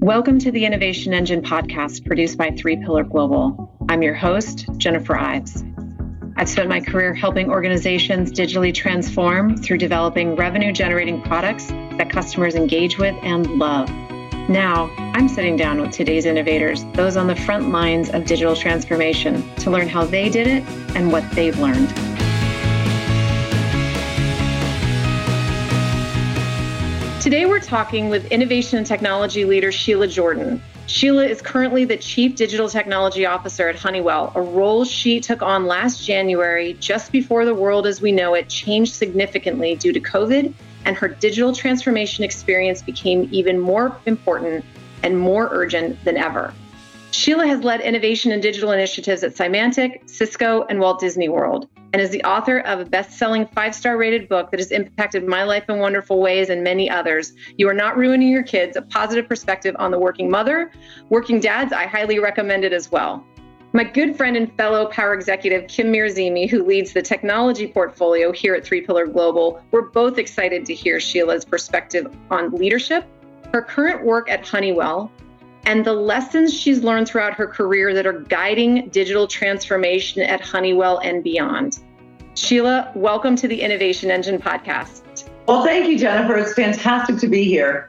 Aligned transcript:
Welcome 0.00 0.38
to 0.40 0.50
the 0.50 0.64
Innovation 0.64 1.14
Engine 1.14 1.42
podcast 1.42 2.04
produced 2.04 2.36
by 2.36 2.50
Three 2.50 2.76
Pillar 2.76 3.04
Global. 3.04 3.76
I'm 3.88 4.02
your 4.02 4.14
host, 4.14 4.66
Jennifer 4.76 5.16
Ives. 5.16 5.62
I've 6.36 6.48
spent 6.48 6.68
my 6.68 6.80
career 6.80 7.14
helping 7.14 7.50
organizations 7.50 8.32
digitally 8.32 8.74
transform 8.74 9.56
through 9.56 9.78
developing 9.78 10.34
revenue 10.34 10.72
generating 10.72 11.22
products 11.22 11.66
that 11.66 12.10
customers 12.10 12.54
engage 12.54 12.98
with 12.98 13.14
and 13.22 13.46
love. 13.58 13.88
Now, 14.48 14.90
I'm 14.98 15.28
sitting 15.28 15.56
down 15.56 15.80
with 15.80 15.92
today's 15.92 16.26
innovators, 16.26 16.84
those 16.94 17.16
on 17.16 17.28
the 17.28 17.36
front 17.36 17.70
lines 17.70 18.10
of 18.10 18.24
digital 18.24 18.56
transformation, 18.56 19.54
to 19.56 19.70
learn 19.70 19.88
how 19.88 20.04
they 20.04 20.28
did 20.28 20.48
it 20.48 20.64
and 20.96 21.12
what 21.12 21.30
they've 21.30 21.56
learned. 21.58 21.88
Today, 27.22 27.46
we're 27.46 27.60
talking 27.60 28.08
with 28.08 28.32
innovation 28.32 28.78
and 28.78 28.86
technology 28.86 29.44
leader 29.44 29.70
Sheila 29.70 30.08
Jordan. 30.08 30.60
Sheila 30.88 31.24
is 31.24 31.40
currently 31.40 31.84
the 31.84 31.96
Chief 31.96 32.34
Digital 32.34 32.68
Technology 32.68 33.26
Officer 33.26 33.68
at 33.68 33.76
Honeywell, 33.76 34.32
a 34.34 34.42
role 34.42 34.84
she 34.84 35.20
took 35.20 35.40
on 35.40 35.66
last 35.66 36.04
January, 36.04 36.72
just 36.80 37.12
before 37.12 37.44
the 37.44 37.54
world 37.54 37.86
as 37.86 38.02
we 38.02 38.10
know 38.10 38.34
it 38.34 38.48
changed 38.48 38.94
significantly 38.94 39.76
due 39.76 39.92
to 39.92 40.00
COVID, 40.00 40.52
and 40.84 40.96
her 40.96 41.06
digital 41.06 41.54
transformation 41.54 42.24
experience 42.24 42.82
became 42.82 43.28
even 43.30 43.60
more 43.60 43.96
important 44.06 44.64
and 45.04 45.16
more 45.16 45.48
urgent 45.52 46.02
than 46.04 46.16
ever. 46.16 46.52
Sheila 47.12 47.46
has 47.46 47.62
led 47.62 47.82
innovation 47.82 48.32
and 48.32 48.40
digital 48.40 48.70
initiatives 48.70 49.22
at 49.22 49.34
Symantec, 49.34 50.08
Cisco, 50.08 50.64
and 50.70 50.80
Walt 50.80 50.98
Disney 50.98 51.28
World, 51.28 51.68
and 51.92 52.00
is 52.00 52.08
the 52.08 52.24
author 52.24 52.60
of 52.60 52.80
a 52.80 52.86
best 52.86 53.18
selling 53.18 53.46
five 53.48 53.74
star 53.74 53.98
rated 53.98 54.30
book 54.30 54.50
that 54.50 54.58
has 54.58 54.70
impacted 54.70 55.28
my 55.28 55.42
life 55.42 55.64
in 55.68 55.78
wonderful 55.78 56.22
ways 56.22 56.48
and 56.48 56.64
many 56.64 56.88
others. 56.88 57.34
You 57.58 57.68
Are 57.68 57.74
Not 57.74 57.98
Ruining 57.98 58.28
Your 58.28 58.42
Kids, 58.42 58.78
a 58.78 58.82
positive 58.82 59.28
perspective 59.28 59.76
on 59.78 59.90
the 59.90 59.98
working 59.98 60.30
mother. 60.30 60.72
Working 61.10 61.38
dads, 61.38 61.70
I 61.70 61.86
highly 61.86 62.18
recommend 62.18 62.64
it 62.64 62.72
as 62.72 62.90
well. 62.90 63.22
My 63.74 63.84
good 63.84 64.16
friend 64.16 64.34
and 64.34 64.50
fellow 64.56 64.86
power 64.86 65.12
executive, 65.12 65.68
Kim 65.68 65.92
Mirzimi, 65.92 66.48
who 66.48 66.64
leads 66.64 66.94
the 66.94 67.02
technology 67.02 67.66
portfolio 67.66 68.32
here 68.32 68.54
at 68.54 68.64
Three 68.64 68.80
Pillar 68.80 69.06
Global, 69.06 69.62
we're 69.70 69.90
both 69.90 70.16
excited 70.16 70.64
to 70.64 70.74
hear 70.74 70.98
Sheila's 70.98 71.44
perspective 71.44 72.10
on 72.30 72.52
leadership, 72.52 73.04
her 73.52 73.60
current 73.60 74.02
work 74.02 74.30
at 74.30 74.46
Honeywell, 74.46 75.12
and 75.64 75.84
the 75.84 75.92
lessons 75.92 76.52
she's 76.52 76.82
learned 76.82 77.08
throughout 77.08 77.34
her 77.34 77.46
career 77.46 77.94
that 77.94 78.06
are 78.06 78.20
guiding 78.20 78.88
digital 78.88 79.26
transformation 79.26 80.22
at 80.22 80.40
Honeywell 80.40 80.98
and 80.98 81.22
beyond. 81.22 81.78
Sheila, 82.34 82.90
welcome 82.94 83.36
to 83.36 83.46
the 83.46 83.60
Innovation 83.60 84.10
Engine 84.10 84.38
podcast. 84.38 85.28
Well, 85.46 85.64
thank 85.64 85.88
you, 85.88 85.98
Jennifer. 85.98 86.36
It's 86.36 86.54
fantastic 86.54 87.18
to 87.18 87.28
be 87.28 87.44
here. 87.44 87.88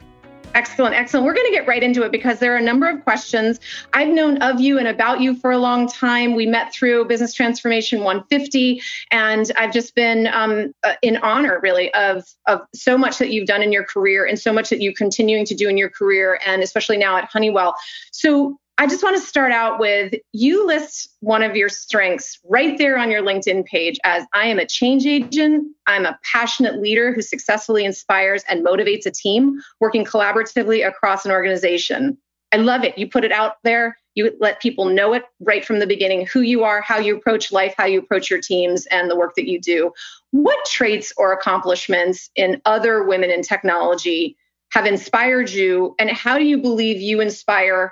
Excellent, 0.55 0.93
excellent. 0.93 1.25
We're 1.25 1.33
going 1.33 1.47
to 1.47 1.51
get 1.51 1.67
right 1.67 1.81
into 1.81 2.03
it 2.03 2.11
because 2.11 2.37
there 2.37 2.53
are 2.53 2.57
a 2.57 2.61
number 2.61 2.87
of 2.87 3.03
questions. 3.03 3.59
I've 3.93 4.09
known 4.09 4.37
of 4.43 4.59
you 4.59 4.77
and 4.77 4.87
about 4.87 5.19
you 5.19 5.35
for 5.35 5.51
a 5.51 5.57
long 5.57 5.87
time. 5.87 6.35
We 6.35 6.45
met 6.45 6.71
through 6.71 7.05
Business 7.05 7.33
Transformation 7.33 8.03
150, 8.03 8.79
and 9.09 9.51
I've 9.57 9.73
just 9.73 9.95
been 9.95 10.27
um, 10.27 10.73
uh, 10.83 10.93
in 11.01 11.17
honor, 11.17 11.59
really, 11.61 11.91
of 11.95 12.23
of 12.47 12.61
so 12.75 12.97
much 12.97 13.17
that 13.17 13.31
you've 13.31 13.47
done 13.47 13.63
in 13.63 13.71
your 13.71 13.83
career 13.83 14.25
and 14.25 14.39
so 14.39 14.53
much 14.53 14.69
that 14.69 14.79
you're 14.79 14.93
continuing 14.93 15.45
to 15.45 15.55
do 15.55 15.67
in 15.69 15.77
your 15.77 15.89
career, 15.89 16.39
and 16.45 16.61
especially 16.61 16.97
now 16.97 17.17
at 17.17 17.25
Honeywell. 17.25 17.75
So 18.11 18.59
I 18.79 18.87
just 18.87 19.03
want 19.03 19.15
to 19.15 19.21
start 19.21 19.51
out 19.51 19.79
with 19.79 20.15
you 20.31 20.65
list 20.65 21.09
one 21.19 21.43
of 21.43 21.55
your 21.55 21.69
strengths 21.69 22.39
right 22.43 22.77
there 22.77 22.97
on 22.97 23.11
your 23.11 23.21
LinkedIn 23.21 23.65
page 23.65 23.99
as 24.03 24.25
I 24.33 24.47
am 24.47 24.57
a 24.57 24.65
change 24.65 25.05
agent. 25.05 25.67
I'm 25.85 26.05
a 26.05 26.19
passionate 26.23 26.81
leader 26.81 27.13
who 27.13 27.21
successfully 27.21 27.85
inspires 27.85 28.43
and 28.49 28.65
motivates 28.65 29.05
a 29.05 29.11
team 29.11 29.61
working 29.79 30.03
collaboratively 30.03 30.87
across 30.87 31.23
an 31.23 31.31
organization. 31.31 32.17
I 32.51 32.57
love 32.57 32.83
it. 32.83 32.97
You 32.97 33.07
put 33.07 33.23
it 33.23 33.31
out 33.31 33.57
there, 33.63 33.97
you 34.15 34.35
let 34.39 34.61
people 34.61 34.85
know 34.85 35.13
it 35.13 35.23
right 35.39 35.63
from 35.63 35.79
the 35.79 35.87
beginning 35.87 36.25
who 36.25 36.41
you 36.41 36.63
are, 36.63 36.81
how 36.81 36.97
you 36.97 37.15
approach 37.15 37.51
life, 37.51 37.75
how 37.77 37.85
you 37.85 37.99
approach 37.99 38.29
your 38.29 38.41
teams, 38.41 38.85
and 38.87 39.09
the 39.09 39.15
work 39.15 39.35
that 39.35 39.47
you 39.47 39.59
do. 39.59 39.91
What 40.31 40.65
traits 40.65 41.13
or 41.17 41.31
accomplishments 41.31 42.29
in 42.35 42.61
other 42.65 43.03
women 43.03 43.29
in 43.29 43.43
technology 43.43 44.35
have 44.71 44.85
inspired 44.87 45.51
you, 45.51 45.95
and 45.99 46.09
how 46.09 46.39
do 46.39 46.43
you 46.43 46.57
believe 46.57 46.99
you 46.99 47.21
inspire 47.21 47.91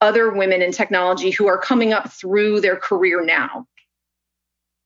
other 0.00 0.30
women 0.30 0.62
in 0.62 0.72
technology 0.72 1.30
who 1.30 1.46
are 1.46 1.58
coming 1.58 1.92
up 1.92 2.12
through 2.12 2.60
their 2.60 2.76
career 2.76 3.24
now? 3.24 3.66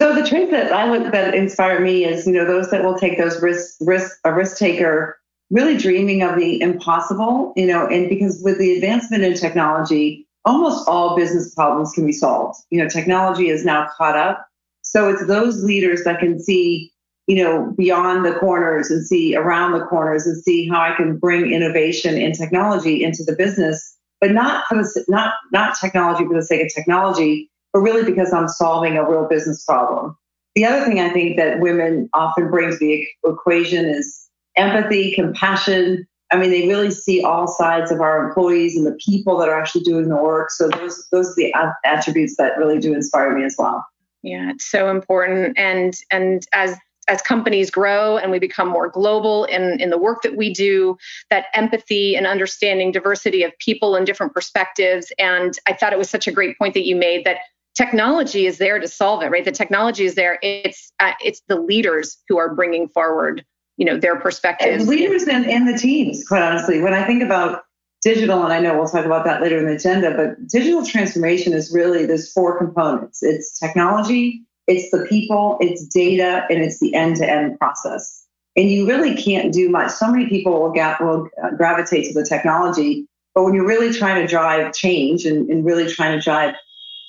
So 0.00 0.14
the 0.14 0.26
traits 0.26 0.50
that 0.50 0.72
I 0.72 0.90
would 0.90 1.12
that 1.12 1.34
inspire 1.34 1.80
me 1.80 2.04
is 2.04 2.26
you 2.26 2.32
know 2.32 2.44
those 2.44 2.70
that 2.70 2.84
will 2.84 2.98
take 2.98 3.18
those 3.18 3.40
risk 3.40 3.76
risk 3.80 4.18
a 4.24 4.32
risk 4.32 4.58
taker 4.58 5.18
really 5.50 5.76
dreaming 5.76 6.22
of 6.22 6.36
the 6.36 6.60
impossible 6.60 7.52
you 7.54 7.66
know 7.66 7.86
and 7.86 8.08
because 8.08 8.40
with 8.42 8.58
the 8.58 8.74
advancement 8.74 9.22
in 9.22 9.34
technology 9.34 10.26
almost 10.44 10.88
all 10.88 11.14
business 11.14 11.54
problems 11.54 11.92
can 11.92 12.04
be 12.04 12.12
solved 12.12 12.58
you 12.70 12.82
know 12.82 12.88
technology 12.88 13.48
is 13.48 13.64
now 13.64 13.86
caught 13.96 14.16
up 14.16 14.44
so 14.82 15.08
it's 15.08 15.24
those 15.26 15.62
leaders 15.62 16.02
that 16.02 16.18
can 16.18 16.40
see 16.40 16.90
you 17.28 17.36
know 17.36 17.72
beyond 17.76 18.24
the 18.24 18.34
corners 18.34 18.90
and 18.90 19.06
see 19.06 19.36
around 19.36 19.72
the 19.72 19.84
corners 19.86 20.26
and 20.26 20.42
see 20.42 20.68
how 20.68 20.80
I 20.80 20.96
can 20.96 21.16
bring 21.16 21.52
innovation 21.52 22.20
and 22.20 22.34
technology 22.34 23.04
into 23.04 23.22
the 23.22 23.36
business 23.36 23.96
but 24.22 24.30
not 24.30 24.64
for 24.68 24.76
the 24.76 25.04
not 25.08 25.34
not 25.50 25.76
technology 25.78 26.24
for 26.24 26.34
the 26.34 26.44
sake 26.44 26.62
of 26.62 26.72
technology, 26.72 27.50
but 27.72 27.80
really 27.80 28.04
because 28.04 28.32
I'm 28.32 28.48
solving 28.48 28.96
a 28.96 29.06
real 29.06 29.28
business 29.28 29.64
problem. 29.64 30.16
The 30.54 30.64
other 30.64 30.86
thing 30.86 31.00
I 31.00 31.10
think 31.10 31.36
that 31.38 31.58
women 31.58 32.08
often 32.14 32.48
bring 32.48 32.70
to 32.70 32.76
the 32.78 33.04
equation 33.24 33.84
is 33.84 34.28
empathy, 34.56 35.12
compassion. 35.12 36.06
I 36.30 36.36
mean, 36.36 36.50
they 36.50 36.68
really 36.68 36.92
see 36.92 37.22
all 37.22 37.48
sides 37.48 37.90
of 37.90 38.00
our 38.00 38.28
employees 38.28 38.76
and 38.76 38.86
the 38.86 38.96
people 39.04 39.36
that 39.38 39.48
are 39.48 39.58
actually 39.58 39.82
doing 39.82 40.08
the 40.08 40.16
work. 40.16 40.50
So 40.52 40.68
those 40.68 41.04
those 41.10 41.30
are 41.30 41.34
the 41.36 41.52
attributes 41.84 42.36
that 42.36 42.56
really 42.56 42.78
do 42.78 42.94
inspire 42.94 43.36
me 43.36 43.44
as 43.44 43.56
well. 43.58 43.84
Yeah, 44.22 44.50
it's 44.50 44.70
so 44.70 44.88
important. 44.88 45.58
And 45.58 45.94
and 46.12 46.46
as 46.52 46.76
as 47.08 47.20
companies 47.22 47.70
grow 47.70 48.16
and 48.16 48.30
we 48.30 48.38
become 48.38 48.68
more 48.68 48.88
global 48.88 49.44
in, 49.46 49.80
in 49.80 49.90
the 49.90 49.98
work 49.98 50.22
that 50.22 50.36
we 50.36 50.52
do, 50.52 50.96
that 51.30 51.46
empathy 51.54 52.14
and 52.14 52.26
understanding 52.26 52.92
diversity 52.92 53.42
of 53.42 53.52
people 53.58 53.96
and 53.96 54.06
different 54.06 54.32
perspectives. 54.32 55.12
And 55.18 55.54
I 55.66 55.72
thought 55.72 55.92
it 55.92 55.98
was 55.98 56.10
such 56.10 56.28
a 56.28 56.32
great 56.32 56.56
point 56.58 56.74
that 56.74 56.86
you 56.86 56.94
made 56.94 57.24
that 57.24 57.38
technology 57.74 58.46
is 58.46 58.58
there 58.58 58.78
to 58.78 58.88
solve 58.88 59.22
it, 59.22 59.30
right? 59.30 59.44
The 59.44 59.52
technology 59.52 60.04
is 60.04 60.14
there. 60.14 60.38
It's 60.42 60.92
uh, 61.00 61.12
it's 61.24 61.42
the 61.48 61.56
leaders 61.56 62.18
who 62.28 62.38
are 62.38 62.54
bringing 62.54 62.88
forward, 62.88 63.44
you 63.76 63.84
know, 63.84 63.98
their 63.98 64.18
perspectives. 64.18 64.82
And 64.82 64.88
leaders 64.88 65.24
and, 65.24 65.46
and 65.46 65.66
the 65.66 65.78
teams, 65.78 66.26
quite 66.26 66.42
honestly. 66.42 66.80
When 66.80 66.94
I 66.94 67.04
think 67.06 67.22
about 67.22 67.62
digital, 68.02 68.42
and 68.42 68.52
I 68.52 68.60
know 68.60 68.76
we'll 68.76 68.88
talk 68.88 69.06
about 69.06 69.24
that 69.24 69.40
later 69.40 69.58
in 69.58 69.66
the 69.66 69.74
agenda, 69.74 70.14
but 70.14 70.48
digital 70.48 70.84
transformation 70.84 71.52
is 71.52 71.72
really 71.72 72.04
there's 72.04 72.32
four 72.32 72.58
components. 72.58 73.22
It's 73.22 73.58
technology, 73.58 74.44
it's 74.66 74.90
the 74.90 75.06
people, 75.08 75.58
it's 75.60 75.86
data, 75.86 76.46
and 76.50 76.62
it's 76.62 76.80
the 76.80 76.94
end 76.94 77.16
to 77.16 77.28
end 77.28 77.58
process. 77.58 78.24
And 78.56 78.70
you 78.70 78.86
really 78.86 79.14
can't 79.14 79.52
do 79.52 79.68
much. 79.68 79.90
So 79.92 80.10
many 80.10 80.28
people 80.28 80.60
will, 80.60 80.72
get, 80.72 81.00
will 81.00 81.28
uh, 81.42 81.50
gravitate 81.56 82.06
to 82.06 82.12
the 82.12 82.24
technology, 82.24 83.06
but 83.34 83.44
when 83.44 83.54
you're 83.54 83.66
really 83.66 83.92
trying 83.92 84.20
to 84.20 84.28
drive 84.28 84.72
change 84.74 85.24
and, 85.24 85.48
and 85.50 85.64
really 85.64 85.90
trying 85.90 86.18
to 86.18 86.22
drive 86.22 86.54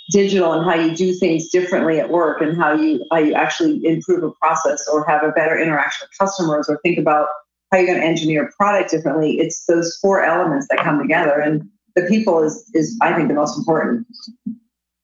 digital 0.10 0.52
and 0.54 0.66
how 0.66 0.76
you 0.76 0.96
do 0.96 1.14
things 1.14 1.50
differently 1.50 2.00
at 2.00 2.10
work 2.10 2.42
and 2.42 2.58
how 2.58 2.74
you 2.74 3.06
how 3.12 3.18
you 3.18 3.34
actually 3.34 3.86
improve 3.86 4.24
a 4.24 4.32
process 4.32 4.86
or 4.92 5.06
have 5.08 5.24
a 5.24 5.32
better 5.32 5.58
interaction 5.58 6.06
with 6.06 6.18
customers 6.18 6.68
or 6.68 6.78
think 6.84 6.98
about 6.98 7.28
how 7.72 7.78
you're 7.78 7.88
going 7.88 8.00
to 8.00 8.06
engineer 8.06 8.46
a 8.46 8.52
product 8.52 8.92
differently 8.92 9.40
it's 9.40 9.66
those 9.66 9.98
four 10.02 10.22
elements 10.22 10.68
that 10.70 10.80
come 10.80 11.00
together 11.00 11.40
and 11.40 11.64
the 11.96 12.02
people 12.04 12.44
is 12.44 12.70
is 12.74 12.98
i 13.02 13.14
think 13.16 13.30
the 13.30 13.34
most 13.34 13.58
important 13.58 14.06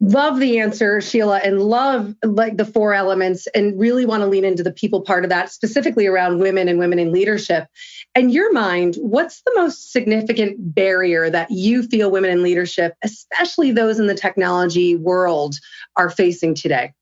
love 0.02 0.40
the 0.40 0.60
answer 0.60 1.02
sheila 1.02 1.40
and 1.40 1.62
love 1.62 2.16
like 2.24 2.56
the 2.56 2.66
four 2.66 2.94
elements 2.94 3.48
and 3.48 3.78
really 3.78 4.06
want 4.06 4.22
to 4.22 4.28
lean 4.28 4.46
into 4.46 4.64
the 4.64 4.72
people 4.72 5.02
part 5.02 5.26
of 5.26 5.30
that 5.30 5.52
specifically 5.52 6.08
around 6.08 6.40
women 6.40 6.70
and 6.70 6.80
women 6.80 7.00
in 7.00 7.12
leadership. 7.12 7.68
In 8.16 8.30
your 8.30 8.54
mind 8.54 8.96
what's 8.96 9.42
the 9.42 9.52
most 9.56 9.92
significant 9.92 10.74
barrier 10.74 11.30
that 11.30 11.52
you 11.52 11.84
feel 11.84 12.12
women 12.12 12.32
in 12.32 12.44
leadership 12.44 12.94
especially 13.04 13.72
those 13.72 14.00
in 14.00 14.08
the 14.08 14.16
technology 14.16 14.96
world 14.96 15.56
are 15.98 16.10
facing 16.10 16.56
today? 16.56 16.94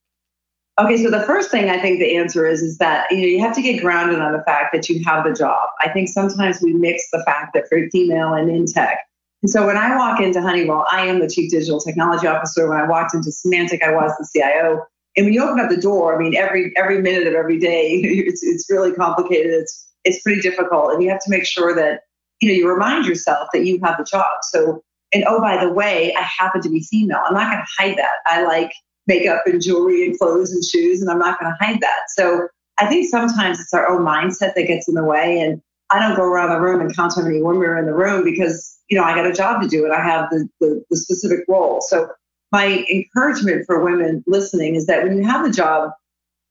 Okay 0.80 1.04
so 1.04 1.12
the 1.12 1.22
first 1.22 1.51
thing 1.51 1.69
i 1.69 1.80
think 1.80 2.00
the 2.00 2.18
answer 2.18 2.48
is 2.48 2.62
is 2.62 2.80
that 2.80 3.12
you 3.12 3.18
know 3.18 3.27
you 3.27 3.39
have 3.39 3.54
to 3.56 3.62
get 3.62 3.80
grounded 3.80 4.19
on 4.19 4.31
the 4.31 4.44
fact 4.44 4.74
that 4.74 4.89
you 4.89 5.04
have 5.06 5.24
the 5.24 5.33
job. 5.33 5.69
I 5.81 5.89
think 5.89 6.10
sometimes 6.10 6.62
we 6.63 6.74
mix 6.74 7.10
the 7.12 7.24
fact 7.25 7.54
that 7.54 7.68
for 7.69 7.77
female 7.92 8.33
and 8.33 8.50
in 8.50 8.66
tech 8.66 9.07
and 9.44 9.50
so 9.51 9.68
when 9.68 9.78
I 9.78 9.95
walk 9.95 10.19
into 10.19 10.42
Honeywell, 10.42 10.86
I 10.92 11.06
am 11.06 11.19
the 11.19 11.30
chief 11.30 11.51
digital 11.51 11.80
technology 11.80 12.25
officer. 12.25 12.68
When 12.68 12.80
I 12.80 12.88
walked 12.88 13.13
into 13.13 13.30
Symantec, 13.30 13.84
I 13.84 13.94
was 13.94 14.12
the 14.18 14.28
CIO. 14.34 14.84
And 15.16 15.25
when 15.25 15.34
you 15.34 15.44
open 15.44 15.60
up 15.60 15.69
the 15.69 15.78
door, 15.78 16.16
I 16.16 16.24
mean, 16.24 16.36
every 16.36 16.74
every 16.75 17.01
minute 17.01 17.28
of 17.28 17.34
every 17.34 17.60
day, 17.60 17.92
it's 18.04 18.44
it's 18.44 18.69
really 18.69 18.94
complicated. 18.94 19.51
It's 19.51 19.88
it's 20.06 20.22
pretty 20.24 20.42
difficult, 20.42 20.94
and 20.94 21.04
you 21.04 21.10
have 21.10 21.22
to 21.24 21.30
make 21.30 21.45
sure 21.45 21.75
that 21.75 22.01
you 22.42 22.50
know 22.50 22.56
you 22.56 22.69
remind 22.69 23.06
yourself 23.06 23.50
that 23.54 23.66
you 23.66 23.80
have 23.84 23.98
the 23.98 24.04
job. 24.06 24.25
So, 24.44 24.81
and 25.13 25.24
oh 25.28 25.39
by 25.39 25.63
the 25.63 25.72
way, 25.72 26.16
I 26.18 26.22
happen 26.22 26.62
to 26.62 26.69
be 26.69 26.81
female. 26.81 27.19
I'm 27.24 27.34
not 27.34 27.51
going 27.51 27.63
to 27.63 27.84
hide 27.84 27.98
that. 27.98 28.18
I 28.25 28.44
like 28.44 28.72
makeup 29.06 29.44
and 29.45 29.62
jewelry 29.62 30.06
and 30.06 30.18
clothes 30.18 30.51
and 30.51 30.63
shoes, 30.63 31.01
and 31.01 31.12
I'm 31.12 31.19
not 31.19 31.39
going 31.39 31.51
to 31.51 31.63
hide 31.63 31.80
that. 31.81 32.10
So 32.16 32.48
I 32.80 32.88
think 32.88 33.07
sometimes 33.07 33.60
it's 33.60 33.74
our 33.74 33.88
own 33.88 34.01
mindset 34.01 34.56
that 34.56 34.68
gets 34.68 34.88
in 34.88 34.95
the 34.95 35.04
way, 35.04 35.39
and 35.39 35.62
I 35.89 36.00
don't 36.00 36.16
go 36.16 36.24
around 36.24 36.50
the 36.50 36.60
room 36.60 36.81
and 36.81 36.95
count 36.95 37.13
how 37.16 37.22
many 37.22 37.42
women 37.42 37.63
are 37.63 37.78
in 37.78 37.86
the 37.86 37.94
room 37.94 38.24
because, 38.24 38.78
you 38.89 38.98
know, 38.98 39.04
I 39.04 39.16
got 39.16 39.25
a 39.25 39.34
job 39.34 39.62
to 39.62 39.68
do 39.68 39.86
and 39.86 39.94
I 39.94 40.04
have 40.04 40.30
the, 40.30 40.48
the, 40.60 40.84
the 40.89 40.98
specific 40.98 41.45
role. 41.48 41.81
So 41.81 42.10
my 42.51 42.86
encouragement 42.89 43.66
for 43.66 43.84
women 43.84 44.24
listening 44.28 44.75
is 44.75 44.86
that 44.88 45.04
when 45.04 45.18
you 45.18 45.24
have 45.24 45.45
the 45.45 45.51
job, 45.51 45.92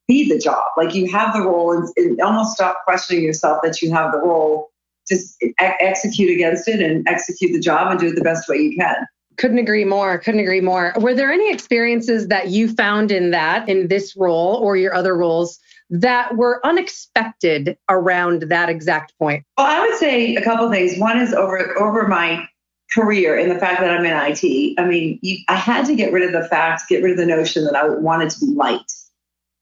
be 0.09 0.29
the 0.29 0.39
job. 0.39 0.65
Like 0.77 0.95
you 0.95 1.11
have 1.11 1.35
the 1.35 1.41
role 1.41 1.73
and, 1.73 1.89
and 1.97 2.21
almost 2.21 2.55
stop 2.55 2.79
questioning 2.85 3.25
yourself 3.25 3.59
that 3.63 3.83
you 3.83 3.91
have 3.93 4.13
the 4.13 4.19
role. 4.19 4.71
Just 5.09 5.37
execute 5.59 6.31
against 6.31 6.67
it 6.69 6.81
and 6.81 7.07
execute 7.09 7.53
the 7.53 7.61
job 7.61 7.91
and 7.91 8.01
do 8.01 8.09
it 8.09 8.17
the 8.17 8.23
best 8.23 8.49
way 8.49 8.57
you 8.57 8.77
can. 8.77 9.07
Couldn't 9.37 9.59
agree 9.59 9.85
more. 9.85 10.19
Couldn't 10.19 10.41
agree 10.41 10.61
more. 10.61 10.95
Were 10.99 11.15
there 11.15 11.31
any 11.31 11.53
experiences 11.53 12.29
that 12.29 12.49
you 12.49 12.73
found 12.73 13.13
in 13.13 13.31
that, 13.33 13.69
in 13.69 13.89
this 13.89 14.17
role 14.17 14.57
or 14.57 14.77
your 14.77 14.95
other 14.95 15.17
roles, 15.17 15.61
that 15.91 16.37
were 16.37 16.65
unexpected 16.65 17.77
around 17.89 18.43
that 18.43 18.69
exact 18.69 19.13
point? 19.19 19.45
Well, 19.57 19.67
I 19.67 19.87
would 19.87 19.99
say 19.99 20.35
a 20.35 20.43
couple 20.43 20.71
things. 20.71 20.99
One 20.99 21.19
is 21.21 21.33
over 21.33 21.79
over 21.81 22.09
my 22.09 22.47
career 22.93 23.39
and 23.39 23.51
the 23.51 23.59
fact 23.59 23.81
that 23.81 23.91
I'm 23.91 24.05
in 24.05 24.13
IT. 24.13 24.75
I 24.79 24.87
mean, 24.87 25.19
you, 25.23 25.39
I 25.49 25.57
had 25.57 25.87
to 25.87 25.95
get 25.95 26.13
rid 26.13 26.23
of 26.23 26.33
the 26.33 26.49
fact, 26.49 26.85
get 26.89 27.03
rid 27.03 27.13
of 27.13 27.19
the 27.19 27.27
notion 27.27 27.65
that 27.65 27.75
I 27.75 27.89
wanted 27.89 28.31
to 28.31 28.47
be 28.47 28.53
light. 28.53 28.93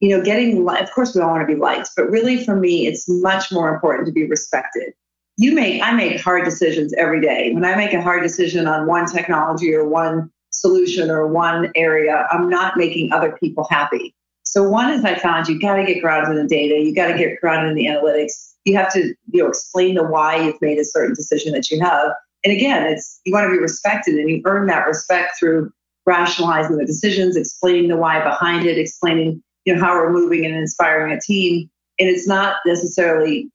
You 0.00 0.16
know, 0.16 0.22
getting 0.22 0.68
of 0.68 0.90
course 0.92 1.14
we 1.14 1.20
all 1.20 1.30
want 1.30 1.48
to 1.48 1.54
be 1.54 1.58
liked, 1.58 1.90
but 1.96 2.10
really 2.10 2.44
for 2.44 2.56
me, 2.56 2.86
it's 2.86 3.08
much 3.08 3.50
more 3.50 3.72
important 3.72 4.06
to 4.06 4.12
be 4.12 4.26
respected. 4.26 4.92
You 5.36 5.54
make 5.54 5.82
I 5.82 5.92
make 5.92 6.20
hard 6.20 6.44
decisions 6.44 6.92
every 6.94 7.20
day. 7.20 7.52
When 7.52 7.64
I 7.64 7.74
make 7.74 7.92
a 7.92 8.02
hard 8.02 8.22
decision 8.22 8.66
on 8.66 8.86
one 8.86 9.06
technology 9.06 9.74
or 9.74 9.86
one 9.86 10.30
solution 10.50 11.10
or 11.10 11.26
one 11.26 11.72
area, 11.74 12.26
I'm 12.30 12.48
not 12.48 12.76
making 12.76 13.12
other 13.12 13.36
people 13.40 13.66
happy. 13.70 14.14
So 14.54 14.62
one 14.62 14.92
is 14.92 15.04
I 15.04 15.16
found 15.16 15.48
you 15.48 15.58
got 15.58 15.74
to 15.74 15.84
get 15.84 16.00
grounded 16.00 16.36
in 16.36 16.46
the 16.46 16.48
data, 16.48 16.80
you 16.80 16.94
got 16.94 17.08
to 17.08 17.18
get 17.18 17.40
grounded 17.40 17.70
in 17.70 17.74
the 17.74 17.86
analytics. 17.86 18.52
You 18.64 18.76
have 18.76 18.92
to 18.92 19.12
you 19.32 19.42
know 19.42 19.48
explain 19.48 19.96
the 19.96 20.04
why 20.04 20.36
you've 20.36 20.62
made 20.62 20.78
a 20.78 20.84
certain 20.84 21.12
decision 21.12 21.52
that 21.54 21.72
you 21.72 21.80
have. 21.80 22.12
And 22.44 22.56
again, 22.56 22.84
it's 22.84 23.20
you 23.24 23.32
want 23.32 23.46
to 23.46 23.50
be 23.50 23.58
respected, 23.58 24.14
and 24.14 24.30
you 24.30 24.42
earn 24.44 24.68
that 24.68 24.86
respect 24.86 25.40
through 25.40 25.72
rationalizing 26.06 26.76
the 26.76 26.86
decisions, 26.86 27.36
explaining 27.36 27.88
the 27.88 27.96
why 27.96 28.22
behind 28.22 28.64
it, 28.64 28.78
explaining 28.78 29.42
you 29.64 29.74
know 29.74 29.80
how 29.80 29.92
we're 29.92 30.12
moving 30.12 30.46
and 30.46 30.54
inspiring 30.54 31.12
a 31.12 31.20
team. 31.20 31.68
And 31.98 32.08
it's 32.08 32.28
not 32.28 32.58
necessarily 32.64 33.50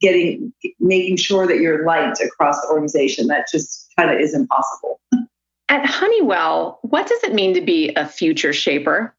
getting 0.00 0.52
making 0.80 1.18
sure 1.18 1.46
that 1.46 1.60
you're 1.60 1.86
liked 1.86 2.20
across 2.20 2.60
the 2.62 2.66
organization. 2.66 3.28
That 3.28 3.46
just 3.48 3.92
kind 3.96 4.10
of 4.10 4.18
is 4.18 4.34
impossible. 4.34 4.98
At 5.68 5.86
Honeywell, 5.86 6.80
what 6.82 7.06
does 7.06 7.22
it 7.22 7.32
mean 7.32 7.54
to 7.54 7.60
be 7.60 7.90
a 7.94 8.08
future 8.08 8.52
shaper? 8.52 9.14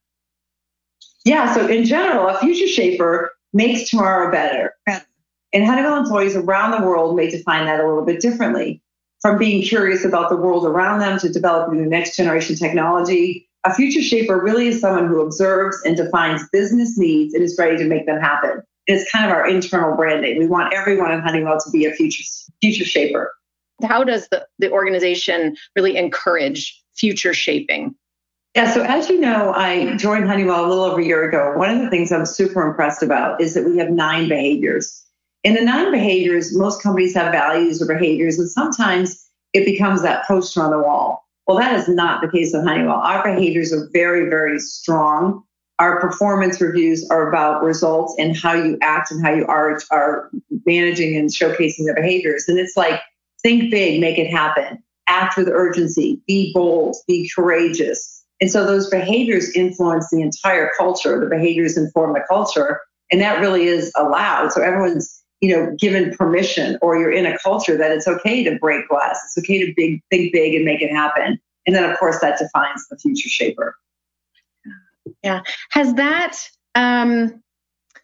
Yeah, 1.25 1.53
so 1.53 1.67
in 1.67 1.85
general, 1.85 2.27
a 2.27 2.39
future 2.39 2.67
shaper 2.67 3.31
makes 3.53 3.89
tomorrow 3.89 4.31
better. 4.31 4.73
And 5.53 5.65
Honeywell 5.65 5.97
employees 5.97 6.35
around 6.35 6.71
the 6.71 6.85
world 6.85 7.15
may 7.15 7.29
define 7.29 7.65
that 7.65 7.79
a 7.79 7.87
little 7.87 8.03
bit 8.03 8.19
differently. 8.19 8.81
From 9.21 9.37
being 9.37 9.61
curious 9.61 10.03
about 10.03 10.29
the 10.29 10.35
world 10.35 10.65
around 10.65 10.99
them 10.99 11.19
to 11.19 11.29
developing 11.29 11.81
the 11.81 11.87
next 11.87 12.17
generation 12.17 12.55
technology, 12.55 13.47
a 13.63 13.73
future 13.73 14.01
shaper 14.01 14.41
really 14.41 14.67
is 14.67 14.81
someone 14.81 15.07
who 15.07 15.21
observes 15.21 15.77
and 15.85 15.95
defines 15.95 16.41
business 16.51 16.97
needs 16.97 17.33
and 17.33 17.43
is 17.43 17.55
ready 17.57 17.77
to 17.77 17.85
make 17.85 18.05
them 18.05 18.19
happen. 18.19 18.61
It's 18.87 19.09
kind 19.09 19.25
of 19.25 19.31
our 19.31 19.47
internal 19.47 19.95
branding. 19.95 20.39
We 20.39 20.47
want 20.47 20.73
everyone 20.73 21.11
in 21.11 21.21
Honeywell 21.21 21.59
to 21.59 21.71
be 21.71 21.85
a 21.85 21.93
future 21.93 22.23
future 22.59 22.83
shaper. 22.83 23.31
How 23.83 24.03
does 24.03 24.27
the, 24.29 24.45
the 24.59 24.69
organization 24.71 25.55
really 25.75 25.95
encourage 25.95 26.83
future 26.93 27.33
shaping? 27.33 27.95
Yeah, 28.55 28.71
so 28.71 28.83
as 28.83 29.09
you 29.09 29.19
know, 29.19 29.51
I 29.55 29.95
joined 29.95 30.27
Honeywell 30.27 30.63
a 30.63 30.67
little 30.67 30.83
over 30.83 31.01
a 31.01 31.05
year 31.05 31.27
ago. 31.27 31.57
One 31.57 31.71
of 31.71 31.81
the 31.81 31.89
things 31.89 32.11
I'm 32.11 32.25
super 32.25 32.67
impressed 32.67 33.01
about 33.01 33.41
is 33.41 33.55
that 33.55 33.65
we 33.65 33.79
have 33.79 33.89
nine 33.89 34.29
behaviors. 34.29 35.03
In 35.43 35.55
the 35.55 35.61
nine 35.61 35.91
behaviors, 35.91 36.55
most 36.55 36.81
companies 36.81 37.15
have 37.15 37.31
values 37.31 37.81
or 37.81 37.87
behaviors, 37.87 38.37
and 38.37 38.47
sometimes 38.47 39.27
it 39.53 39.65
becomes 39.65 40.03
that 40.03 40.27
poster 40.27 40.61
on 40.61 40.69
the 40.69 40.77
wall. 40.77 41.27
Well, 41.47 41.57
that 41.57 41.73
is 41.73 41.87
not 41.87 42.21
the 42.21 42.29
case 42.29 42.53
with 42.53 42.63
Honeywell. 42.63 42.95
Our 42.95 43.23
behaviors 43.23 43.73
are 43.73 43.89
very, 43.91 44.29
very 44.29 44.59
strong. 44.59 45.43
Our 45.79 45.99
performance 45.99 46.61
reviews 46.61 47.09
are 47.09 47.27
about 47.29 47.63
results 47.63 48.15
and 48.19 48.37
how 48.37 48.53
you 48.53 48.77
act 48.83 49.11
and 49.11 49.25
how 49.25 49.33
you 49.33 49.47
are, 49.47 49.79
are 49.89 50.29
managing 50.65 51.17
and 51.17 51.29
showcasing 51.29 51.87
the 51.87 51.93
behaviors. 51.95 52.47
And 52.47 52.59
it's 52.59 52.77
like, 52.77 53.01
think 53.41 53.71
big, 53.71 53.99
make 53.99 54.19
it 54.19 54.29
happen. 54.29 54.81
Act 55.07 55.37
with 55.37 55.49
urgency, 55.49 56.21
be 56.27 56.53
bold, 56.53 56.95
be 57.07 57.29
courageous, 57.35 58.22
and 58.43 58.51
so 58.51 58.65
those 58.65 58.89
behaviors 58.89 59.55
influence 59.55 60.09
the 60.09 60.19
entire 60.19 60.69
culture. 60.77 61.17
The 61.17 61.27
behaviors 61.27 61.77
inform 61.77 62.11
the 62.11 62.25
culture. 62.27 62.81
And 63.09 63.21
that 63.21 63.39
really 63.39 63.67
is 63.67 63.89
allowed. 63.95 64.51
So 64.51 64.61
everyone's, 64.61 65.23
you 65.39 65.55
know, 65.55 65.73
given 65.79 66.13
permission 66.13 66.77
or 66.81 66.97
you're 66.97 67.09
in 67.09 67.25
a 67.25 67.37
culture 67.39 67.77
that 67.77 67.91
it's 67.91 68.05
okay 68.05 68.43
to 68.43 68.59
break 68.59 68.89
glass. 68.89 69.17
It's 69.23 69.37
okay 69.37 69.65
to 69.65 69.73
big, 69.77 70.01
think 70.11 70.33
big 70.33 70.55
and 70.55 70.65
make 70.65 70.81
it 70.81 70.91
happen. 70.91 71.39
And 71.65 71.73
then 71.73 71.89
of 71.89 71.97
course 71.97 72.19
that 72.19 72.37
defines 72.37 72.85
the 72.89 72.97
future 72.97 73.29
shaper. 73.29 73.77
Yeah. 75.23 75.39
Has 75.69 75.93
that 75.93 76.37
um 76.75 77.41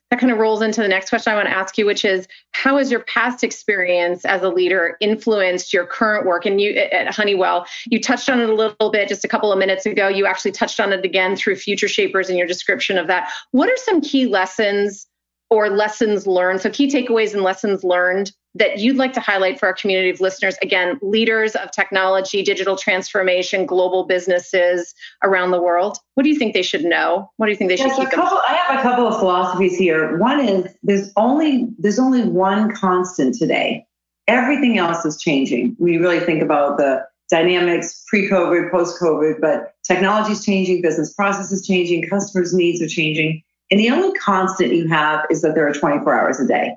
that 0.10 0.20
kind 0.20 0.32
of 0.32 0.40
rolls 0.40 0.62
into 0.62 0.82
the 0.82 0.88
next 0.88 1.10
question 1.10 1.32
I 1.32 1.36
want 1.36 1.48
to 1.48 1.56
ask 1.56 1.78
you, 1.78 1.86
which 1.86 2.04
is 2.04 2.28
how 2.52 2.78
has 2.78 2.90
your 2.90 3.02
past 3.02 3.44
experience 3.44 4.26
as 4.26 4.42
a 4.42 4.50
leader 4.50 4.98
influenced 5.00 5.72
your 5.72 5.86
current 5.86 6.26
work? 6.26 6.46
And 6.46 6.60
you 6.60 6.72
at 6.74 7.14
Honeywell, 7.14 7.66
you 7.86 8.02
touched 8.02 8.30
on 8.30 8.40
it 8.40 8.50
a 8.50 8.54
little 8.54 8.90
bit 8.92 9.08
just 9.08 9.24
a 9.24 9.28
couple 9.28 9.52
of 9.52 9.60
minutes 9.60 9.86
ago. 9.86 10.08
You 10.08 10.26
actually 10.26 10.52
touched 10.52 10.80
on 10.80 10.92
it 10.92 11.06
again 11.06 11.36
through 11.36 11.58
Future 11.58 11.88
Shapers 11.88 12.30
in 12.30 12.38
your 12.38 12.48
description 12.48 12.98
of 12.98 13.08
that. 13.08 13.30
What 13.52 13.70
are 13.70 13.78
some 13.78 14.02
key 14.02 14.26
lessons 14.26 15.06
or 15.52 15.70
lessons 15.70 16.26
learned? 16.26 16.62
So, 16.62 16.72
key 16.72 16.88
takeaways 16.88 17.34
and 17.34 17.44
lessons 17.44 17.84
learned 17.84 18.32
that 18.56 18.80
you'd 18.80 18.96
like 18.96 19.14
to 19.14 19.20
highlight 19.20 19.60
for 19.60 19.68
our 19.68 19.74
community 19.74 20.10
of 20.10 20.20
listeners? 20.20 20.56
Again, 20.62 21.00
leaders 21.02 21.56
of 21.56 21.72
technology, 21.72 22.44
digital 22.44 22.76
transformation, 22.76 23.66
global 23.66 24.06
businesses 24.06 24.94
around 25.24 25.52
the 25.52 25.62
world. 25.62 25.98
What 26.16 26.24
do 26.24 26.30
you 26.30 26.38
think 26.38 26.54
they 26.54 26.64
should 26.64 26.84
know? 26.84 27.32
What 27.38 27.46
do 27.46 27.52
you 27.52 27.58
think 27.58 27.70
they 27.70 27.78
should 27.78 27.92
keep? 27.92 28.10
Couple, 28.10 28.40
I 28.48 28.54
have 28.54 28.80
a 28.80 28.82
couple 28.82 29.08
of 29.08 29.18
philosophies 29.20 29.78
here. 29.78 30.18
One 30.18 30.40
is 30.40 30.76
there's 30.84 31.12
only 31.16 31.68
there's 31.78 32.00
only 32.00 32.24
one 32.24 32.74
constant 32.76 33.36
today. 33.36 33.86
Everything 34.28 34.78
else 34.78 35.06
is 35.06 35.20
changing. 35.20 35.76
We 35.80 35.98
really 35.98 36.20
think 36.20 36.42
about 36.42 36.78
the 36.78 37.04
dynamics 37.30 38.04
pre-COVID, 38.08 38.72
post-COVID, 38.72 39.40
but 39.40 39.76
technology 39.84 40.34
is 40.34 40.44
changing, 40.44 40.82
business 40.82 41.14
processes 41.14 41.66
changing, 41.66 42.08
customers' 42.08 42.54
needs 42.54 42.82
are 42.82 42.88
changing. 42.88 43.42
And 43.72 43.80
the 43.80 43.92
only 43.92 44.12
constant 44.20 44.74
you 44.74 44.88
have 44.88 45.26
is 45.30 45.42
that 45.42 45.54
there 45.56 45.68
are 45.68 45.74
24 45.74 46.20
hours 46.20 46.40
a 46.40 46.48
day. 46.48 46.76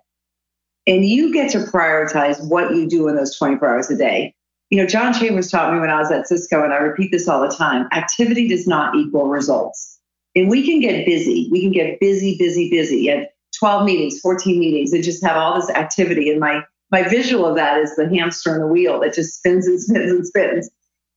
And 0.86 1.04
you 1.04 1.32
get 1.32 1.50
to 1.52 1.58
prioritize 1.58 2.44
what 2.48 2.74
you 2.74 2.88
do 2.88 3.08
in 3.08 3.16
those 3.16 3.36
24 3.36 3.68
hours 3.68 3.90
a 3.90 3.96
day. 3.96 4.34
You 4.70 4.78
know, 4.78 4.86
John 4.86 5.12
Chambers 5.12 5.50
taught 5.50 5.72
me 5.72 5.80
when 5.80 5.90
I 5.90 5.98
was 5.98 6.10
at 6.10 6.26
Cisco, 6.26 6.64
and 6.64 6.72
I 6.72 6.78
repeat 6.78 7.12
this 7.12 7.28
all 7.28 7.40
the 7.40 7.54
time 7.54 7.88
activity 7.92 8.48
does 8.48 8.66
not 8.66 8.94
equal 8.96 9.28
results. 9.28 10.00
And 10.34 10.48
we 10.48 10.64
can 10.64 10.80
get 10.80 11.04
busy. 11.04 11.48
We 11.52 11.60
can 11.60 11.72
get 11.72 12.00
busy, 12.00 12.36
busy, 12.38 12.70
busy 12.70 13.10
at 13.10 13.32
12 13.58 13.84
meetings, 13.84 14.18
14 14.20 14.58
meetings, 14.58 14.92
and 14.92 15.04
just 15.04 15.22
have 15.24 15.36
all 15.36 15.54
this 15.54 15.68
activity. 15.70 16.30
And 16.30 16.40
my, 16.40 16.62
my 16.90 17.06
visual 17.06 17.46
of 17.46 17.56
that 17.56 17.78
is 17.78 17.94
the 17.96 18.08
hamster 18.08 18.52
on 18.54 18.60
the 18.60 18.66
wheel 18.66 18.98
that 19.00 19.14
just 19.14 19.38
spins 19.38 19.66
and 19.66 19.80
spins 19.80 20.10
and 20.10 20.26
spins. 20.26 20.70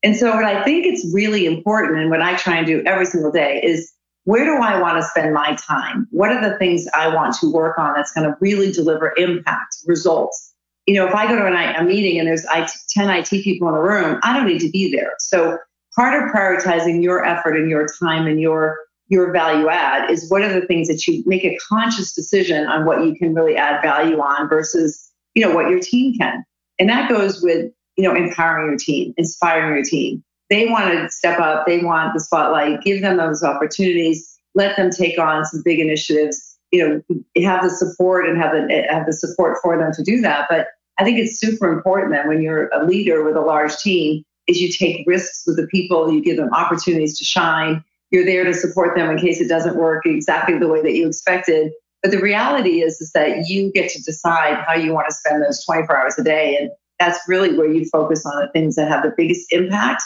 And 0.04 0.16
so, 0.16 0.36
what 0.36 0.44
I 0.44 0.64
think 0.64 0.86
it's 0.86 1.12
really 1.14 1.46
important, 1.46 1.98
and 1.98 2.12
what 2.12 2.22
I 2.22 2.36
try 2.36 2.58
and 2.58 2.68
do 2.68 2.84
every 2.86 3.06
single 3.06 3.32
day, 3.32 3.62
is 3.64 3.92
where 4.26 4.44
do 4.44 4.62
I 4.62 4.82
want 4.82 5.02
to 5.02 5.08
spend 5.08 5.34
my 5.34 5.56
time? 5.56 6.08
What 6.12 6.32
are 6.32 6.48
the 6.48 6.58
things 6.58 6.88
I 6.94 7.14
want 7.14 7.36
to 7.36 7.52
work 7.52 7.78
on 7.78 7.94
that's 7.94 8.12
going 8.12 8.28
to 8.28 8.36
really 8.42 8.72
deliver 8.72 9.14
impact, 9.18 9.78
results? 9.86 10.54
You 10.88 10.96
know, 10.96 11.08
if 11.08 11.16
I 11.16 11.28
go 11.28 11.36
to 11.36 11.46
an, 11.46 11.76
a 11.76 11.84
meeting 11.84 12.20
and 12.20 12.28
there's 12.28 12.46
10 12.90 13.10
IT 13.10 13.30
people 13.30 13.68
in 13.70 13.76
the 13.76 13.82
room, 13.82 14.20
I 14.24 14.36
don't 14.36 14.48
need 14.48 14.62
to 14.62 14.70
be 14.70 14.92
there. 14.92 15.14
So 15.20 15.58
part 15.96 16.22
of 16.22 16.30
prioritizing 16.32 17.02
your 17.02 17.24
effort 17.24 17.56
and 17.56 17.70
your 17.70 17.88
time 18.00 18.28
and 18.28 18.40
your 18.40 18.78
your 19.08 19.32
value 19.32 19.70
add 19.70 20.10
is 20.10 20.30
what 20.32 20.42
are 20.42 20.60
the 20.60 20.66
things 20.66 20.88
that 20.88 21.06
you 21.06 21.24
make 21.28 21.44
a 21.46 21.58
conscious 21.70 22.14
decision 22.14 22.66
on 22.66 22.86
what 22.86 23.06
you 23.06 23.16
can 23.16 23.36
really 23.36 23.56
add 23.56 23.80
value 23.84 24.20
on 24.20 24.50
versus 24.50 25.12
you 25.36 25.46
know 25.46 25.54
what 25.54 25.70
your 25.70 25.80
team 25.80 26.18
can 26.18 26.44
and 26.80 26.90
that 26.90 27.08
goes 27.08 27.40
with 27.42 27.72
you 27.98 28.04
know 28.04 28.16
empowering 28.16 28.68
your 28.68 28.78
team 28.78 29.14
inspiring 29.18 29.76
your 29.76 29.84
team 29.84 30.24
they 30.50 30.68
want 30.68 30.92
to 30.92 31.10
step 31.10 31.40
up, 31.40 31.66
they 31.66 31.80
want 31.80 32.14
the 32.14 32.20
spotlight, 32.20 32.82
give 32.82 33.02
them 33.02 33.18
those 33.18 33.44
opportunities, 33.44 34.40
let 34.54 34.76
them 34.78 34.90
take 34.90 35.18
on 35.20 35.46
some 35.46 35.62
big 35.64 35.80
initiatives, 35.80 36.58
you 36.72 36.88
know, 36.88 37.44
have 37.44 37.64
the 37.64 37.70
support 37.70 38.28
and 38.28 38.38
have 38.38 38.52
the 38.52 38.86
have 38.90 39.06
the 39.06 39.14
support 39.14 39.58
for 39.62 39.78
them 39.78 39.92
to 39.94 40.04
do 40.04 40.22
that. 40.22 40.48
But 40.50 40.68
I 40.98 41.04
think 41.04 41.18
it's 41.18 41.40
super 41.40 41.72
important 41.72 42.12
that 42.14 42.28
when 42.28 42.42
you're 42.42 42.70
a 42.70 42.86
leader 42.86 43.24
with 43.24 43.36
a 43.36 43.42
large 43.42 43.76
team, 43.78 44.24
is 44.48 44.62
you 44.62 44.72
take 44.72 45.06
risks 45.08 45.44
with 45.48 45.58
the 45.58 45.68
people, 45.68 46.12
you 46.12 46.22
give 46.22 46.38
them 46.38 46.54
opportunities 46.54 47.18
to 47.18 47.26
shine. 47.26 47.84
You're 48.12 48.26
there 48.26 48.44
to 48.44 48.54
support 48.54 48.96
them 48.96 49.10
in 49.10 49.18
case 49.18 49.42
it 49.42 49.48
doesn't 49.48 49.76
work 49.76 50.06
exactly 50.06 50.58
the 50.58 50.68
way 50.68 50.82
that 50.82 50.94
you 50.94 51.08
expected. 51.08 51.72
But 52.04 52.12
the 52.12 52.20
reality 52.20 52.82
is, 52.82 53.02
is 53.02 53.12
that 53.14 53.50
you 53.50 53.72
get 53.74 53.90
to 53.92 54.04
decide 54.04 54.64
how 54.68 54.76
you 54.76 54.94
want 54.94 55.08
to 55.10 55.16
spend 55.16 55.44
those 55.44 55.66
24 55.66 55.98
hours 55.98 56.20
a 56.20 56.24
day. 56.24 56.56
And 56.56 56.70
that's 57.00 57.20
really 57.28 57.58
where 57.58 57.72
you 57.72 57.86
focus 57.86 58.26
on 58.26 58.40
the 58.40 58.52
things 58.52 58.76
that 58.76 58.88
have 58.88 59.04
the 59.04 59.14
biggest 59.18 59.52
impact 59.52 60.04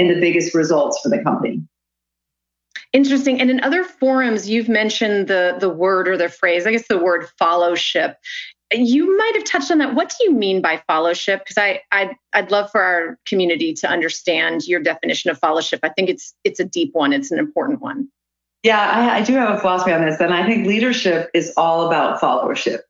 and 0.00 0.10
the 0.10 0.18
biggest 0.18 0.54
results 0.54 0.98
for 1.00 1.10
the 1.10 1.22
company. 1.22 1.62
Interesting. 2.92 3.40
And 3.40 3.50
in 3.50 3.62
other 3.62 3.84
forums, 3.84 4.48
you've 4.48 4.68
mentioned 4.68 5.28
the 5.28 5.56
the 5.60 5.68
word 5.68 6.08
or 6.08 6.16
the 6.16 6.28
phrase, 6.28 6.66
I 6.66 6.72
guess 6.72 6.88
the 6.88 6.98
word 6.98 7.28
fellowship. 7.38 8.16
you 8.72 9.16
might 9.16 9.32
have 9.34 9.44
touched 9.44 9.70
on 9.70 9.78
that. 9.78 9.94
What 9.94 10.08
do 10.08 10.24
you 10.24 10.32
mean 10.32 10.60
by 10.60 10.82
fellowship? 10.88 11.40
Because 11.40 11.58
I, 11.58 11.82
I 11.92 12.16
I'd 12.32 12.50
love 12.50 12.70
for 12.70 12.82
our 12.82 13.18
community 13.26 13.74
to 13.74 13.88
understand 13.88 14.66
your 14.66 14.80
definition 14.80 15.30
of 15.30 15.38
fellowship. 15.38 15.80
I 15.82 15.90
think 15.90 16.08
it's 16.08 16.34
it's 16.42 16.58
a 16.58 16.64
deep 16.64 16.90
one. 16.94 17.12
It's 17.12 17.30
an 17.30 17.38
important 17.38 17.80
one. 17.80 18.08
Yeah, 18.62 18.80
I, 18.80 19.18
I 19.18 19.22
do 19.22 19.34
have 19.34 19.56
a 19.56 19.58
philosophy 19.58 19.92
on 19.92 20.04
this, 20.04 20.20
and 20.20 20.34
I 20.34 20.46
think 20.46 20.66
leadership 20.66 21.30
is 21.32 21.52
all 21.56 21.86
about 21.86 22.20
followership. 22.20 22.80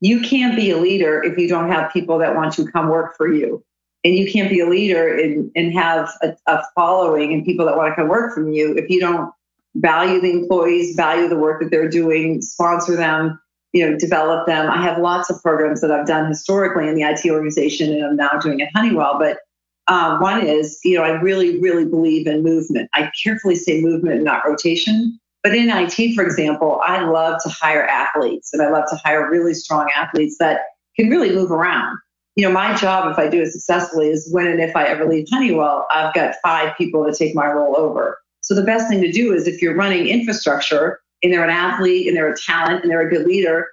You 0.00 0.20
can't 0.20 0.54
be 0.56 0.70
a 0.70 0.78
leader 0.78 1.22
if 1.22 1.36
you 1.38 1.48
don't 1.48 1.70
have 1.70 1.92
people 1.92 2.18
that 2.18 2.34
want 2.34 2.52
to 2.54 2.66
come 2.70 2.88
work 2.88 3.16
for 3.16 3.32
you, 3.32 3.64
and 4.04 4.14
you 4.14 4.30
can't 4.30 4.48
be 4.48 4.60
a 4.60 4.68
leader 4.68 5.16
and, 5.16 5.50
and 5.54 5.72
have 5.74 6.10
a, 6.22 6.34
a 6.46 6.62
following 6.74 7.32
and 7.32 7.44
people 7.44 7.66
that 7.66 7.76
want 7.76 7.90
to 7.90 7.94
come 7.94 8.08
work 8.08 8.34
from 8.34 8.52
you 8.52 8.74
if 8.74 8.88
you 8.88 9.00
don't 9.00 9.30
value 9.76 10.20
the 10.20 10.30
employees, 10.30 10.96
value 10.96 11.28
the 11.28 11.38
work 11.38 11.60
that 11.60 11.70
they're 11.70 11.88
doing, 11.88 12.40
sponsor 12.42 12.96
them, 12.96 13.40
you 13.72 13.88
know, 13.88 13.96
develop 13.96 14.46
them. 14.46 14.68
I 14.68 14.82
have 14.82 14.98
lots 14.98 15.30
of 15.30 15.40
programs 15.42 15.80
that 15.80 15.90
I've 15.90 16.06
done 16.06 16.26
historically 16.26 16.88
in 16.88 16.94
the 16.94 17.02
IT 17.02 17.24
organization 17.30 17.92
and 17.92 18.04
I'm 18.04 18.16
now 18.16 18.38
doing 18.40 18.60
at 18.62 18.70
Honeywell. 18.74 19.18
But 19.18 19.38
um, 19.86 20.20
one 20.20 20.46
is, 20.46 20.78
you 20.84 20.96
know, 20.96 21.04
I 21.04 21.10
really, 21.20 21.60
really 21.60 21.84
believe 21.84 22.26
in 22.26 22.42
movement. 22.42 22.88
I 22.94 23.10
carefully 23.22 23.56
say 23.56 23.80
movement, 23.80 24.16
and 24.16 24.24
not 24.24 24.46
rotation. 24.46 25.18
But 25.42 25.54
in 25.54 25.70
IT, 25.70 26.14
for 26.14 26.22
example, 26.22 26.80
I 26.84 27.02
love 27.02 27.40
to 27.42 27.48
hire 27.48 27.84
athletes 27.84 28.52
and 28.52 28.62
I 28.62 28.70
love 28.70 28.84
to 28.90 28.96
hire 28.96 29.30
really 29.30 29.54
strong 29.54 29.90
athletes 29.96 30.36
that 30.38 30.60
can 30.96 31.08
really 31.08 31.34
move 31.34 31.50
around. 31.50 31.96
You 32.40 32.48
know, 32.48 32.54
my 32.54 32.74
job, 32.74 33.12
if 33.12 33.18
I 33.18 33.28
do 33.28 33.42
it 33.42 33.52
successfully, 33.52 34.08
is 34.08 34.26
when 34.32 34.46
and 34.46 34.62
if 34.62 34.74
I 34.74 34.86
ever 34.86 35.04
leave 35.04 35.26
Honeywell, 35.30 35.86
I've 35.90 36.14
got 36.14 36.36
five 36.42 36.74
people 36.78 37.04
to 37.04 37.14
take 37.14 37.34
my 37.34 37.46
role 37.46 37.76
over. 37.76 38.16
So 38.40 38.54
the 38.54 38.62
best 38.62 38.88
thing 38.88 39.02
to 39.02 39.12
do 39.12 39.34
is 39.34 39.46
if 39.46 39.60
you're 39.60 39.76
running 39.76 40.06
infrastructure, 40.06 41.00
and 41.22 41.30
they're 41.30 41.44
an 41.44 41.50
athlete 41.50 42.08
and 42.08 42.16
they're 42.16 42.32
a 42.32 42.38
talent 42.38 42.82
and 42.82 42.90
they're 42.90 43.06
a 43.06 43.10
good 43.10 43.26
leader, 43.26 43.68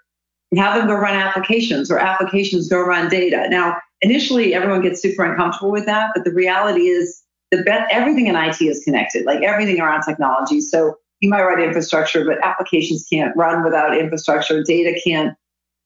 have 0.57 0.75
them 0.75 0.85
go 0.85 0.95
run 0.95 1.15
applications 1.15 1.89
or 1.89 1.97
applications 1.97 2.67
go 2.67 2.81
run 2.81 3.07
data. 3.07 3.47
Now, 3.49 3.77
initially, 4.01 4.53
everyone 4.53 4.81
gets 4.81 5.01
super 5.01 5.23
uncomfortable 5.23 5.71
with 5.71 5.85
that, 5.85 6.11
but 6.13 6.25
the 6.25 6.33
reality 6.33 6.87
is 6.87 7.23
the 7.51 7.63
everything 7.89 8.27
in 8.27 8.35
IT 8.35 8.61
is 8.61 8.83
connected, 8.83 9.25
like 9.25 9.43
everything 9.43 9.79
around 9.79 10.03
technology. 10.03 10.59
So 10.59 10.97
you 11.21 11.29
might 11.29 11.43
write 11.43 11.63
infrastructure, 11.63 12.25
but 12.25 12.43
applications 12.43 13.07
can't 13.09 13.33
run 13.37 13.63
without 13.63 13.97
infrastructure. 13.97 14.61
Data 14.61 14.99
can't 15.01 15.37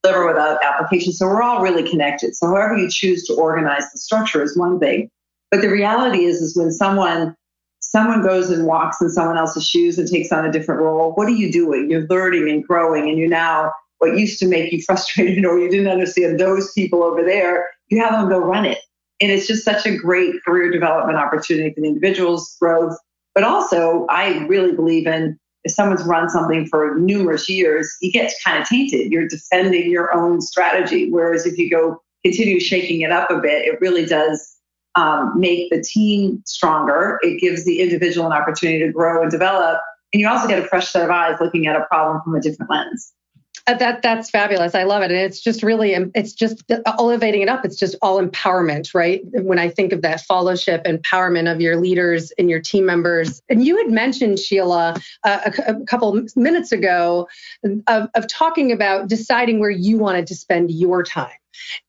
deliver 0.02 0.26
without 0.26 0.58
applications. 0.62 1.18
So 1.18 1.26
we're 1.26 1.42
all 1.42 1.62
really 1.62 1.88
connected. 1.88 2.34
So 2.34 2.46
however 2.48 2.76
you 2.76 2.90
choose 2.90 3.24
to 3.26 3.34
organize 3.34 3.90
the 3.92 3.98
structure 3.98 4.42
is 4.42 4.56
one 4.56 4.78
thing. 4.78 5.08
But 5.50 5.60
the 5.60 5.68
reality 5.68 6.24
is, 6.24 6.40
is 6.40 6.56
when 6.56 6.70
someone 6.70 7.34
someone 7.80 8.22
goes 8.22 8.48
and 8.48 8.66
walks 8.66 9.02
in 9.02 9.10
someone 9.10 9.36
else's 9.36 9.68
shoes 9.68 9.98
and 9.98 10.08
takes 10.08 10.32
on 10.32 10.46
a 10.46 10.52
different 10.52 10.80
role, 10.80 11.12
what 11.12 11.28
are 11.28 11.32
you 11.32 11.52
doing? 11.52 11.90
You're 11.90 12.06
learning 12.06 12.48
and 12.48 12.64
growing, 12.64 13.08
and 13.08 13.18
you're 13.18 13.28
now 13.28 13.72
what 13.98 14.18
used 14.18 14.38
to 14.40 14.48
make 14.48 14.72
you 14.72 14.82
frustrated 14.86 15.44
or 15.44 15.58
you 15.58 15.70
didn't 15.70 15.88
understand 15.88 16.38
those 16.40 16.72
people 16.72 17.02
over 17.02 17.22
there, 17.22 17.68
you 17.88 18.00
have 18.00 18.12
them 18.12 18.28
go 18.28 18.38
run 18.38 18.64
it. 18.64 18.78
And 19.20 19.30
it's 19.30 19.46
just 19.46 19.64
such 19.64 19.86
a 19.86 19.96
great 19.96 20.34
career 20.44 20.70
development 20.70 21.16
opportunity 21.16 21.72
for 21.72 21.80
the 21.80 21.86
individual's 21.86 22.56
growth. 22.60 22.96
But 23.34 23.44
also, 23.44 24.04
I 24.10 24.44
really 24.46 24.72
believe 24.72 25.06
in 25.06 25.38
if 25.64 25.72
someone's 25.72 26.02
run 26.04 26.28
something 26.28 26.66
for 26.66 26.96
numerous 26.98 27.48
years, 27.48 27.96
you 28.00 28.10
get 28.10 28.32
kind 28.44 28.60
of 28.60 28.68
tainted. 28.68 29.12
You're 29.12 29.28
defending 29.28 29.90
your 29.90 30.12
own 30.14 30.40
strategy. 30.40 31.10
Whereas 31.10 31.46
if 31.46 31.56
you 31.56 31.70
go 31.70 32.02
continue 32.24 32.60
shaking 32.60 33.02
it 33.02 33.10
up 33.10 33.30
a 33.30 33.38
bit, 33.38 33.66
it 33.66 33.80
really 33.80 34.04
does 34.04 34.56
um, 34.94 35.32
make 35.38 35.70
the 35.70 35.82
team 35.82 36.42
stronger. 36.46 37.18
It 37.22 37.40
gives 37.40 37.64
the 37.64 37.80
individual 37.80 38.26
an 38.26 38.32
opportunity 38.32 38.80
to 38.80 38.92
grow 38.92 39.22
and 39.22 39.30
develop. 39.30 39.80
And 40.12 40.20
you 40.20 40.28
also 40.28 40.46
get 40.46 40.58
a 40.58 40.66
fresh 40.66 40.88
set 40.88 41.04
of 41.04 41.10
eyes 41.10 41.36
looking 41.40 41.66
at 41.66 41.76
a 41.76 41.84
problem 41.86 42.20
from 42.22 42.34
a 42.34 42.40
different 42.40 42.70
lens. 42.70 43.12
Uh, 43.66 43.74
that 43.74 44.02
that's 44.02 44.28
fabulous. 44.28 44.74
I 44.74 44.82
love 44.82 45.02
it, 45.02 45.12
and 45.12 45.20
it's 45.20 45.40
just 45.40 45.62
really 45.62 45.94
it's 46.14 46.32
just 46.32 46.64
elevating 46.98 47.42
it 47.42 47.48
up. 47.48 47.64
It's 47.64 47.76
just 47.76 47.94
all 48.02 48.20
empowerment, 48.20 48.92
right? 48.92 49.22
When 49.24 49.58
I 49.58 49.68
think 49.68 49.92
of 49.92 50.02
that 50.02 50.20
fellowship, 50.22 50.84
empowerment 50.84 51.52
of 51.52 51.60
your 51.60 51.76
leaders 51.76 52.32
and 52.38 52.50
your 52.50 52.60
team 52.60 52.84
members. 52.86 53.40
And 53.48 53.64
you 53.64 53.76
had 53.76 53.90
mentioned 53.90 54.40
Sheila 54.40 54.96
uh, 55.22 55.50
a, 55.66 55.72
a, 55.72 55.84
couple 55.84 56.24
minutes 56.34 56.72
ago 56.72 57.28
of, 57.86 58.08
of 58.14 58.26
talking 58.28 58.72
about 58.72 59.08
deciding 59.08 59.60
where 59.60 59.70
you 59.70 59.98
wanted 59.98 60.26
to 60.28 60.34
spend 60.34 60.70
your 60.70 61.02
time. 61.02 61.30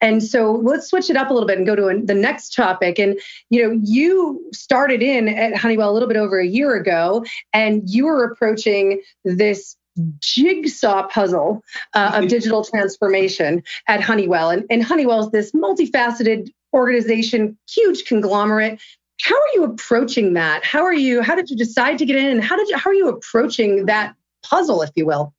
And 0.01 0.21
so 0.21 0.51
let's 0.51 0.89
switch 0.89 1.09
it 1.09 1.17
up 1.17 1.29
a 1.29 1.33
little 1.33 1.47
bit 1.47 1.57
and 1.57 1.65
go 1.65 1.75
to 1.75 2.01
the 2.03 2.13
next 2.13 2.53
topic. 2.53 2.99
And 2.99 3.19
you 3.49 3.63
know, 3.63 3.79
you 3.83 4.43
started 4.53 5.01
in 5.01 5.27
at 5.27 5.55
Honeywell 5.55 5.89
a 5.89 5.93
little 5.93 6.07
bit 6.07 6.17
over 6.17 6.39
a 6.39 6.45
year 6.45 6.75
ago, 6.75 7.25
and 7.53 7.89
you 7.89 8.05
were 8.05 8.23
approaching 8.25 9.01
this 9.23 9.75
jigsaw 10.19 11.07
puzzle 11.07 11.63
uh, 11.93 12.11
of 12.15 12.27
digital 12.29 12.63
transformation 12.63 13.63
at 13.87 14.01
Honeywell. 14.01 14.49
And, 14.49 14.65
and 14.69 14.83
Honeywell 14.83 15.25
is 15.25 15.31
this 15.31 15.51
multifaceted 15.51 16.49
organization, 16.73 17.57
huge 17.69 18.05
conglomerate. 18.05 18.81
How 19.21 19.35
are 19.35 19.49
you 19.53 19.63
approaching 19.63 20.33
that? 20.33 20.65
How 20.65 20.83
are 20.83 20.93
you? 20.93 21.21
How 21.21 21.35
did 21.35 21.49
you 21.49 21.55
decide 21.55 21.99
to 21.99 22.05
get 22.05 22.15
in? 22.15 22.27
And 22.27 22.43
how 22.43 22.57
did 22.57 22.67
you? 22.67 22.77
How 22.77 22.89
are 22.89 22.95
you 22.95 23.09
approaching 23.09 23.85
that 23.85 24.15
puzzle, 24.41 24.81
if 24.81 24.91
you 24.95 25.05
will? 25.05 25.33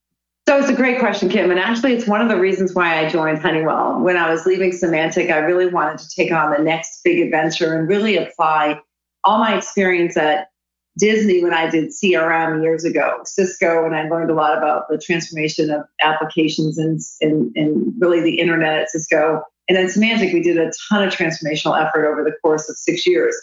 So 0.46 0.58
it's 0.58 0.68
a 0.68 0.74
great 0.74 0.98
question, 0.98 1.30
Kim. 1.30 1.50
And 1.50 1.58
actually, 1.58 1.94
it's 1.94 2.06
one 2.06 2.20
of 2.20 2.28
the 2.28 2.36
reasons 2.36 2.74
why 2.74 3.04
I 3.04 3.08
joined 3.08 3.38
Honeywell. 3.38 4.00
When 4.00 4.16
I 4.16 4.30
was 4.30 4.44
leaving 4.44 4.72
Symantec, 4.72 5.30
I 5.30 5.38
really 5.38 5.66
wanted 5.66 5.98
to 5.98 6.08
take 6.14 6.32
on 6.32 6.50
the 6.50 6.62
next 6.62 7.00
big 7.02 7.20
adventure 7.20 7.78
and 7.78 7.88
really 7.88 8.18
apply 8.18 8.80
all 9.24 9.38
my 9.38 9.56
experience 9.56 10.18
at 10.18 10.48
Disney 10.98 11.42
when 11.42 11.52
I 11.52 11.68
did 11.68 11.90
CRM 11.90 12.62
years 12.62 12.84
ago, 12.84 13.20
Cisco, 13.24 13.84
and 13.84 13.96
I 13.96 14.08
learned 14.08 14.30
a 14.30 14.34
lot 14.34 14.56
about 14.56 14.88
the 14.88 14.98
transformation 14.98 15.70
of 15.70 15.82
applications 16.02 16.78
and, 16.78 17.00
and, 17.20 17.52
and 17.56 17.92
really 17.98 18.20
the 18.20 18.38
internet 18.38 18.82
at 18.82 18.90
Cisco. 18.90 19.42
And 19.68 19.76
then 19.76 19.86
Symantec, 19.86 20.32
we 20.32 20.42
did 20.42 20.58
a 20.58 20.70
ton 20.88 21.02
of 21.02 21.12
transformational 21.12 21.80
effort 21.80 22.06
over 22.06 22.22
the 22.22 22.34
course 22.42 22.68
of 22.68 22.76
six 22.76 23.06
years. 23.06 23.36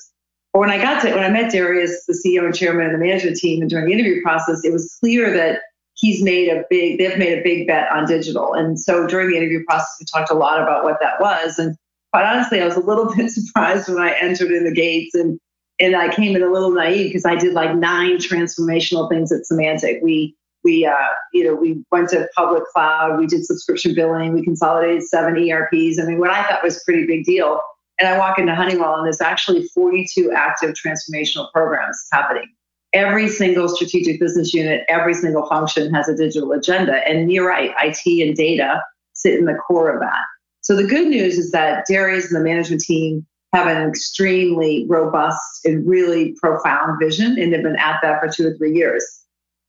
But 0.53 0.59
when 0.59 0.69
I 0.69 0.77
got 0.77 1.01
to 1.01 1.11
when 1.11 1.23
I 1.23 1.29
met 1.29 1.51
Darius, 1.51 2.05
the 2.05 2.13
CEO 2.13 2.45
and 2.45 2.55
chairman 2.55 2.85
of 2.85 2.91
the 2.91 2.97
management 2.97 3.37
team, 3.37 3.61
and 3.61 3.69
during 3.69 3.85
the 3.85 3.93
interview 3.93 4.21
process, 4.21 4.61
it 4.63 4.71
was 4.71 4.97
clear 4.99 5.31
that 5.33 5.61
he's 5.95 6.23
made 6.23 6.49
a 6.49 6.63
big 6.69 6.97
they've 6.97 7.17
made 7.17 7.37
a 7.37 7.43
big 7.43 7.67
bet 7.67 7.89
on 7.91 8.05
digital 8.05 8.53
and 8.53 8.79
so 8.79 9.07
during 9.07 9.29
the 9.29 9.37
interview 9.37 9.63
process 9.65 9.95
we 9.99 10.05
talked 10.05 10.31
a 10.31 10.33
lot 10.33 10.61
about 10.61 10.83
what 10.83 10.97
that 10.99 11.19
was 11.21 11.59
and 11.59 11.75
quite 12.11 12.25
honestly 12.25 12.61
i 12.61 12.65
was 12.65 12.75
a 12.75 12.79
little 12.79 13.13
bit 13.15 13.29
surprised 13.29 13.87
when 13.87 13.99
i 13.99 14.15
entered 14.19 14.51
in 14.51 14.63
the 14.63 14.73
gates 14.73 15.13
and 15.13 15.39
and 15.81 15.95
i 15.95 16.13
came 16.13 16.35
in 16.35 16.43
a 16.43 16.51
little 16.51 16.71
naive 16.71 17.09
because 17.09 17.25
i 17.25 17.35
did 17.35 17.53
like 17.53 17.75
nine 17.75 18.17
transformational 18.17 19.09
things 19.09 19.31
at 19.31 19.41
Symantec. 19.51 20.01
we 20.01 20.35
we 20.63 20.85
uh, 20.85 20.93
you 21.33 21.43
know 21.43 21.55
we 21.55 21.83
went 21.91 22.09
to 22.09 22.27
public 22.35 22.63
cloud 22.73 23.19
we 23.19 23.27
did 23.27 23.45
subscription 23.45 23.93
billing 23.93 24.33
we 24.33 24.43
consolidated 24.43 25.03
seven 25.03 25.35
erps 25.35 25.99
i 25.99 26.05
mean 26.05 26.19
what 26.19 26.29
i 26.29 26.43
thought 26.47 26.63
was 26.63 26.77
a 26.77 26.81
pretty 26.85 27.05
big 27.05 27.25
deal 27.25 27.59
and 27.99 28.07
i 28.07 28.17
walk 28.17 28.39
into 28.39 28.55
honeywell 28.55 28.95
and 28.95 29.05
there's 29.05 29.21
actually 29.21 29.67
42 29.73 30.31
active 30.31 30.75
transformational 30.75 31.51
programs 31.51 31.99
happening 32.11 32.47
every 32.93 33.29
single 33.29 33.69
strategic 33.69 34.19
business 34.19 34.53
unit, 34.53 34.83
every 34.89 35.13
single 35.13 35.47
function 35.47 35.93
has 35.93 36.09
a 36.09 36.15
digital 36.15 36.51
agenda. 36.51 37.07
And 37.07 37.31
you're 37.31 37.47
right, 37.47 37.71
IT 37.81 38.27
and 38.27 38.35
data 38.35 38.81
sit 39.13 39.37
in 39.37 39.45
the 39.45 39.53
core 39.53 39.93
of 39.93 39.99
that. 40.01 40.23
So 40.61 40.75
the 40.75 40.83
good 40.83 41.07
news 41.07 41.37
is 41.37 41.51
that 41.51 41.85
Darius 41.87 42.31
and 42.31 42.39
the 42.39 42.43
management 42.43 42.81
team 42.81 43.25
have 43.53 43.67
an 43.67 43.87
extremely 43.87 44.85
robust 44.87 45.65
and 45.65 45.87
really 45.87 46.33
profound 46.41 46.99
vision, 47.01 47.37
and 47.37 47.53
they've 47.53 47.63
been 47.63 47.75
at 47.75 47.99
that 48.01 48.21
for 48.21 48.29
two 48.29 48.47
or 48.47 48.57
three 48.57 48.73
years. 48.73 49.05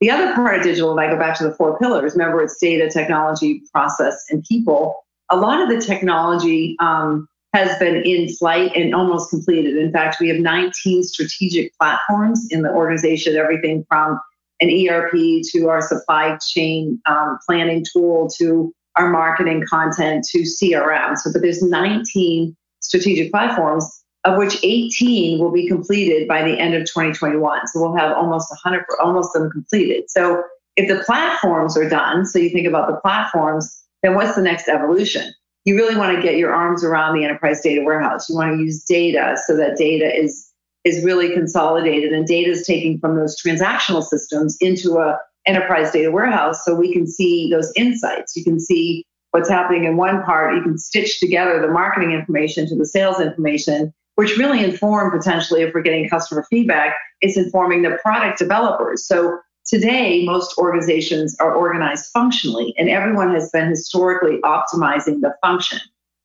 The 0.00 0.10
other 0.10 0.34
part 0.34 0.56
of 0.56 0.62
digital, 0.62 0.98
if 0.98 0.98
I 0.98 1.10
go 1.12 1.18
back 1.18 1.38
to 1.38 1.44
the 1.44 1.54
four 1.54 1.78
pillars, 1.78 2.12
remember 2.14 2.42
it's 2.42 2.58
data, 2.58 2.88
technology, 2.90 3.62
process, 3.72 4.24
and 4.30 4.42
people. 4.44 5.04
A 5.30 5.36
lot 5.36 5.60
of 5.60 5.68
the 5.68 5.80
technology 5.80 6.76
um, 6.80 7.28
has 7.54 7.78
been 7.78 7.96
in 7.96 8.28
flight 8.34 8.72
and 8.74 8.94
almost 8.94 9.30
completed. 9.30 9.76
In 9.76 9.92
fact, 9.92 10.16
we 10.20 10.28
have 10.28 10.38
19 10.38 11.02
strategic 11.02 11.76
platforms 11.78 12.46
in 12.50 12.62
the 12.62 12.70
organization, 12.70 13.36
everything 13.36 13.84
from 13.88 14.20
an 14.60 14.70
ERP 14.70 15.42
to 15.52 15.68
our 15.68 15.80
supply 15.80 16.38
chain 16.48 17.00
um, 17.06 17.38
planning 17.46 17.84
tool 17.92 18.28
to 18.38 18.72
our 18.96 19.10
marketing 19.10 19.64
content 19.68 20.24
to 20.30 20.40
CRM. 20.40 21.16
So, 21.16 21.32
but 21.32 21.42
there's 21.42 21.62
19 21.62 22.56
strategic 22.92 23.30
platforms, 23.30 23.84
of 24.24 24.38
which 24.38 24.58
18 24.62 25.38
will 25.38 25.50
be 25.50 25.66
completed 25.66 26.28
by 26.28 26.42
the 26.42 26.58
end 26.58 26.74
of 26.74 26.82
2021. 26.82 27.66
So 27.68 27.80
we'll 27.80 27.96
have 27.96 28.16
almost 28.16 28.50
100, 28.50 28.84
almost 29.02 29.32
them 29.32 29.50
completed. 29.50 30.04
So 30.08 30.42
if 30.76 30.88
the 30.88 31.02
platforms 31.04 31.76
are 31.76 31.88
done, 31.88 32.26
so 32.26 32.38
you 32.38 32.50
think 32.50 32.66
about 32.66 32.88
the 32.88 32.96
platforms, 32.96 33.82
then 34.02 34.14
what's 34.14 34.34
the 34.34 34.42
next 34.42 34.68
evolution? 34.68 35.32
you 35.64 35.76
really 35.76 35.96
want 35.96 36.16
to 36.16 36.22
get 36.22 36.36
your 36.36 36.52
arms 36.52 36.82
around 36.82 37.16
the 37.16 37.24
enterprise 37.24 37.60
data 37.60 37.82
warehouse. 37.84 38.28
You 38.28 38.34
want 38.34 38.56
to 38.56 38.62
use 38.62 38.84
data 38.84 39.36
so 39.46 39.56
that 39.56 39.76
data 39.76 40.10
is 40.14 40.48
is 40.84 41.04
really 41.04 41.32
consolidated 41.32 42.12
and 42.12 42.26
data 42.26 42.50
is 42.50 42.66
taken 42.66 42.98
from 42.98 43.16
those 43.16 43.40
transactional 43.40 44.02
systems 44.02 44.56
into 44.60 44.98
a 44.98 45.16
enterprise 45.46 45.92
data 45.92 46.10
warehouse 46.10 46.64
so 46.64 46.74
we 46.74 46.92
can 46.92 47.06
see 47.06 47.48
those 47.50 47.72
insights. 47.76 48.34
You 48.34 48.42
can 48.42 48.58
see 48.58 49.04
what's 49.32 49.50
happening 49.50 49.84
in 49.84 49.96
one 49.96 50.22
part. 50.22 50.54
You 50.54 50.62
can 50.62 50.78
stitch 50.78 51.20
together 51.20 51.60
the 51.60 51.68
marketing 51.68 52.12
information 52.12 52.66
to 52.68 52.76
the 52.76 52.86
sales 52.86 53.20
information, 53.20 53.92
which 54.14 54.38
really 54.38 54.64
inform 54.64 55.10
potentially 55.10 55.62
if 55.62 55.74
we're 55.74 55.82
getting 55.82 56.08
customer 56.08 56.46
feedback, 56.48 56.96
it's 57.20 57.36
informing 57.36 57.82
the 57.82 57.98
product 58.02 58.38
developers. 58.38 59.06
So 59.06 59.38
Today, 59.64 60.24
most 60.24 60.58
organizations 60.58 61.36
are 61.38 61.54
organized 61.54 62.06
functionally, 62.12 62.74
and 62.76 62.90
everyone 62.90 63.32
has 63.32 63.48
been 63.50 63.68
historically 63.68 64.38
optimizing 64.42 65.20
the 65.20 65.34
function. 65.40 65.78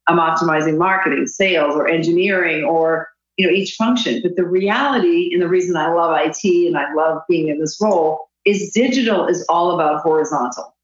I'm 0.07 0.17
optimizing 0.17 0.77
marketing, 0.77 1.27
sales, 1.27 1.75
or 1.75 1.87
engineering, 1.87 2.63
or 2.63 3.07
you 3.37 3.45
know 3.45 3.53
each 3.53 3.75
function. 3.75 4.21
But 4.23 4.37
the 4.37 4.45
reality, 4.45 5.29
and 5.33 5.41
the 5.41 5.47
reason 5.47 5.77
I 5.77 5.93
love 5.93 6.17
IT 6.19 6.43
and 6.67 6.77
I 6.77 6.91
love 6.95 7.21
being 7.29 7.49
in 7.49 7.59
this 7.59 7.77
role, 7.79 8.27
is 8.43 8.71
digital 8.73 9.27
is 9.27 9.45
all 9.49 9.75
about 9.75 10.01
horizontal. 10.01 10.75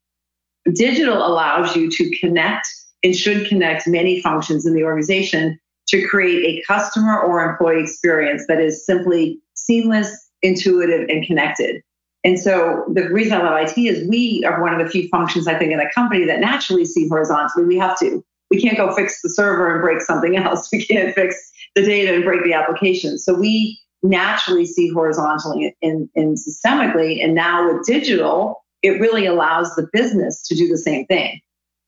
Digital 0.71 1.25
allows 1.25 1.75
you 1.75 1.89
to 1.91 2.17
connect 2.19 2.67
and 3.03 3.15
should 3.15 3.47
connect 3.47 3.87
many 3.87 4.21
functions 4.21 4.65
in 4.65 4.73
the 4.73 4.83
organization 4.83 5.59
to 5.87 6.07
create 6.07 6.45
a 6.45 6.63
customer 6.65 7.19
or 7.19 7.43
employee 7.43 7.83
experience 7.83 8.45
that 8.47 8.59
is 8.59 8.85
simply 8.85 9.39
seamless, 9.55 10.29
intuitive, 10.41 11.07
and 11.09 11.25
connected. 11.25 11.81
And 12.23 12.39
so 12.39 12.85
the 12.93 13.09
reason 13.09 13.33
I 13.33 13.43
love 13.43 13.69
IT 13.69 13.77
is 13.77 14.07
we 14.07 14.43
are 14.45 14.61
one 14.61 14.73
of 14.73 14.83
the 14.83 14.89
few 14.89 15.09
functions 15.09 15.47
I 15.47 15.57
think 15.57 15.73
in 15.73 15.79
a 15.79 15.91
company 15.91 16.25
that 16.25 16.39
naturally 16.39 16.85
see 16.85 17.07
horizontally. 17.09 17.65
We 17.65 17.77
have 17.77 17.99
to. 17.99 18.23
We 18.49 18.61
can't 18.61 18.77
go 18.77 18.93
fix 18.93 19.21
the 19.21 19.29
server 19.29 19.73
and 19.73 19.81
break 19.81 20.01
something 20.01 20.37
else. 20.37 20.69
We 20.71 20.85
can't 20.85 21.13
fix 21.13 21.35
the 21.75 21.81
data 21.81 22.13
and 22.13 22.23
break 22.23 22.43
the 22.43 22.53
application. 22.53 23.17
So 23.17 23.33
we 23.33 23.79
naturally 24.03 24.65
see 24.65 24.89
horizontally 24.89 25.75
and, 25.81 26.09
and 26.15 26.37
systemically. 26.37 27.23
And 27.23 27.35
now 27.35 27.71
with 27.71 27.85
digital, 27.85 28.62
it 28.83 28.99
really 28.99 29.25
allows 29.25 29.73
the 29.75 29.87
business 29.91 30.43
to 30.43 30.55
do 30.55 30.67
the 30.67 30.77
same 30.77 31.05
thing. 31.07 31.39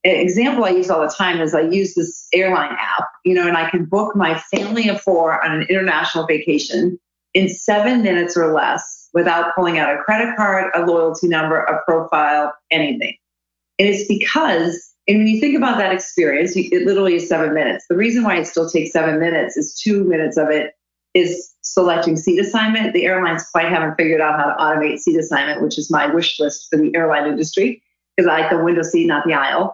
An 0.04 0.16
example 0.16 0.64
I 0.64 0.70
use 0.70 0.90
all 0.90 1.02
the 1.02 1.14
time 1.14 1.42
is 1.42 1.54
I 1.54 1.62
use 1.62 1.94
this 1.94 2.28
airline 2.34 2.72
app, 2.72 3.08
you 3.26 3.34
know, 3.34 3.48
and 3.48 3.58
I 3.58 3.70
can 3.70 3.86
book 3.86 4.16
my 4.16 4.40
family 4.40 4.88
of 4.88 5.02
four 5.02 5.44
on 5.44 5.52
an 5.52 5.68
international 5.70 6.26
vacation 6.26 7.00
in 7.34 7.50
seven 7.50 8.02
minutes 8.02 8.38
or 8.38 8.54
less 8.54 9.10
without 9.14 9.54
pulling 9.56 9.78
out 9.78 9.94
a 9.94 9.98
credit 9.98 10.36
card, 10.36 10.72
a 10.74 10.86
loyalty 10.86 11.28
number, 11.28 11.58
a 11.58 11.84
profile, 11.86 12.54
anything. 12.72 13.16
And 13.78 13.90
it's 13.90 14.08
because, 14.08 14.94
and 15.08 15.18
when 15.18 15.28
you 15.28 15.40
think 15.40 15.58
about 15.58 15.78
that 15.80 15.92
experience, 15.92 16.56
it 16.56 16.86
literally 16.86 17.16
is 17.16 17.28
seven 17.28 17.54
minutes. 17.54 17.86
The 17.90 17.98
reason 17.98 18.24
why 18.24 18.38
it 18.38 18.46
still 18.46 18.70
takes 18.70 18.92
seven 18.92 19.20
minutes 19.20 19.58
is 19.58 19.74
two 19.74 20.04
minutes 20.04 20.38
of 20.38 20.50
it 20.50 20.74
is 21.16 21.54
selecting 21.62 22.18
seat 22.18 22.40
assignment. 22.40 22.94
The 22.94 23.06
airlines 23.06 23.44
quite 23.52 23.70
haven't 23.70 23.96
figured 23.96 24.22
out 24.22 24.40
how 24.40 24.46
to 24.46 24.56
automate 24.62 25.00
seat 25.00 25.18
assignment, 25.18 25.62
which 25.62 25.80
is 25.80 25.90
my 25.90 26.14
wish 26.14 26.40
list 26.40 26.68
for 26.70 26.78
the 26.78 26.94
airline 26.96 27.26
industry, 27.26 27.82
because 28.16 28.30
I 28.30 28.42
like 28.42 28.52
the 28.52 28.64
window 28.64 28.84
seat, 28.84 29.08
not 29.08 29.26
the 29.26 29.34
aisle. 29.34 29.74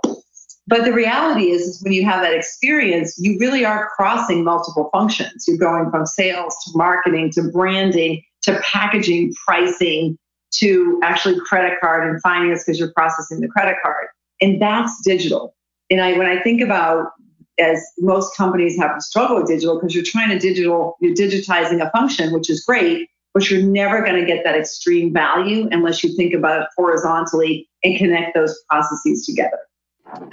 But 0.68 0.86
the 0.86 0.94
reality 0.94 1.50
is, 1.50 1.64
is 1.64 1.84
when 1.84 1.92
you 1.92 2.06
have 2.06 2.22
that 2.22 2.34
experience, 2.34 3.18
you 3.18 3.38
really 3.40 3.66
are 3.66 3.90
crossing 3.96 4.44
multiple 4.44 4.90
functions. 4.94 5.46
You're 5.48 5.58
going 5.58 5.90
from 5.90 6.06
sales 6.06 6.56
to 6.66 6.78
marketing 6.78 7.32
to 7.32 7.50
branding 7.52 8.24
to 8.44 8.60
packaging, 8.62 9.34
pricing 9.46 10.18
to 10.52 11.00
actually 11.04 11.40
credit 11.42 11.80
card 11.80 12.10
and 12.10 12.22
finance 12.22 12.64
because 12.64 12.80
you're 12.80 12.92
processing 12.94 13.40
the 13.40 13.48
credit 13.48 13.76
card. 13.84 14.08
And 14.40 14.62
that's 14.62 15.02
digital. 15.04 15.56
And 15.90 16.02
I, 16.02 16.18
when 16.18 16.28
I 16.28 16.42
think 16.42 16.62
about 16.62 17.12
as 17.62 17.84
most 18.00 18.36
companies 18.36 18.78
have 18.78 18.96
to 18.96 19.02
struggle 19.02 19.38
with 19.38 19.48
digital 19.48 19.76
because 19.76 19.96
you're 19.96 20.04
trying 20.04 20.30
to 20.30 20.40
digital, 20.40 20.98
you're 21.00 21.16
digitizing 21.16 21.86
a 21.86 21.90
function, 21.92 22.34
which 22.34 22.50
is 22.50 22.64
great, 22.66 23.10
but 23.34 23.50
you're 23.50 23.62
never 23.62 24.04
going 24.04 24.20
to 24.20 24.26
get 24.26 24.44
that 24.44 24.56
extreme 24.56 25.14
value 25.14 25.68
unless 25.72 26.04
you 26.04 26.16
think 26.16 26.34
about 26.34 26.64
it 26.64 26.68
horizontally 26.76 27.70
and 27.84 27.98
connect 27.98 28.34
those 28.34 28.62
processes 28.70 29.26
together. 29.26 29.60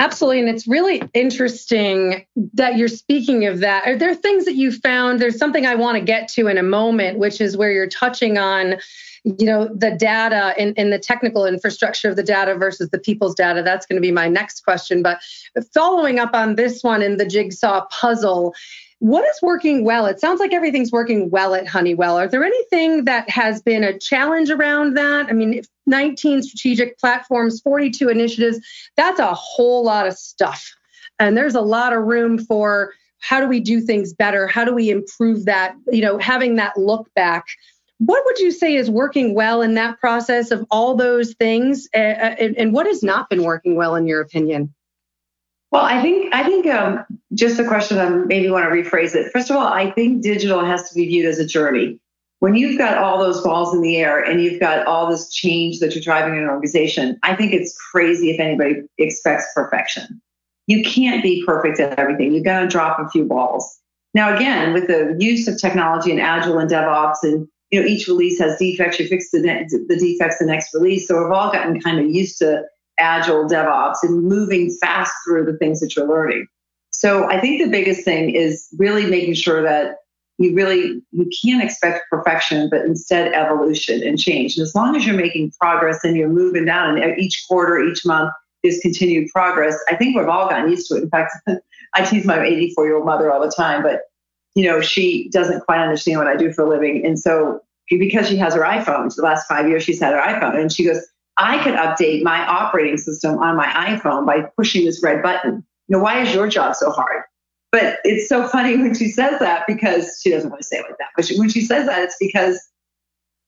Absolutely. 0.01 0.41
And 0.41 0.49
it's 0.49 0.67
really 0.67 1.03
interesting 1.15 2.27
that 2.55 2.77
you're 2.77 2.89
speaking 2.89 3.47
of 3.47 3.61
that. 3.61 3.87
Are 3.87 3.97
there 3.97 4.15
things 4.15 4.45
that 4.47 4.55
you 4.55 4.73
found? 4.73 5.21
There's 5.21 5.39
something 5.39 5.67
I 5.67 5.77
want 5.77 5.97
to 5.99 6.03
get 6.03 6.29
to 6.31 6.49
in 6.49 6.59
a 6.59 6.63
moment, 6.63 7.19
which 7.19 7.41
is 7.41 7.57
where 7.57 7.71
you're 7.71 7.89
touching 7.89 8.39
on 8.39 8.77
you 9.39 9.47
know 9.47 9.69
the 9.75 9.91
data 9.91 10.55
and, 10.59 10.75
and 10.79 10.93
the 10.93 10.99
technical 10.99 11.45
infrastructure 11.45 12.09
of 12.09 12.17
the 12.17 12.23
data 12.23 12.55
versus 12.55 12.89
the 12.91 12.99
people's 12.99 13.35
data 13.35 13.63
that's 13.63 13.87
going 13.87 13.97
to 13.97 14.07
be 14.07 14.13
my 14.13 14.29
next 14.29 14.65
question 14.65 15.03
but 15.03 15.21
following 15.75 16.19
up 16.19 16.31
on 16.35 16.57
this 16.57 16.83
one 16.83 17.03
in 17.03 17.17
the 17.17 17.27
jigsaw 17.27 17.85
puzzle 17.91 18.55
what 19.01 19.25
is 19.25 19.41
working 19.43 19.85
well? 19.85 20.07
It 20.07 20.19
sounds 20.19 20.41
like 20.41 20.53
everything's 20.53 20.91
working 20.91 21.31
well 21.31 21.55
at 21.55 21.69
Honeywell. 21.69 22.19
Are 22.19 22.27
there 22.27 22.43
anything 22.43 23.05
that 23.05 23.31
has 23.31 23.63
been 23.63 23.85
a 23.85 23.97
challenge 23.97 24.51
around 24.51 24.97
that? 24.97 25.29
I 25.29 25.33
mean, 25.33 25.63
19 25.87 26.43
strategic 26.43 26.99
platforms, 26.99 27.61
42 27.61 28.09
initiatives, 28.09 28.59
that's 28.97 29.21
a 29.21 29.35
whole 29.35 29.85
lot 29.85 30.09
of 30.09 30.15
stuff. 30.15 30.69
And 31.21 31.37
there's 31.37 31.55
a 31.55 31.61
lot 31.61 31.93
of 31.93 32.05
room 32.05 32.39
for 32.39 32.93
how 33.21 33.41
do 33.41 33.47
we 33.47 33.61
do 33.61 33.81
things 33.81 34.13
better? 34.13 34.47
How 34.47 34.65
do 34.65 34.75
we 34.75 34.91
improve 34.91 35.45
that? 35.45 35.75
You 35.91 36.03
know, 36.03 36.19
having 36.19 36.57
that 36.57 36.77
look 36.77 37.09
back. 37.15 37.47
What 37.99 38.25
would 38.25 38.39
you 38.39 38.53
say 38.53 38.77
is 38.77 38.91
working 38.91 39.35
well 39.35 39.61
in 39.61 39.75
that 39.75 39.99
process 39.99 40.51
of 40.51 40.65
all 40.71 40.95
those 40.95 41.35
things? 41.35 41.89
Uh, 41.93 41.99
and, 41.99 42.57
and 42.57 42.73
what 42.73 42.87
has 42.87 43.03
not 43.03 43.29
been 43.29 43.43
working 43.43 43.77
well, 43.77 43.97
in 43.97 44.07
your 44.07 44.21
opinion? 44.21 44.73
Well, 45.71 45.85
I 45.85 46.01
think 46.01 46.35
I 46.35 46.45
think 46.45 46.67
um, 46.67 47.05
just 47.35 47.59
a 47.59 47.67
question. 47.67 47.99
I 47.99 48.09
maybe 48.09 48.49
want 48.51 48.65
to 48.65 48.71
rephrase 48.71 49.15
it. 49.15 49.31
First 49.33 49.51
of 49.51 49.57
all, 49.57 49.67
I 49.67 49.91
think 49.91 50.23
digital 50.23 50.65
has 50.65 50.89
to 50.89 50.95
be 50.95 51.07
viewed 51.07 51.27
as 51.27 51.39
a 51.39 51.47
journey. 51.47 51.99
When 52.39 52.55
you've 52.55 52.79
got 52.79 52.99
all 52.99 53.19
those 53.19 53.43
balls 53.43 53.75
in 53.75 53.83
the 53.83 53.97
air 53.97 54.23
and 54.23 54.41
you've 54.41 54.61
got 54.61 54.87
all 54.87 55.11
this 55.11 55.29
change 55.31 55.81
that 55.81 55.95
you're 55.95 56.05
driving 56.05 56.37
in 56.37 56.45
an 56.45 56.49
organization, 56.49 57.19
I 57.25 57.35
think 57.35 57.53
it's 57.53 57.77
crazy 57.91 58.31
if 58.31 58.39
anybody 58.39 58.83
expects 58.97 59.47
perfection. 59.55 60.23
You 60.69 60.85
can't 60.85 61.23
be 61.23 61.45
perfect 61.45 61.81
at 61.81 61.99
everything. 61.99 62.33
You've 62.33 62.45
got 62.45 62.61
to 62.61 62.69
drop 62.69 63.01
a 63.01 63.09
few 63.09 63.25
balls. 63.25 63.79
Now, 64.15 64.35
again, 64.35 64.73
with 64.73 64.87
the 64.87 65.17
use 65.19 65.49
of 65.49 65.61
technology 65.61 66.13
and 66.13 66.21
agile 66.21 66.59
and 66.59 66.71
DevOps, 66.71 67.17
and 67.23 67.49
you 67.71 67.81
know 67.81 67.87
each 67.87 68.09
release 68.09 68.39
has 68.39 68.59
defects. 68.59 68.99
You 68.99 69.09
fix 69.09 69.31
the, 69.31 69.41
the 69.89 69.97
defects 69.97 70.39
the 70.39 70.47
next 70.47 70.75
release. 70.75 71.07
So 71.07 71.23
we've 71.23 71.33
all 71.33 71.53
gotten 71.53 71.81
kind 71.81 71.99
of 71.99 72.11
used 72.11 72.39
to 72.39 72.63
agile 72.99 73.45
DevOps 73.45 73.97
and 74.03 74.23
moving 74.23 74.77
fast 74.81 75.13
through 75.25 75.45
the 75.45 75.57
things 75.59 75.81
that 75.81 75.95
you're 75.95 76.09
learning. 76.09 76.47
So 76.91 77.31
I 77.31 77.41
think 77.41 77.63
the 77.63 77.71
biggest 77.71 78.05
thing 78.05 78.35
is 78.35 78.69
really 78.77 79.07
making 79.07 79.35
sure 79.35 79.63
that 79.63 79.97
you 80.39 80.55
really 80.55 81.03
you 81.11 81.31
can't 81.45 81.63
expect 81.63 82.05
perfection, 82.11 82.69
but 82.71 82.85
instead 82.85 83.33
evolution 83.33 84.03
and 84.03 84.19
change. 84.19 84.57
And 84.57 84.63
as 84.65 84.75
long 84.75 84.97
as 84.97 85.07
you're 85.07 85.17
making 85.17 85.53
progress 85.61 86.03
and 86.05 86.17
you're 86.17 86.29
moving 86.29 86.65
down, 86.65 87.01
and 87.01 87.19
each 87.19 87.45
quarter, 87.49 87.79
each 87.81 88.07
month 88.07 88.33
is 88.63 88.81
continued 88.81 89.29
progress, 89.33 89.77
I 89.89 89.97
think 89.97 90.17
we've 90.17 90.29
all 90.29 90.49
gotten 90.49 90.71
used 90.71 90.89
to 90.89 90.97
it. 90.97 91.03
In 91.03 91.11
fact, 91.11 91.33
I 91.95 92.05
tease 92.05 92.25
my 92.25 92.45
84 92.45 92.87
year 92.87 92.97
old 92.97 93.07
mother 93.07 93.33
all 93.33 93.41
the 93.41 93.53
time, 93.55 93.83
but 93.83 94.03
you 94.59 94.65
know 94.65 94.81
she 94.81 95.29
doesn't 95.29 95.61
quite 95.61 95.81
understand 95.81 96.19
what 96.19 96.27
I 96.27 96.37
do 96.37 96.53
for 96.53 96.63
a 96.63 96.69
living, 96.69 97.07
and 97.07 97.17
so 97.17 97.61
because 97.89 98.29
she 98.29 98.37
has 98.37 98.55
her 98.55 98.63
iPhone, 98.63 99.15
the 99.15 99.23
last 99.23 99.47
five 99.47 99.69
years 99.69 99.85
she's 99.85 100.01
had 100.01 100.13
her 100.13 100.21
iPhone, 100.21 100.61
and 100.61 100.73
she 100.73 100.85
goes, 100.85 101.01
I 101.39 101.63
could 101.63 101.75
update 101.75 102.25
my 102.25 102.45
operating 102.45 102.99
system 102.99 103.39
on 103.39 103.57
my 103.57 103.67
iPhone 103.67 104.27
by 104.27 104.51
pushing 104.57 104.85
this 104.85 105.01
red 105.03 105.23
button. 105.23 105.65
You 105.87 105.97
know, 105.97 106.03
why 106.03 106.21
is 106.21 106.35
your 106.35 106.49
job 106.49 106.75
so 106.75 106.91
hard? 106.91 107.23
But 107.71 107.99
it's 108.03 108.29
so 108.29 108.49
funny 108.49 108.77
when 108.77 108.95
she 108.95 109.09
says 109.09 109.39
that 109.39 109.65
because 109.67 110.21
she 110.23 110.31
doesn't 110.31 110.51
want 110.51 110.61
to 110.61 110.67
say 110.67 110.79
it 110.79 110.83
like 110.83 110.99
that. 110.99 111.09
But 111.15 111.27
she, 111.27 111.39
when 111.39 111.49
she 111.49 111.61
says 111.61 111.87
that, 111.87 112.03
it's 112.03 112.17
because 112.19 112.59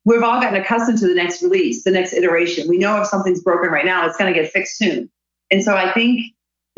we've 0.04 0.22
all 0.22 0.40
gotten 0.40 0.60
accustomed 0.60 0.98
to 0.98 1.08
the 1.08 1.14
next 1.14 1.42
release, 1.42 1.82
the 1.82 1.90
next 1.90 2.12
iteration. 2.12 2.68
We 2.68 2.78
know 2.78 3.00
if 3.00 3.08
something's 3.08 3.42
broken 3.42 3.70
right 3.70 3.84
now, 3.84 4.06
it's 4.06 4.16
going 4.16 4.32
to 4.32 4.40
get 4.40 4.52
fixed 4.52 4.76
soon. 4.76 5.10
And 5.50 5.64
so 5.64 5.74
I 5.74 5.92
think 5.92 6.22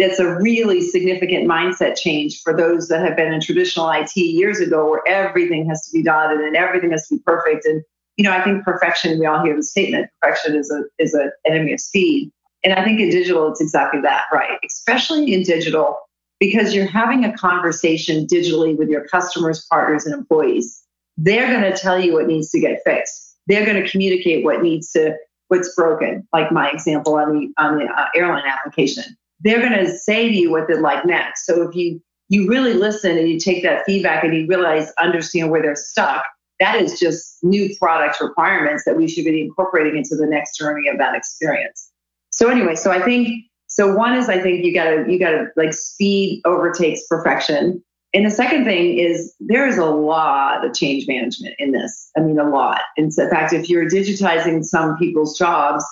it's 0.02 0.18
a 0.18 0.36
really 0.36 0.80
significant 0.80 1.48
mindset 1.48 1.96
change 1.96 2.40
for 2.42 2.56
those 2.56 2.88
that 2.88 3.04
have 3.06 3.16
been 3.16 3.32
in 3.32 3.40
traditional 3.40 3.90
IT 3.90 4.16
years 4.16 4.60
ago, 4.60 4.88
where 4.88 5.02
everything 5.06 5.68
has 5.68 5.86
to 5.86 5.92
be 5.92 6.02
dotted 6.02 6.40
and 6.40 6.56
everything 6.56 6.90
has 6.90 7.06
to 7.08 7.16
be 7.16 7.22
perfect. 7.24 7.64
And 7.64 7.82
you 8.16 8.24
know, 8.24 8.32
I 8.32 8.42
think 8.42 8.64
perfection, 8.64 9.18
we 9.18 9.26
all 9.26 9.42
hear 9.42 9.56
the 9.56 9.62
statement, 9.62 10.10
perfection 10.20 10.54
is 10.56 10.70
a 10.70 10.82
is 10.98 11.14
an 11.14 11.30
enemy 11.46 11.72
of 11.72 11.80
speed. 11.80 12.30
And 12.64 12.74
I 12.74 12.84
think 12.84 13.00
in 13.00 13.10
digital, 13.10 13.50
it's 13.50 13.60
exactly 13.60 14.00
that, 14.02 14.24
right? 14.32 14.58
Especially 14.64 15.32
in 15.32 15.42
digital, 15.42 15.98
because 16.38 16.74
you're 16.74 16.86
having 16.86 17.24
a 17.24 17.36
conversation 17.36 18.26
digitally 18.26 18.76
with 18.76 18.88
your 18.88 19.06
customers, 19.08 19.66
partners, 19.70 20.06
and 20.06 20.14
employees. 20.14 20.82
They're 21.16 21.48
going 21.48 21.70
to 21.70 21.76
tell 21.76 22.00
you 22.00 22.14
what 22.14 22.26
needs 22.26 22.50
to 22.50 22.60
get 22.60 22.80
fixed. 22.84 23.36
They're 23.46 23.66
going 23.66 23.82
to 23.82 23.88
communicate 23.88 24.44
what 24.44 24.62
needs 24.62 24.92
to, 24.92 25.16
what's 25.48 25.74
broken, 25.74 26.26
like 26.32 26.52
my 26.52 26.70
example 26.70 27.14
on 27.16 27.32
the 27.32 27.52
on 27.62 27.78
the 27.78 27.84
uh, 27.84 28.06
airline 28.14 28.44
application. 28.46 29.04
They're 29.42 29.60
going 29.60 29.84
to 29.84 29.96
say 29.98 30.28
to 30.28 30.34
you 30.34 30.50
what 30.50 30.68
they'd 30.68 30.78
like 30.78 31.04
next. 31.04 31.46
So 31.46 31.68
if 31.68 31.74
you 31.74 32.00
you 32.28 32.48
really 32.48 32.72
listen 32.72 33.18
and 33.18 33.28
you 33.28 33.38
take 33.38 33.62
that 33.62 33.84
feedback 33.84 34.24
and 34.24 34.34
you 34.34 34.46
realize, 34.46 34.90
understand 34.98 35.50
where 35.50 35.60
they're 35.60 35.76
stuck, 35.76 36.24
that 36.60 36.80
is 36.80 36.98
just 36.98 37.38
new 37.42 37.76
product 37.76 38.20
requirements 38.20 38.84
that 38.84 38.96
we 38.96 39.06
should 39.06 39.24
be 39.24 39.40
incorporating 39.40 39.98
into 39.98 40.16
the 40.16 40.26
next 40.26 40.56
journey 40.56 40.88
of 40.88 40.96
that 40.96 41.14
experience. 41.14 41.90
So 42.30 42.48
anyway, 42.48 42.74
so 42.74 42.90
I 42.90 43.02
think 43.02 43.28
so 43.66 43.94
one 43.94 44.16
is 44.16 44.28
I 44.28 44.38
think 44.38 44.64
you 44.64 44.72
gotta 44.72 45.04
you 45.08 45.18
gotta 45.18 45.48
like 45.56 45.74
speed 45.74 46.40
overtakes 46.44 47.06
perfection. 47.08 47.82
And 48.14 48.26
the 48.26 48.30
second 48.30 48.64
thing 48.64 48.98
is 48.98 49.34
there 49.40 49.66
is 49.66 49.78
a 49.78 49.86
lot 49.86 50.64
of 50.64 50.74
change 50.74 51.08
management 51.08 51.54
in 51.58 51.72
this. 51.72 52.10
I 52.16 52.20
mean 52.20 52.38
a 52.38 52.48
lot. 52.48 52.80
And 52.96 53.12
so, 53.12 53.24
in 53.24 53.30
fact, 53.30 53.52
if 53.52 53.68
you're 53.68 53.88
digitizing 53.88 54.64
some 54.64 54.96
people's 54.98 55.36
jobs, 55.38 55.84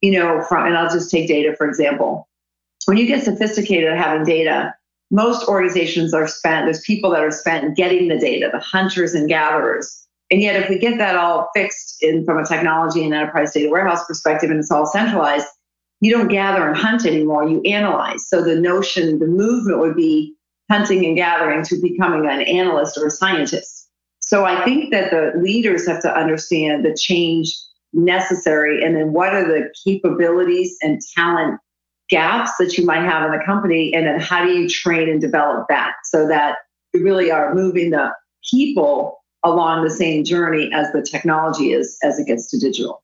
you 0.00 0.12
know, 0.12 0.42
from 0.48 0.66
and 0.66 0.76
I'll 0.76 0.90
just 0.90 1.10
take 1.10 1.28
data 1.28 1.54
for 1.56 1.68
example. 1.68 2.28
When 2.86 2.96
you 2.96 3.06
get 3.06 3.24
sophisticated 3.24 3.90
at 3.90 3.98
having 3.98 4.24
data, 4.24 4.74
most 5.10 5.48
organizations 5.48 6.12
are 6.12 6.26
spent, 6.26 6.66
there's 6.66 6.80
people 6.80 7.10
that 7.10 7.22
are 7.22 7.30
spent 7.30 7.76
getting 7.76 8.08
the 8.08 8.18
data, 8.18 8.48
the 8.52 8.60
hunters 8.60 9.14
and 9.14 9.28
gatherers 9.28 10.06
And 10.30 10.42
yet, 10.42 10.56
if 10.56 10.68
we 10.68 10.78
get 10.78 10.98
that 10.98 11.16
all 11.16 11.50
fixed 11.54 12.02
in 12.02 12.24
from 12.24 12.38
a 12.38 12.46
technology 12.46 13.04
and 13.04 13.14
enterprise 13.14 13.52
data 13.52 13.70
warehouse 13.70 14.04
perspective 14.06 14.50
and 14.50 14.58
it's 14.58 14.70
all 14.70 14.86
centralized, 14.86 15.46
you 16.00 16.10
don't 16.10 16.28
gather 16.28 16.66
and 16.66 16.76
hunt 16.76 17.06
anymore, 17.06 17.48
you 17.48 17.60
analyze. 17.62 18.28
So 18.28 18.42
the 18.42 18.56
notion, 18.56 19.18
the 19.18 19.26
movement 19.26 19.78
would 19.78 19.96
be 19.96 20.34
hunting 20.70 21.04
and 21.04 21.16
gathering 21.16 21.62
to 21.64 21.80
becoming 21.80 22.28
an 22.28 22.40
analyst 22.42 22.98
or 22.98 23.06
a 23.06 23.10
scientist. 23.10 23.88
So 24.20 24.44
I 24.44 24.64
think 24.64 24.90
that 24.92 25.10
the 25.10 25.38
leaders 25.38 25.86
have 25.86 26.00
to 26.02 26.16
understand 26.16 26.84
the 26.84 26.96
change 26.96 27.54
necessary 27.92 28.82
and 28.82 28.96
then 28.96 29.12
what 29.12 29.34
are 29.34 29.46
the 29.46 29.72
capabilities 29.84 30.76
and 30.82 31.00
talent 31.14 31.60
gaps 32.10 32.52
that 32.58 32.76
you 32.76 32.84
might 32.84 33.02
have 33.02 33.24
in 33.24 33.38
the 33.38 33.44
company 33.44 33.92
and 33.94 34.06
then 34.06 34.20
how 34.20 34.44
do 34.44 34.52
you 34.52 34.68
train 34.68 35.08
and 35.08 35.20
develop 35.20 35.66
that 35.68 35.92
so 36.04 36.28
that 36.28 36.56
you 36.92 37.02
really 37.02 37.30
are 37.30 37.54
moving 37.54 37.90
the 37.90 38.10
people 38.50 39.18
along 39.42 39.84
the 39.84 39.90
same 39.90 40.24
journey 40.24 40.70
as 40.72 40.90
the 40.92 41.02
technology 41.02 41.72
is 41.72 41.96
as 42.02 42.18
it 42.18 42.26
gets 42.26 42.50
to 42.50 42.58
digital 42.58 43.02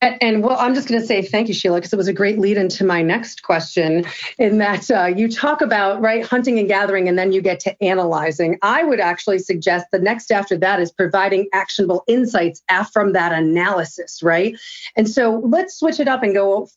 and, 0.00 0.16
and, 0.20 0.44
well, 0.44 0.56
I'm 0.58 0.74
just 0.74 0.86
going 0.86 1.00
to 1.00 1.06
say 1.06 1.22
thank 1.22 1.48
you, 1.48 1.54
Sheila, 1.54 1.78
because 1.78 1.92
it 1.92 1.96
was 1.96 2.06
a 2.06 2.12
great 2.12 2.38
lead 2.38 2.56
into 2.56 2.84
my 2.84 3.02
next 3.02 3.42
question. 3.42 4.04
In 4.38 4.58
that 4.58 4.88
uh, 4.92 5.06
you 5.06 5.28
talk 5.28 5.60
about 5.60 6.00
right 6.00 6.24
hunting 6.24 6.56
and 6.60 6.68
gathering, 6.68 7.08
and 7.08 7.18
then 7.18 7.32
you 7.32 7.42
get 7.42 7.58
to 7.60 7.82
analyzing. 7.82 8.58
I 8.62 8.84
would 8.84 9.00
actually 9.00 9.40
suggest 9.40 9.86
the 9.90 9.98
next 9.98 10.30
after 10.30 10.56
that 10.58 10.78
is 10.78 10.92
providing 10.92 11.48
actionable 11.52 12.04
insights 12.06 12.62
from 12.92 13.12
that 13.14 13.32
analysis, 13.32 14.22
right? 14.22 14.56
And 14.96 15.08
so 15.08 15.42
let's 15.44 15.76
switch 15.76 15.98
it 15.98 16.06
up 16.06 16.22
and 16.22 16.32
go 16.32 16.68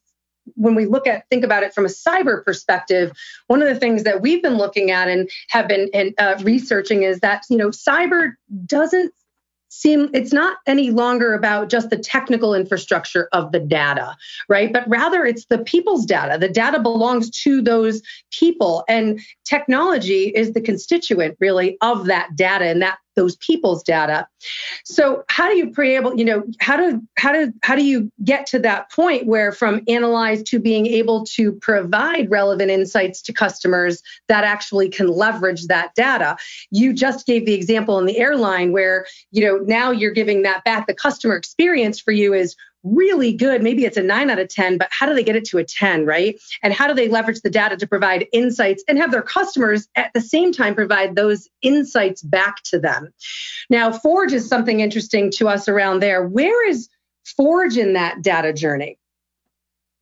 when 0.56 0.76
we 0.76 0.86
look 0.86 1.08
at 1.08 1.28
think 1.30 1.44
about 1.44 1.64
it 1.64 1.74
from 1.74 1.86
a 1.86 1.90
cyber 1.90 2.44
perspective 2.44 3.12
one 3.48 3.62
of 3.62 3.68
the 3.68 3.80
things 3.80 4.04
that 4.04 4.22
we've 4.22 4.42
been 4.42 4.58
looking 4.58 4.92
at 4.92 5.08
and 5.08 5.30
have 5.50 5.68
been 5.68 5.90
uh, 6.18 6.36
researching 6.42 7.04
is 7.04 7.20
that 7.20 7.44
you 7.50 7.58
know 7.58 7.70
cyber 7.70 8.34
doesn't 8.66 9.14
seem 9.70 10.10
it's 10.14 10.34
not 10.34 10.58
any 10.68 10.90
longer 10.90 11.34
about 11.34 11.70
just 11.70 11.90
the 11.90 11.98
technical 11.98 12.54
infrastructure 12.54 13.30
of 13.32 13.52
the 13.52 13.60
data 13.60 14.16
right? 14.50 14.74
But 14.74 14.88
rather 14.88 15.26
it's 15.26 15.46
the 15.46 15.60
people's 15.60 16.06
data. 16.06 16.38
The 16.38 16.50
data 16.50 16.80
belongs 16.80 17.30
to 17.44 17.62
those 17.62 18.02
people. 18.32 18.84
And 18.90 19.20
technology 19.46 20.26
is 20.36 20.52
the 20.52 20.62
constituent 20.62 21.38
really 21.40 21.78
of 21.82 22.06
that 22.06 22.36
data. 22.36 22.66
And 22.66 22.82
that 22.82 22.98
those 23.16 23.36
people's 23.38 23.84
data. 23.84 24.28
So 24.86 25.24
how 25.30 25.50
do 25.50 25.58
you 25.58 25.72
pre 25.72 25.96
able, 25.96 26.18
you 26.18 26.26
know, 26.26 26.44
how 26.60 26.78
do 26.78 27.02
how 27.18 27.34
do 27.34 27.54
how 27.64 27.76
do 27.76 27.84
you 27.84 28.12
get 28.24 28.46
to 28.48 28.60
that 28.60 28.92
point 28.92 29.28
where 29.28 29.52
from 29.52 29.82
analyze 29.88 30.44
to 30.44 30.60
being 30.60 30.86
able 30.88 31.26
to 31.26 31.54
provide 31.54 32.30
relevant 32.30 32.72
insights 32.72 33.22
to 33.24 33.34
customers 33.34 34.02
that 34.28 34.44
actually 34.44 34.90
can 34.90 35.08
leverage 35.08 35.68
that 35.68 35.94
data? 35.96 36.38
You 36.72 36.94
just 36.94 37.26
gave 37.26 37.46
the 37.46 37.54
example 37.54 38.00
in 38.00 38.06
the 38.06 38.18
airline 38.18 38.72
where, 38.72 39.06
you 39.32 39.46
know, 39.46 39.58
now 39.58 39.92
you're 39.92 40.12
giving 40.12 40.44
that 40.44 40.64
back. 40.64 40.88
The 40.88 40.94
customer 40.94 41.36
experience 41.36 42.00
for 42.00 42.12
you 42.12 42.34
is 42.34 42.56
really 42.84 43.34
good. 43.34 43.62
Maybe 43.62 43.86
it's 43.86 43.98
a 43.98 44.02
nine 44.02 44.30
out 44.30 44.40
of 44.40 44.48
10, 44.50 44.78
but 44.78 44.88
how 44.92 45.06
do 45.06 45.14
they 45.14 45.24
get 45.24 45.36
it 45.36 45.46
to 45.46 45.58
a 45.58 45.64
10, 45.64 46.06
right? 46.06 46.40
And 46.64 46.74
how 46.74 46.88
do 46.88 46.94
they 46.94 47.08
leverage 47.08 47.42
the 47.42 47.50
data 47.50 47.78
to 47.78 47.88
provide 47.88 48.28
insights 48.34 48.84
and 48.88 48.98
have 48.98 49.12
their 49.12 49.22
customers 49.22 49.88
at 49.96 50.12
the 50.14 50.22
same 50.22 50.52
time 50.52 50.76
provide 50.76 51.16
those 51.16 51.48
insights 51.62 52.22
back 52.22 52.64
to 52.64 52.80
them? 52.80 53.14
Now, 53.70 53.92
Forge 53.92 54.34
is 54.34 54.48
something 54.48 54.80
interesting 54.80 55.32
to 55.32 55.48
us 55.48 55.68
around 55.68 56.00
there. 56.00 56.28
Where 56.28 56.68
is 56.68 56.90
Forge 57.38 57.78
in 57.78 57.94
that 57.94 58.22
data 58.22 58.54
journey? 58.54 58.98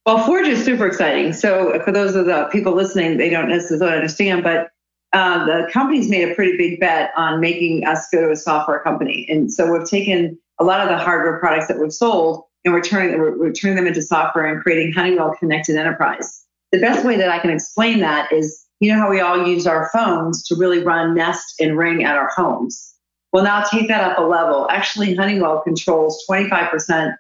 Well, 0.05 0.25
Forge 0.25 0.47
is 0.47 0.63
super 0.63 0.87
exciting. 0.87 1.33
So, 1.33 1.79
for 1.83 1.91
those 1.91 2.15
of 2.15 2.25
the 2.25 2.47
people 2.51 2.73
listening, 2.73 3.17
they 3.17 3.29
don't 3.29 3.49
necessarily 3.49 3.97
understand, 3.97 4.43
but 4.43 4.69
uh, 5.11 5.45
the 5.45 5.69
company's 5.71 6.09
made 6.09 6.29
a 6.29 6.35
pretty 6.35 6.55
big 6.55 6.79
bet 6.79 7.11
on 7.17 7.41
making 7.41 7.85
us 7.85 8.07
go 8.11 8.21
to 8.21 8.31
a 8.31 8.35
software 8.35 8.79
company. 8.79 9.27
And 9.29 9.51
so, 9.51 9.71
we've 9.71 9.87
taken 9.87 10.39
a 10.59 10.63
lot 10.63 10.81
of 10.81 10.89
the 10.89 10.97
hardware 10.97 11.37
products 11.39 11.67
that 11.67 11.79
we've 11.79 11.93
sold 11.93 12.45
and 12.65 12.73
we're 12.73 12.81
turning, 12.81 13.19
we're, 13.19 13.37
we're 13.37 13.53
turning 13.53 13.77
them 13.77 13.87
into 13.87 14.01
software 14.01 14.45
and 14.45 14.61
creating 14.61 14.93
Honeywell 14.93 15.35
Connected 15.39 15.75
Enterprise. 15.75 16.43
The 16.71 16.79
best 16.79 17.05
way 17.05 17.17
that 17.17 17.29
I 17.29 17.39
can 17.39 17.49
explain 17.49 17.99
that 17.99 18.31
is 18.31 18.65
you 18.79 18.93
know 18.93 18.99
how 18.99 19.09
we 19.09 19.19
all 19.19 19.45
use 19.45 19.67
our 19.67 19.89
phones 19.91 20.43
to 20.47 20.55
really 20.55 20.83
run 20.83 21.13
Nest 21.13 21.55
and 21.59 21.77
Ring 21.77 22.03
at 22.03 22.15
our 22.15 22.29
homes? 22.35 22.93
Well, 23.33 23.43
now 23.43 23.63
take 23.63 23.87
that 23.89 24.01
up 24.01 24.17
a 24.17 24.21
level. 24.21 24.67
Actually, 24.69 25.15
Honeywell 25.15 25.61
controls 25.61 26.23
25% 26.29 27.15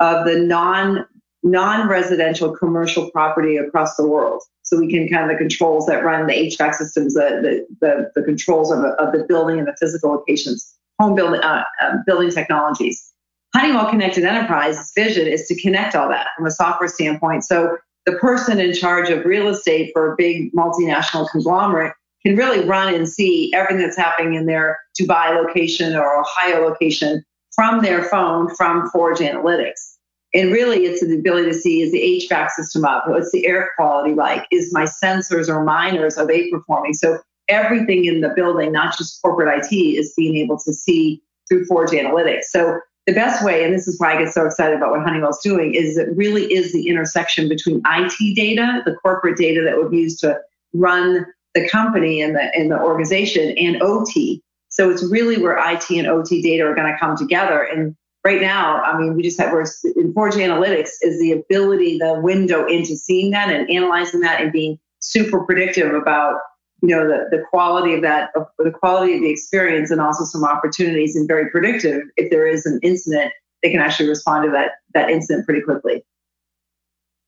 of 0.00 0.26
the 0.26 0.38
non 0.40 1.06
non-residential 1.44 2.54
commercial 2.56 3.10
property 3.10 3.56
across 3.56 3.96
the 3.96 4.06
world. 4.06 4.42
So 4.62 4.76
we 4.76 4.90
can 4.90 5.08
kind 5.08 5.30
of 5.30 5.30
the 5.30 5.38
controls 5.38 5.86
that 5.86 6.04
run 6.04 6.26
the 6.26 6.34
HVAC 6.34 6.74
systems, 6.74 7.14
the 7.14 7.66
the, 7.80 7.86
the, 7.86 8.20
the 8.20 8.22
controls 8.22 8.70
of, 8.70 8.80
of 8.80 9.12
the 9.12 9.24
building 9.26 9.58
and 9.58 9.66
the 9.66 9.76
physical 9.80 10.10
locations, 10.10 10.74
home 10.98 11.14
building 11.14 11.40
uh, 11.40 11.64
uh, 11.82 11.96
building 12.06 12.30
technologies. 12.30 13.07
Honeywell 13.54 13.88
Connected 13.88 14.24
Enterprise's 14.24 14.92
vision 14.94 15.26
is 15.26 15.46
to 15.46 15.60
connect 15.60 15.94
all 15.94 16.08
that 16.10 16.28
from 16.36 16.46
a 16.46 16.50
software 16.50 16.88
standpoint. 16.88 17.44
So 17.44 17.76
the 18.04 18.12
person 18.12 18.60
in 18.60 18.74
charge 18.74 19.08
of 19.10 19.24
real 19.24 19.48
estate 19.48 19.90
for 19.94 20.12
a 20.12 20.16
big 20.16 20.52
multinational 20.52 21.28
conglomerate 21.30 21.94
can 22.24 22.36
really 22.36 22.64
run 22.66 22.94
and 22.94 23.08
see 23.08 23.52
everything 23.54 23.78
that's 23.78 23.96
happening 23.96 24.34
in 24.34 24.46
their 24.46 24.78
Dubai 25.00 25.34
location 25.34 25.94
or 25.94 26.20
Ohio 26.20 26.66
location 26.68 27.24
from 27.54 27.82
their 27.82 28.04
phone 28.04 28.54
from 28.54 28.88
Forge 28.90 29.18
Analytics. 29.18 29.96
And 30.34 30.52
really, 30.52 30.84
it's 30.84 31.00
the 31.00 31.18
ability 31.18 31.50
to 31.50 31.54
see 31.54 31.80
is 31.80 31.92
the 31.92 32.26
HVAC 32.30 32.50
system 32.50 32.84
up? 32.84 33.04
What's 33.08 33.32
the 33.32 33.46
air 33.46 33.70
quality 33.76 34.14
like? 34.14 34.46
Is 34.50 34.72
my 34.74 34.84
sensors 34.84 35.48
or 35.48 35.64
miners, 35.64 36.18
are 36.18 36.26
they 36.26 36.50
performing? 36.50 36.92
So 36.92 37.18
everything 37.48 38.04
in 38.04 38.20
the 38.20 38.28
building, 38.28 38.72
not 38.72 38.96
just 38.98 39.20
corporate 39.22 39.64
IT, 39.64 39.74
is 39.74 40.12
being 40.16 40.36
able 40.36 40.58
to 40.58 40.72
see 40.72 41.22
through 41.48 41.64
Forge 41.64 41.90
Analytics. 41.90 42.44
So 42.44 42.78
the 43.08 43.14
best 43.14 43.42
way, 43.42 43.64
and 43.64 43.72
this 43.72 43.88
is 43.88 43.98
why 43.98 44.14
I 44.14 44.22
get 44.22 44.34
so 44.34 44.44
excited 44.44 44.76
about 44.76 44.90
what 44.90 45.00
Honeywell's 45.00 45.40
doing, 45.42 45.74
is 45.74 45.96
it 45.96 46.14
really 46.14 46.44
is 46.52 46.74
the 46.74 46.88
intersection 46.88 47.48
between 47.48 47.80
IT 47.86 48.36
data, 48.36 48.82
the 48.84 48.96
corporate 48.96 49.38
data 49.38 49.62
that 49.64 49.78
would 49.78 49.90
be 49.90 50.00
used 50.00 50.20
to 50.20 50.38
run 50.74 51.24
the 51.54 51.66
company 51.70 52.20
and 52.20 52.36
the 52.36 52.54
and 52.54 52.70
the 52.70 52.78
organization, 52.78 53.56
and 53.56 53.80
OT. 53.80 54.42
So 54.68 54.90
it's 54.90 55.02
really 55.10 55.40
where 55.40 55.56
IT 55.56 55.88
and 55.88 56.06
OT 56.06 56.42
data 56.42 56.64
are 56.64 56.74
going 56.74 56.92
to 56.92 56.98
come 56.98 57.16
together. 57.16 57.62
And 57.62 57.96
right 58.26 58.42
now, 58.42 58.82
I 58.82 58.98
mean, 58.98 59.16
we 59.16 59.22
just 59.22 59.40
have 59.40 59.54
we're 59.54 59.64
in 59.96 60.12
Forge 60.12 60.34
Analytics 60.34 60.90
is 61.00 61.18
the 61.18 61.32
ability, 61.32 61.96
the 61.96 62.20
window 62.20 62.66
into 62.66 62.94
seeing 62.94 63.30
that 63.30 63.48
and 63.48 63.70
analyzing 63.70 64.20
that 64.20 64.42
and 64.42 64.52
being 64.52 64.78
super 64.98 65.40
predictive 65.46 65.94
about 65.94 66.40
you 66.82 66.88
know 66.88 67.06
the, 67.06 67.36
the 67.36 67.42
quality 67.50 67.94
of 67.94 68.02
that 68.02 68.30
of 68.36 68.46
the 68.58 68.70
quality 68.70 69.14
of 69.14 69.20
the 69.20 69.30
experience 69.30 69.90
and 69.90 70.00
also 70.00 70.24
some 70.24 70.44
opportunities 70.44 71.16
and 71.16 71.26
very 71.26 71.50
predictive 71.50 72.02
if 72.16 72.30
there 72.30 72.46
is 72.46 72.66
an 72.66 72.78
incident 72.82 73.32
they 73.62 73.70
can 73.70 73.80
actually 73.80 74.08
respond 74.08 74.44
to 74.44 74.50
that 74.50 74.72
that 74.94 75.10
incident 75.10 75.44
pretty 75.44 75.60
quickly 75.62 76.04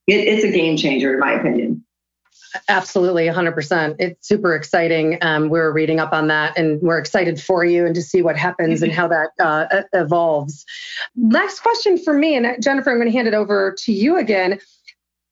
it, 0.06 0.14
it's 0.14 0.44
a 0.44 0.50
game 0.50 0.76
changer 0.76 1.14
in 1.14 1.20
my 1.20 1.32
opinion 1.32 1.84
Absolutely, 2.68 3.26
100%. 3.26 3.96
It's 4.00 4.26
super 4.26 4.56
exciting. 4.56 5.18
Um, 5.20 5.50
we're 5.50 5.70
reading 5.70 6.00
up 6.00 6.12
on 6.12 6.26
that 6.28 6.58
and 6.58 6.80
we're 6.82 6.98
excited 6.98 7.40
for 7.40 7.64
you 7.64 7.86
and 7.86 7.94
to 7.94 8.02
see 8.02 8.22
what 8.22 8.36
happens 8.36 8.82
and 8.82 8.90
how 8.90 9.06
that 9.06 9.30
uh, 9.38 9.82
evolves. 9.92 10.64
Last 11.16 11.60
question 11.60 11.96
for 11.96 12.12
me, 12.12 12.36
and 12.36 12.60
Jennifer, 12.60 12.90
I'm 12.90 12.96
going 12.96 13.06
to 13.06 13.12
hand 13.12 13.28
it 13.28 13.34
over 13.34 13.76
to 13.84 13.92
you 13.92 14.18
again. 14.18 14.58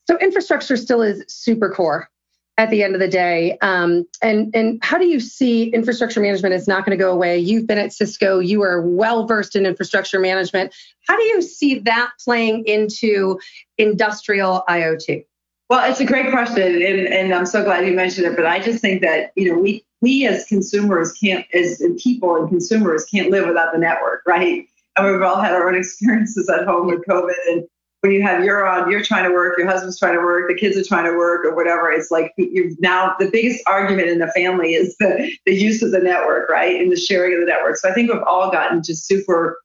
So, 0.06 0.16
infrastructure 0.18 0.76
still 0.76 1.02
is 1.02 1.24
super 1.26 1.70
core 1.70 2.08
at 2.58 2.70
the 2.70 2.82
end 2.82 2.94
of 2.94 3.00
the 3.00 3.08
day. 3.08 3.56
Um, 3.62 4.04
and 4.20 4.54
and 4.54 4.80
how 4.82 4.98
do 4.98 5.06
you 5.06 5.20
see 5.20 5.68
infrastructure 5.68 6.20
management 6.20 6.54
is 6.54 6.66
not 6.66 6.84
going 6.84 6.98
to 6.98 7.02
go 7.02 7.12
away? 7.12 7.38
You've 7.38 7.68
been 7.68 7.78
at 7.78 7.92
Cisco, 7.92 8.40
you 8.40 8.62
are 8.62 8.82
well 8.82 9.26
versed 9.26 9.54
in 9.54 9.64
infrastructure 9.64 10.18
management. 10.18 10.74
How 11.06 11.16
do 11.16 11.22
you 11.22 11.40
see 11.40 11.78
that 11.80 12.10
playing 12.22 12.64
into 12.66 13.38
industrial 13.78 14.64
IoT? 14.68 15.24
Well, 15.70 15.88
it's 15.88 16.00
a 16.00 16.04
great 16.04 16.30
question, 16.30 16.62
and, 16.62 17.06
and 17.06 17.32
I'm 17.32 17.46
so 17.46 17.62
glad 17.62 17.86
you 17.86 17.92
mentioned 17.92 18.26
it. 18.26 18.36
But 18.36 18.46
I 18.46 18.58
just 18.58 18.80
think 18.80 19.02
that 19.02 19.32
you 19.36 19.52
know 19.52 19.58
we 19.58 19.84
we 20.00 20.26
as 20.26 20.44
consumers 20.46 21.12
can't, 21.12 21.46
as 21.54 21.82
people 22.02 22.36
and 22.36 22.48
consumers 22.48 23.04
can't 23.04 23.30
live 23.30 23.46
without 23.46 23.72
the 23.72 23.78
network, 23.78 24.22
right? 24.26 24.66
And 24.96 25.06
we've 25.06 25.22
all 25.22 25.40
had 25.40 25.52
our 25.52 25.68
own 25.68 25.74
experiences 25.78 26.48
at 26.48 26.66
home 26.66 26.88
with 26.88 27.04
COVID, 27.06 27.34
and 27.46 27.64
when 28.00 28.12
you 28.12 28.22
have 28.22 28.44
you're 28.44 28.66
on, 28.66 28.90
you're 28.90 29.02
trying 29.02 29.24
to 29.24 29.30
work, 29.30 29.58
your 29.58 29.66
husband's 29.66 29.98
trying 29.98 30.14
to 30.14 30.20
work, 30.20 30.48
the 30.48 30.54
kids 30.54 30.76
are 30.76 30.84
trying 30.84 31.04
to 31.04 31.16
work, 31.16 31.44
or 31.44 31.54
whatever. 31.54 31.90
It's 31.90 32.10
like 32.10 32.32
you 32.36 32.76
now 32.78 33.14
the 33.18 33.30
biggest 33.30 33.62
argument 33.66 34.08
in 34.08 34.18
the 34.18 34.30
family 34.32 34.74
is 34.74 34.96
the 34.98 35.30
the 35.46 35.54
use 35.54 35.82
of 35.82 35.90
the 35.90 36.00
network, 36.00 36.48
right, 36.48 36.80
and 36.80 36.92
the 36.92 36.96
sharing 36.96 37.34
of 37.34 37.40
the 37.40 37.46
network. 37.46 37.76
So 37.76 37.90
I 37.90 37.94
think 37.94 38.12
we've 38.12 38.22
all 38.22 38.50
gotten 38.50 38.82
just 38.82 39.06
super 39.06 39.60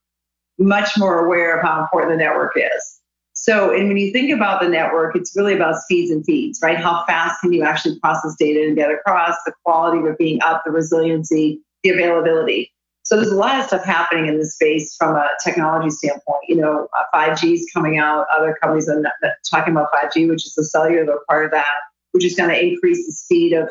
much 0.58 0.96
more 0.96 1.24
aware 1.24 1.56
of 1.56 1.64
how 1.64 1.82
important 1.82 2.12
the 2.12 2.24
network 2.24 2.52
is. 2.56 3.00
So, 3.34 3.74
and 3.74 3.88
when 3.88 3.96
you 3.96 4.12
think 4.12 4.30
about 4.30 4.62
the 4.62 4.68
network, 4.68 5.16
it's 5.16 5.36
really 5.36 5.54
about 5.54 5.76
speeds 5.76 6.10
and 6.10 6.24
feeds, 6.24 6.60
right? 6.62 6.78
How 6.78 7.04
fast 7.06 7.40
can 7.40 7.52
you 7.52 7.64
actually 7.64 7.98
process 7.98 8.36
data 8.38 8.64
and 8.64 8.76
get 8.76 8.92
across, 8.92 9.36
the 9.44 9.52
quality 9.64 10.06
of 10.08 10.16
being 10.16 10.40
up, 10.42 10.62
the 10.64 10.70
resiliency, 10.70 11.60
the 11.82 11.90
availability. 11.90 12.72
So 13.04 13.16
there's 13.16 13.28
a 13.28 13.36
lot 13.36 13.60
of 13.60 13.66
stuff 13.66 13.84
happening 13.84 14.28
in 14.28 14.38
this 14.38 14.54
space 14.54 14.96
from 14.96 15.14
a 15.14 15.28
technology 15.44 15.90
standpoint. 15.90 16.40
You 16.48 16.56
know, 16.56 16.88
5G 17.14 17.44
uh, 17.44 17.52
is 17.52 17.70
coming 17.72 17.98
out. 17.98 18.26
Other 18.34 18.56
companies 18.60 18.88
are 18.88 19.02
talking 19.48 19.76
about 19.76 19.92
5G, 19.92 20.28
which 20.28 20.46
is 20.46 20.54
the 20.54 20.64
cellular 20.64 21.18
part 21.28 21.44
of 21.44 21.50
that, 21.50 21.74
which 22.12 22.24
is 22.24 22.34
going 22.34 22.48
to 22.48 22.58
increase 22.58 23.04
the 23.04 23.12
speed 23.12 23.52
of 23.52 23.68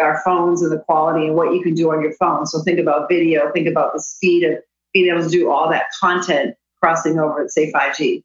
our 0.00 0.22
phones 0.24 0.62
and 0.62 0.70
the 0.70 0.78
quality 0.78 1.26
and 1.26 1.34
what 1.34 1.52
you 1.52 1.60
can 1.60 1.74
do 1.74 1.90
on 1.90 2.00
your 2.02 2.12
phone. 2.12 2.46
So 2.46 2.62
think 2.62 2.78
about 2.78 3.08
video, 3.08 3.50
think 3.50 3.66
about 3.66 3.92
the 3.94 4.00
speed 4.00 4.44
of 4.44 4.58
being 4.92 5.12
able 5.12 5.24
to 5.24 5.28
do 5.28 5.50
all 5.50 5.68
that 5.70 5.86
content 5.98 6.54
crossing 6.80 7.18
over 7.18 7.42
at 7.42 7.50
say 7.50 7.72
5G. 7.72 8.22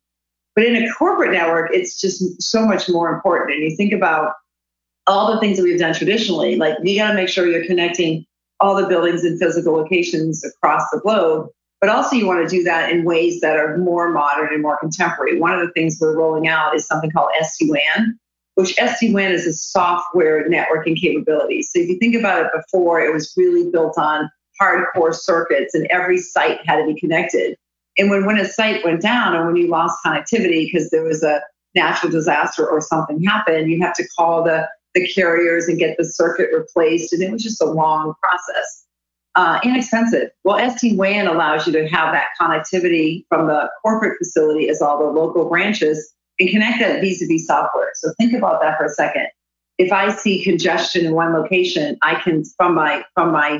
But 0.56 0.66
in 0.66 0.76
a 0.76 0.94
corporate 0.94 1.32
network, 1.32 1.72
it's 1.74 2.00
just 2.00 2.44
so 2.44 2.64
much 2.64 2.88
more 2.88 3.12
important. 3.12 3.54
And 3.54 3.64
you 3.64 3.76
think 3.76 3.92
about 3.92 4.34
all 5.08 5.34
the 5.34 5.40
things 5.40 5.58
that 5.58 5.64
we've 5.64 5.80
done 5.80 5.96
traditionally, 5.96 6.58
like 6.58 6.76
you 6.84 6.96
got 6.96 7.10
to 7.10 7.16
make 7.16 7.30
sure 7.30 7.48
you're 7.48 7.66
connecting 7.66 8.27
all 8.60 8.76
the 8.76 8.88
buildings 8.88 9.24
and 9.24 9.40
physical 9.40 9.74
locations 9.74 10.44
across 10.44 10.84
the 10.92 11.00
globe. 11.00 11.50
But 11.80 11.90
also, 11.90 12.16
you 12.16 12.26
want 12.26 12.48
to 12.48 12.56
do 12.56 12.64
that 12.64 12.92
in 12.92 13.04
ways 13.04 13.40
that 13.42 13.58
are 13.58 13.78
more 13.78 14.12
modern 14.12 14.52
and 14.52 14.64
more 14.64 14.80
contemporary. 14.80 15.40
One 15.40 15.54
of 15.54 15.66
the 15.66 15.72
things 15.74 15.98
we're 16.02 16.18
rolling 16.18 16.48
out 16.48 16.76
is 16.76 16.88
something 16.88 17.12
called 17.12 17.30
SD 17.40 17.70
WAN, 17.70 18.18
which 18.56 18.76
SD 18.78 19.14
WAN 19.14 19.32
is 19.32 19.46
a 19.46 19.54
software 19.54 20.50
networking 20.50 21.00
capability. 21.00 21.62
So 21.62 21.80
if 21.80 21.88
you 21.88 22.00
think 22.00 22.16
about 22.16 22.46
it 22.46 22.52
before, 22.52 23.00
it 23.00 23.14
was 23.14 23.32
really 23.38 23.70
built 23.70 23.96
on 23.98 24.28
hardcore 24.60 25.14
circuits 25.14 25.76
and 25.76 25.86
every 25.92 26.18
site 26.18 26.60
had 26.66 26.78
to 26.78 26.86
be 26.88 27.00
connected. 27.00 27.56
And 28.00 28.10
when, 28.10 28.26
when 28.26 28.40
a 28.40 28.46
site 28.48 28.84
went 28.84 29.02
down 29.02 29.36
or 29.36 29.46
when 29.46 29.56
you 29.56 29.68
lost 29.68 30.00
connectivity 30.06 30.66
because 30.66 30.90
there 30.90 31.04
was 31.04 31.22
a 31.24 31.42
natural 31.76 32.12
disaster 32.12 32.68
or 32.68 32.82
something 32.82 33.24
happened, 33.24 33.70
you 33.70 33.80
have 33.82 33.94
to 33.96 34.08
call 34.18 34.44
the, 34.44 34.68
the 34.94 35.08
carriers 35.08 35.68
and 35.68 35.80
get 35.80 35.98
the 35.98 36.06
circuit 36.06 36.50
replaced. 36.54 37.14
And 37.14 37.22
it 37.22 37.32
was 37.32 37.44
just 37.44 37.62
a 37.62 37.66
long 37.66 38.14
process. 38.22 38.86
Uh, 39.36 39.60
inexpensive. 39.64 40.30
Well, 40.44 40.58
SD 40.58 40.98
WAN 40.98 41.28
allows 41.28 41.68
you 41.68 41.74
to 41.74 41.88
have 41.88 42.12
that 42.12 42.30
connectivity 42.42 43.26
from 43.30 43.48
the 43.48 43.70
corporate 43.84 44.18
facility 44.18 44.68
as 44.68 44.82
all 44.82 44.98
the 44.98 45.06
local 45.06 45.48
branches 45.48 46.12
and 46.40 46.50
connect 46.50 46.80
that 46.80 47.02
vis-a-vis 47.02 47.46
software. 47.46 47.92
So 47.96 48.12
think 48.18 48.34
about 48.34 48.62
that 48.62 48.78
for 48.78 48.86
a 48.86 48.90
second. 48.90 49.28
If 49.78 49.92
I 49.92 50.10
see 50.12 50.44
congestion 50.44 51.06
in 51.06 51.14
one 51.14 51.34
location, 51.34 51.98
I 52.02 52.16
can 52.16 52.44
from 52.58 52.74
my 52.74 53.04
from 53.14 53.32
my 53.32 53.60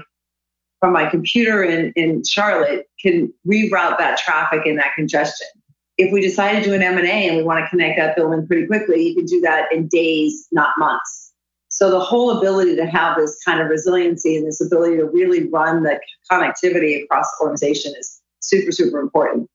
from 0.80 0.94
my 0.94 1.08
computer 1.08 1.64
in, 1.64 1.92
in 1.96 2.24
Charlotte 2.24 2.88
can 3.00 3.32
reroute 3.48 3.98
that 3.98 4.18
traffic 4.18 4.66
and 4.66 4.80
that 4.80 4.94
congestion. 4.96 5.48
If 5.98 6.12
we 6.12 6.22
decide 6.22 6.60
to 6.60 6.64
do 6.64 6.74
an 6.74 6.84
M&A 6.84 7.28
and 7.28 7.38
we 7.38 7.44
want 7.44 7.64
to 7.64 7.70
connect 7.70 7.98
that 7.98 8.16
building 8.16 8.46
pretty 8.46 8.68
quickly, 8.68 9.02
you 9.02 9.16
can 9.16 9.26
do 9.26 9.42
that 9.42 9.72
in 9.74 9.88
days, 9.88 10.48
not 10.52 10.70
months. 10.78 11.34
So 11.70 11.92
the 11.92 12.00
whole 12.00 12.38
ability 12.38 12.76
to 12.76 12.86
have 12.86 13.18
this 13.18 13.38
kind 13.44 13.62
of 13.62 13.68
resiliency 13.70 14.36
and 14.36 14.48
this 14.48 14.62
ability 14.62 14.98
to 14.98 15.06
really 15.06 15.48
run 15.50 15.84
the 15.84 16.00
connectivity 16.32 17.04
across 17.04 17.26
the 17.38 17.44
organization 17.44 17.94
is 17.98 18.22
super, 18.40 18.72
super 18.72 19.00
important. 19.00 19.50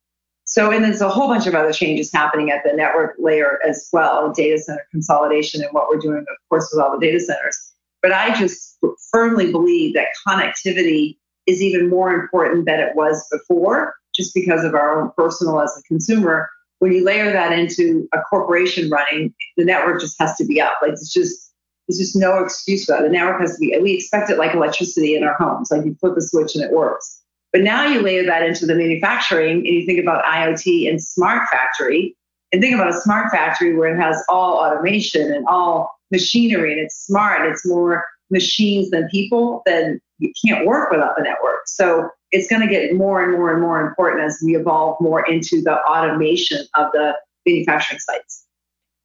So, 0.45 0.71
and 0.71 0.85
there's 0.85 1.01
a 1.01 1.09
whole 1.09 1.29
bunch 1.29 1.47
of 1.47 1.55
other 1.55 1.73
changes 1.73 2.13
happening 2.13 2.51
at 2.51 2.63
the 2.65 2.73
network 2.73 3.15
layer 3.19 3.59
as 3.67 3.89
well, 3.93 4.33
data 4.33 4.59
center 4.59 4.87
consolidation 4.91 5.63
and 5.63 5.73
what 5.73 5.89
we're 5.89 5.99
doing, 5.99 6.19
of 6.19 6.49
course, 6.49 6.69
with 6.73 6.83
all 6.85 6.93
the 6.93 7.05
data 7.05 7.21
centers. 7.21 7.73
But 8.03 8.13
I 8.13 8.35
just 8.39 8.79
firmly 9.11 9.51
believe 9.51 9.95
that 9.95 10.09
connectivity 10.27 11.17
is 11.47 11.63
even 11.63 11.89
more 11.89 12.13
important 12.13 12.67
than 12.67 12.81
it 12.81 12.95
was 12.95 13.27
before, 13.31 13.95
just 14.15 14.35
because 14.35 14.65
of 14.65 14.75
our 14.75 15.01
own 15.01 15.11
personal 15.17 15.61
as 15.61 15.77
a 15.79 15.83
consumer. 15.83 16.49
When 16.79 16.93
you 16.93 17.05
layer 17.05 17.33
that 17.33 17.53
into 17.53 18.09
a 18.13 18.21
corporation 18.23 18.91
running, 18.91 19.33
the 19.57 19.65
network 19.65 20.01
just 20.01 20.17
has 20.19 20.37
to 20.37 20.45
be 20.45 20.61
up. 20.61 20.75
Like 20.83 20.93
it's 20.93 21.13
just 21.13 21.53
there's 21.89 21.99
just 21.99 22.17
no 22.17 22.43
excuse 22.43 22.85
for 22.85 22.93
that. 22.93 23.03
The 23.03 23.09
network 23.09 23.41
has 23.41 23.55
to 23.55 23.59
be. 23.61 23.77
We 23.81 23.95
expect 23.95 24.31
it 24.31 24.39
like 24.39 24.55
electricity 24.55 25.17
in 25.17 25.25
our 25.25 25.35
homes. 25.35 25.71
Like 25.71 25.85
you 25.85 25.97
flip 26.01 26.17
a 26.17 26.21
switch 26.21 26.55
and 26.55 26.65
it 26.65 26.73
works. 26.73 27.21
But 27.53 27.63
now 27.63 27.85
you 27.85 28.01
layer 28.01 28.25
that 28.25 28.43
into 28.43 28.67
the 28.67 28.75
manufacturing 28.75 29.59
and 29.59 29.67
you 29.67 29.85
think 29.85 30.01
about 30.01 30.25
IoT 30.25 30.89
and 30.89 31.03
smart 31.03 31.49
factory 31.51 32.17
and 32.53 32.63
think 32.63 32.75
about 32.75 32.89
a 32.89 33.01
smart 33.01 33.31
factory 33.31 33.75
where 33.75 33.95
it 33.95 34.01
has 34.01 34.23
all 34.29 34.57
automation 34.57 35.33
and 35.33 35.47
all 35.47 35.91
machinery 36.11 36.73
and 36.73 36.81
it's 36.81 37.07
smart, 37.07 37.47
it's 37.47 37.67
more 37.67 38.05
machines 38.31 38.91
than 38.91 39.09
people, 39.11 39.63
then 39.67 40.01
you 40.19 40.33
can't 40.45 40.67
work 40.67 40.91
without 40.91 41.15
the 41.17 41.23
network. 41.23 41.61
So 41.67 42.09
it's 42.33 42.49
going 42.49 42.63
to 42.63 42.69
get 42.69 42.95
more 42.95 43.23
and 43.23 43.33
more 43.33 43.53
and 43.53 43.61
more 43.61 43.87
important 43.87 44.23
as 44.23 44.41
we 44.45 44.57
evolve 44.57 44.97
more 45.01 45.25
into 45.27 45.63
the 45.63 45.79
automation 45.87 46.67
of 46.77 46.91
the 46.93 47.15
manufacturing 47.47 48.01
sites 48.01 48.47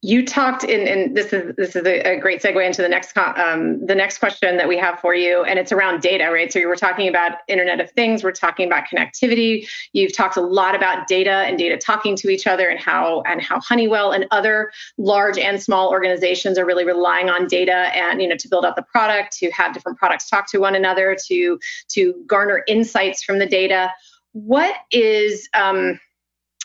you 0.00 0.24
talked 0.24 0.62
in, 0.62 0.86
and 0.86 1.16
this 1.16 1.32
is 1.32 1.56
this 1.56 1.74
is 1.74 1.84
a, 1.84 2.18
great 2.20 2.40
segue 2.40 2.64
into 2.64 2.82
the 2.82 2.88
next 2.88 3.16
um, 3.16 3.84
the 3.84 3.96
next 3.96 4.18
question 4.18 4.56
that 4.56 4.68
we 4.68 4.76
have 4.76 5.00
for 5.00 5.12
you, 5.12 5.42
and 5.42 5.58
it's 5.58 5.72
around 5.72 6.02
data, 6.02 6.30
right? 6.30 6.52
So 6.52 6.60
you 6.60 6.68
were 6.68 6.76
talking 6.76 7.08
about 7.08 7.38
Internet 7.48 7.80
of 7.80 7.90
Things, 7.90 8.22
we're 8.22 8.30
talking 8.30 8.68
about 8.68 8.84
connectivity. 8.84 9.68
You've 9.92 10.16
talked 10.16 10.36
a 10.36 10.40
lot 10.40 10.76
about 10.76 11.08
data 11.08 11.30
and 11.30 11.58
data 11.58 11.76
talking 11.76 12.14
to 12.16 12.28
each 12.28 12.46
other, 12.46 12.68
and 12.68 12.78
how 12.78 13.22
and 13.22 13.42
how 13.42 13.58
Honeywell 13.60 14.12
and 14.12 14.26
other 14.30 14.70
large 14.98 15.36
and 15.36 15.60
small 15.60 15.90
organizations 15.90 16.58
are 16.58 16.64
really 16.64 16.84
relying 16.84 17.28
on 17.28 17.48
data 17.48 17.90
and 17.96 18.22
you 18.22 18.28
know 18.28 18.36
to 18.36 18.48
build 18.48 18.64
out 18.64 18.76
the 18.76 18.82
product, 18.82 19.36
to 19.38 19.50
have 19.50 19.74
different 19.74 19.98
products 19.98 20.30
talk 20.30 20.48
to 20.52 20.58
one 20.58 20.76
another, 20.76 21.16
to 21.26 21.58
to 21.88 22.14
garner 22.28 22.62
insights 22.68 23.24
from 23.24 23.40
the 23.40 23.46
data. 23.46 23.90
What 24.32 24.76
is 24.92 25.48
um, 25.54 25.98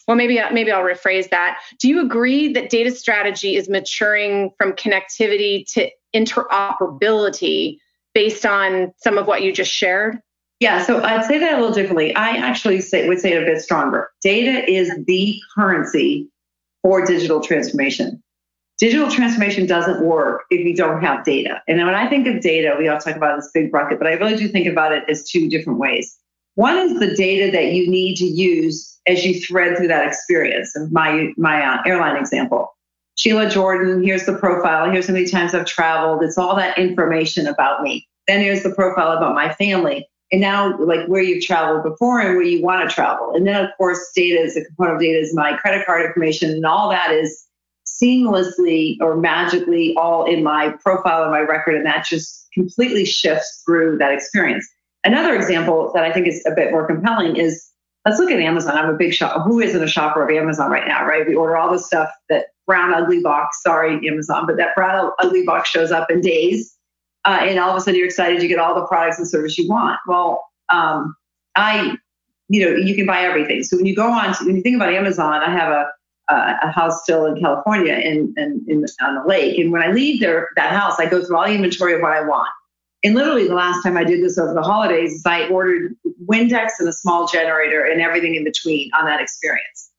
well 0.08 0.18
maybe 0.18 0.40
maybe 0.52 0.72
I'll 0.72 0.84
rephrase 0.84 1.30
that. 1.30 1.60
Do 1.80 1.88
you 1.88 2.02
agree 2.02 2.54
that 2.54 2.70
data 2.70 2.92
strategy 2.92 3.56
is 3.56 3.70
maturing 3.70 4.52
from 4.58 4.74
connectivity 4.74 5.66
to 5.74 5.90
interoperability 6.16 7.78
based 8.14 8.46
on 8.46 8.94
some 8.98 9.18
of 9.18 9.28
what 9.28 9.42
you 9.42 9.52
just 9.52 9.72
shared? 9.72 10.20
Yeah, 10.60 10.86
so 10.86 11.04
I'd 11.04 11.26
say 11.26 11.40
that 11.40 11.54
a 11.54 11.58
little 11.58 11.74
differently. 11.74 12.16
I 12.16 12.38
actually 12.38 12.80
say, 12.80 13.08
would 13.08 13.20
say 13.20 13.34
it 13.34 13.44
a 13.44 13.46
bit 13.46 13.62
stronger. 13.62 14.10
Data 14.22 14.70
is 14.72 14.90
the 15.08 15.38
currency 15.56 16.30
for 16.82 17.04
digital 17.06 17.42
transformation. 17.42 18.24
Digital 18.78 19.10
transformation 19.10 19.66
doesn't 19.66 20.02
work 20.02 20.44
if 20.50 20.66
you 20.66 20.76
don't 20.76 21.02
have 21.02 21.26
data. 21.26 21.62
And 21.68 21.80
when 21.80 21.96
I 21.96 22.08
think 22.10 22.28
of 22.28 22.42
data, 22.42 22.76
we 22.78 22.88
all 22.88 22.98
talk 22.98 23.16
about 23.16 23.36
this 23.38 23.50
big 23.54 23.72
bucket, 23.72 23.98
but 23.98 24.08
I 24.08 24.14
really 24.14 24.36
do 24.36 24.48
think 24.48 24.68
about 24.68 24.94
it 24.94 25.04
as 25.10 25.30
two 25.30 25.50
different 25.50 25.80
ways. 25.80 26.18
One 26.56 26.78
is 26.78 27.00
the 27.00 27.16
data 27.16 27.52
that 27.52 27.74
you 27.74 27.90
need 27.90 28.16
to 28.18 28.26
use 28.26 28.93
as 29.08 29.26
you 29.26 29.40
thread 29.42 29.78
through 29.78 29.88
that 29.88 30.08
experience. 30.08 30.76
And 30.76 30.92
my 30.92 31.34
my 31.38 31.66
uh, 31.66 31.82
airline 31.86 32.18
example, 32.18 32.70
Sheila 33.16 33.50
Jordan. 33.50 34.04
Here's 34.04 34.26
the 34.26 34.38
profile. 34.38 34.90
Here's 34.90 35.08
how 35.08 35.14
many 35.14 35.28
times 35.28 35.54
I've 35.54 35.66
traveled. 35.66 36.24
It's 36.24 36.38
all 36.38 36.56
that 36.56 36.78
information 36.78 37.48
about 37.48 37.84
me. 37.84 38.08
Then 38.28 38.42
here's 38.42 38.64
the 38.64 38.74
profile 38.74 39.12
about 39.16 39.36
my 39.36 39.54
family. 39.54 40.08
And 40.32 40.42
now, 40.42 40.76
like 40.80 41.06
where 41.08 41.22
you've 41.22 41.46
traveled 41.46 41.84
before 41.84 42.20
and 42.20 42.36
where 42.36 42.46
you 42.46 42.64
want 42.64 42.90
to 42.90 42.94
travel. 42.94 43.34
And 43.36 43.46
then, 43.46 43.64
of 43.64 43.70
course, 43.78 44.00
data 44.16 44.40
is 44.40 44.58
a 44.58 44.66
component 44.66 44.96
of 44.96 45.02
data 45.02 45.20
is 45.20 45.34
my 45.36 45.56
credit 45.58 45.86
card 45.86 46.04
information, 46.04 46.50
and 46.50 46.66
all 46.66 46.90
that 46.90 47.12
is 47.12 47.46
seamlessly 47.86 48.98
or 49.00 49.16
magically 49.16 49.94
all 49.96 50.26
in 50.26 50.44
my 50.44 50.74
profile 50.84 51.22
and 51.22 51.32
my 51.32 51.42
record. 51.42 51.76
And 51.76 51.86
that 51.86 52.06
just 52.06 52.48
completely 52.54 53.06
shifts 53.06 53.62
through 53.64 54.00
that 54.00 54.12
experience. 54.12 54.68
Another 55.06 55.36
example 55.36 55.92
that 55.94 56.04
I 56.04 56.12
think 56.12 56.28
is 56.28 56.44
a 56.48 56.56
bit 56.56 56.72
more 56.72 56.88
compelling 56.88 57.36
is 57.36 57.64
let's 58.06 58.20
look 58.20 58.32
at 58.32 58.40
Amazon. 58.40 58.78
I'm 58.78 58.90
a 58.90 58.98
big 58.98 59.14
shop. 59.14 59.46
Who 59.46 59.60
isn't 59.60 59.82
a 59.82 59.88
shopper 59.88 60.24
of 60.24 60.36
Amazon 60.36 60.70
right 60.70 60.88
now, 60.88 61.06
right? 61.06 61.28
We 61.28 61.36
order 61.36 61.58
all 61.58 61.72
the 61.72 61.80
stuff 61.80 62.10
that 62.30 62.48
brown 62.66 62.94
ugly 62.94 63.22
box. 63.22 63.62
Sorry, 63.62 64.08
Amazon, 64.08 64.46
but 64.46 64.58
that 64.58 64.76
brown 64.76 65.12
ugly 65.20 65.44
box 65.46 65.70
shows 65.70 65.92
up 65.92 66.10
in 66.10 66.22
days, 66.22 66.76
uh, 67.26 67.40
and 67.42 67.60
all 67.60 67.72
of 67.72 67.78
a 67.78 67.82
sudden 67.82 67.98
you're 67.98 68.08
excited 68.08 68.42
you 68.42 68.48
get 68.48 68.60
all 68.60 68.76
the 68.76 68.86
products 68.88 69.18
and 69.18 69.28
service 69.28 69.58
you 69.58 69.70
want. 69.70 70.00
Well, 70.08 70.46
um, 70.70 71.16
I, 71.56 71.96
you 72.50 72.66
know, 72.66 72.76
you 72.76 72.96
can 72.96 73.06
buy 73.06 73.22
everything. 73.22 73.64
So 73.64 73.78
when 73.78 73.86
you 73.86 73.96
go 73.96 74.12
on, 74.12 74.34
to, 74.36 74.46
when 74.46 74.56
you 74.56 74.62
think 74.62 74.76
about 74.76 74.94
Amazon, 74.94 75.42
I 75.42 75.50
have 75.50 75.72
a 75.72 75.90
a 76.30 76.72
house 76.72 77.04
still 77.04 77.26
in 77.26 77.40
California 77.40 77.94
in, 77.96 78.34
in, 78.38 78.66
in 78.68 78.86
on 79.02 79.16
the 79.16 79.24
lake, 79.28 79.60
and 79.60 79.72
when 79.72 79.82
I 79.82 79.92
leave 79.92 80.22
there 80.22 80.50
that 80.56 80.72
house, 80.72 81.00
I 81.00 81.06
go 81.06 81.24
through 81.24 81.38
all 81.38 81.46
the 81.46 81.54
inventory 81.54 81.94
of 81.94 82.02
what 82.02 82.14
I 82.14 82.22
want. 82.22 82.50
And 83.04 83.16
literally, 83.16 83.48
the 83.48 83.56
last 83.56 83.84
time 83.84 83.98
I 83.98 84.04
did 84.04 84.24
this 84.24 84.38
over 84.38 84.54
the 84.54 84.62
holidays, 84.62 85.14
is 85.14 85.24
I 85.26 85.48
ordered 85.50 85.96
Windex 86.26 86.72
and 86.80 86.88
a 86.88 86.94
small 86.94 87.28
generator 87.28 87.84
and 87.84 88.02
everything 88.02 88.36
in 88.36 88.44
between 88.46 88.90
on 88.94 89.06
that 89.06 89.20
experience. 89.20 89.92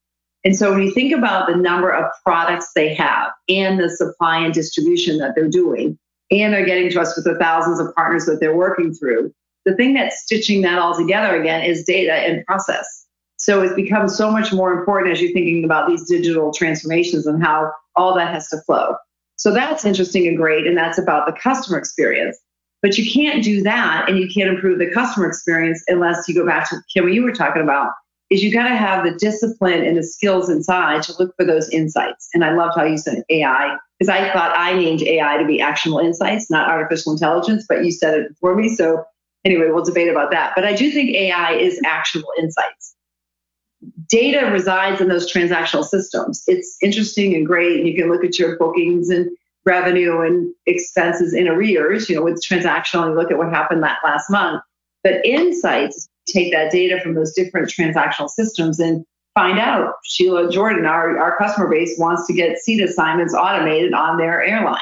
And 0.45 0.57
so 0.57 0.73
when 0.73 0.83
you 0.83 0.91
think 0.91 1.13
about 1.13 1.49
the 1.49 1.57
number 1.57 1.91
of 1.91 2.11
products 2.23 2.71
they 2.75 2.95
have 2.95 3.31
and 3.49 3.79
the 3.79 3.91
supply 3.91 4.39
and 4.39 4.53
distribution 4.53 5.19
that 5.19 5.35
they're 5.35 5.49
doing, 5.49 5.99
and 6.31 6.53
they're 6.53 6.65
getting 6.65 6.91
to 6.91 7.01
us 7.01 7.15
with 7.17 7.25
the 7.25 7.39
thousands 7.39 7.81
of 7.81 7.95
partners 7.95 8.25
that 8.27 8.41
they're 8.41 8.57
working 8.57 8.95
through, 8.95 9.33
the 9.65 9.75
thing 9.75 9.95
that's 9.95 10.23
stitching 10.23 10.63
that 10.63 10.79
all 10.79 10.97
together 10.97 11.41
again 11.41 11.63
is 11.63 11.85
data 11.85 12.13
and 12.13 12.45
process. 12.47 13.07
So 13.37 13.63
it's 13.63 13.75
become 13.75 14.09
so 14.09 14.31
much 14.31 14.53
more 14.53 14.73
important 14.73 15.13
as 15.13 15.21
you're 15.21 15.33
thinking 15.33 15.65
about 15.65 15.89
these 15.89 16.09
digital 16.09 16.53
transformations 16.53 17.27
and 17.27 17.43
how 17.43 17.73
all 17.97 18.15
that 18.15 18.33
has 18.33 18.49
to 18.49 18.59
flow. 18.63 18.97
So 19.37 19.53
that's 19.53 19.85
interesting 19.85 20.27
and 20.27 20.37
great. 20.37 20.67
And 20.67 20.77
that's 20.77 20.99
about 20.99 21.27
the 21.27 21.33
customer 21.33 21.79
experience. 21.79 22.39
But 22.85 22.99
you 22.99 23.11
can't 23.11 23.43
do 23.43 23.63
that 23.63 24.11
and 24.11 24.19
you 24.19 24.29
can't 24.29 24.51
improve 24.51 24.79
the 24.79 24.91
customer 24.91 25.27
experience 25.27 25.83
unless 25.89 26.29
you 26.29 26.35
go 26.35 26.45
back 26.45 26.69
to 26.69 26.77
Kim, 26.93 27.05
what 27.05 27.15
you 27.15 27.23
were 27.23 27.33
talking 27.33 27.63
about, 27.63 27.93
is 28.29 28.45
you 28.45 28.53
got 28.53 28.69
to 28.69 28.77
have 28.77 29.05
the 29.05 29.13
discipline 29.13 29.83
and 29.83 29.97
the 29.97 30.03
skills 30.03 30.51
inside 30.51 31.03
to 31.05 31.15
look 31.19 31.35
for 31.35 31.47
those 31.47 31.71
insights. 31.71 32.29
And 32.35 32.45
I 32.45 32.53
loved 32.53 32.75
how 32.77 32.85
you 32.85 32.99
said 32.99 33.23
AI, 33.31 33.75
because 33.99 34.11
I 34.11 34.31
thought 34.35 34.53
I 34.55 34.75
named 34.75 35.01
AI 35.01 35.39
to 35.39 35.47
be 35.47 35.63
actionable 35.63 36.01
insights, 36.01 36.51
not 36.51 36.69
artificial 36.69 37.13
intelligence, 37.13 37.65
but 37.67 37.87
you 37.87 37.91
said 37.91 38.19
it 38.19 38.33
for 38.39 38.55
me. 38.55 38.77
So 38.77 39.03
anyway, 39.47 39.71
we'll 39.71 39.83
debate 39.83 40.11
about 40.11 40.31
that. 40.33 40.53
But 40.55 40.67
I 40.67 40.75
do 40.75 40.91
think 40.91 41.17
AI 41.17 41.53
is 41.53 41.81
actionable 41.87 42.33
insights. 42.39 42.95
Data 44.11 44.51
resides 44.51 45.01
in 45.01 45.09
those 45.09 45.33
transactional 45.33 45.87
systems. 45.87 46.45
It's 46.49 46.77
interesting 46.83 47.35
and 47.35 47.47
great. 47.47 47.79
And 47.79 47.89
you 47.89 47.95
can 47.95 48.13
look 48.13 48.25
at 48.25 48.39
your 48.39 48.59
bookings 48.59 49.09
and 49.09 49.31
revenue 49.65 50.21
and 50.21 50.53
expenses 50.67 51.35
in 51.35 51.49
arrears, 51.49 52.09
you 52.09 52.17
know, 52.17 52.23
with 52.23 52.43
transactional, 52.45 53.09
you 53.09 53.15
look 53.15 53.31
at 53.31 53.39
what 53.39 53.51
happened 53.51 53.83
that 53.83 53.99
last 54.05 54.31
month. 54.31 54.63
But 55.03 55.25
insights 55.25 56.09
take 56.27 56.53
that 56.53 56.73
data 56.73 57.01
from 57.01 57.15
those 57.15 57.33
different 57.33 57.69
transactional 57.69 58.29
systems 58.29 58.79
and 58.81 59.05
find 59.35 59.59
out 59.59 59.95
Sheila 60.05 60.51
Jordan, 60.51 60.87
our, 60.87 61.19
our 61.19 61.37
customer 61.37 61.69
base 61.69 61.99
wants 61.99 62.27
to 62.27 62.33
get 62.33 62.59
seat 62.59 62.83
assignments 62.83 63.35
automated 63.35 63.93
on 63.93 64.17
their 64.17 64.43
airline. 64.43 64.79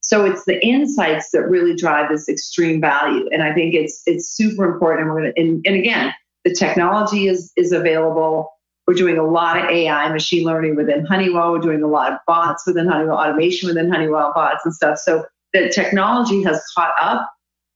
So 0.00 0.24
it's 0.24 0.44
the 0.44 0.64
insights 0.64 1.30
that 1.32 1.42
really 1.42 1.74
drive 1.74 2.08
this 2.08 2.28
extreme 2.28 2.80
value. 2.80 3.28
And 3.30 3.42
I 3.42 3.52
think 3.52 3.74
it's 3.74 4.02
it's 4.06 4.28
super 4.28 4.64
important. 4.64 5.06
And 5.06 5.10
we're 5.10 5.20
gonna 5.20 5.32
and, 5.36 5.66
and 5.66 5.76
again, 5.76 6.14
the 6.44 6.54
technology 6.54 7.28
is 7.28 7.52
is 7.56 7.72
available. 7.72 8.50
We're 8.88 8.94
doing 8.94 9.18
a 9.18 9.22
lot 9.22 9.58
of 9.58 9.70
AI, 9.70 10.10
machine 10.10 10.44
learning 10.44 10.74
within 10.74 11.04
Honeywell. 11.04 11.52
We're 11.52 11.58
doing 11.58 11.82
a 11.82 11.86
lot 11.86 12.10
of 12.10 12.20
bots 12.26 12.66
within 12.66 12.88
Honeywell, 12.88 13.18
automation 13.18 13.68
within 13.68 13.92
Honeywell, 13.92 14.32
bots 14.34 14.64
and 14.64 14.72
stuff. 14.72 14.96
So 14.96 15.26
the 15.52 15.68
technology 15.68 16.42
has 16.44 16.64
caught 16.74 16.94
up. 16.98 17.30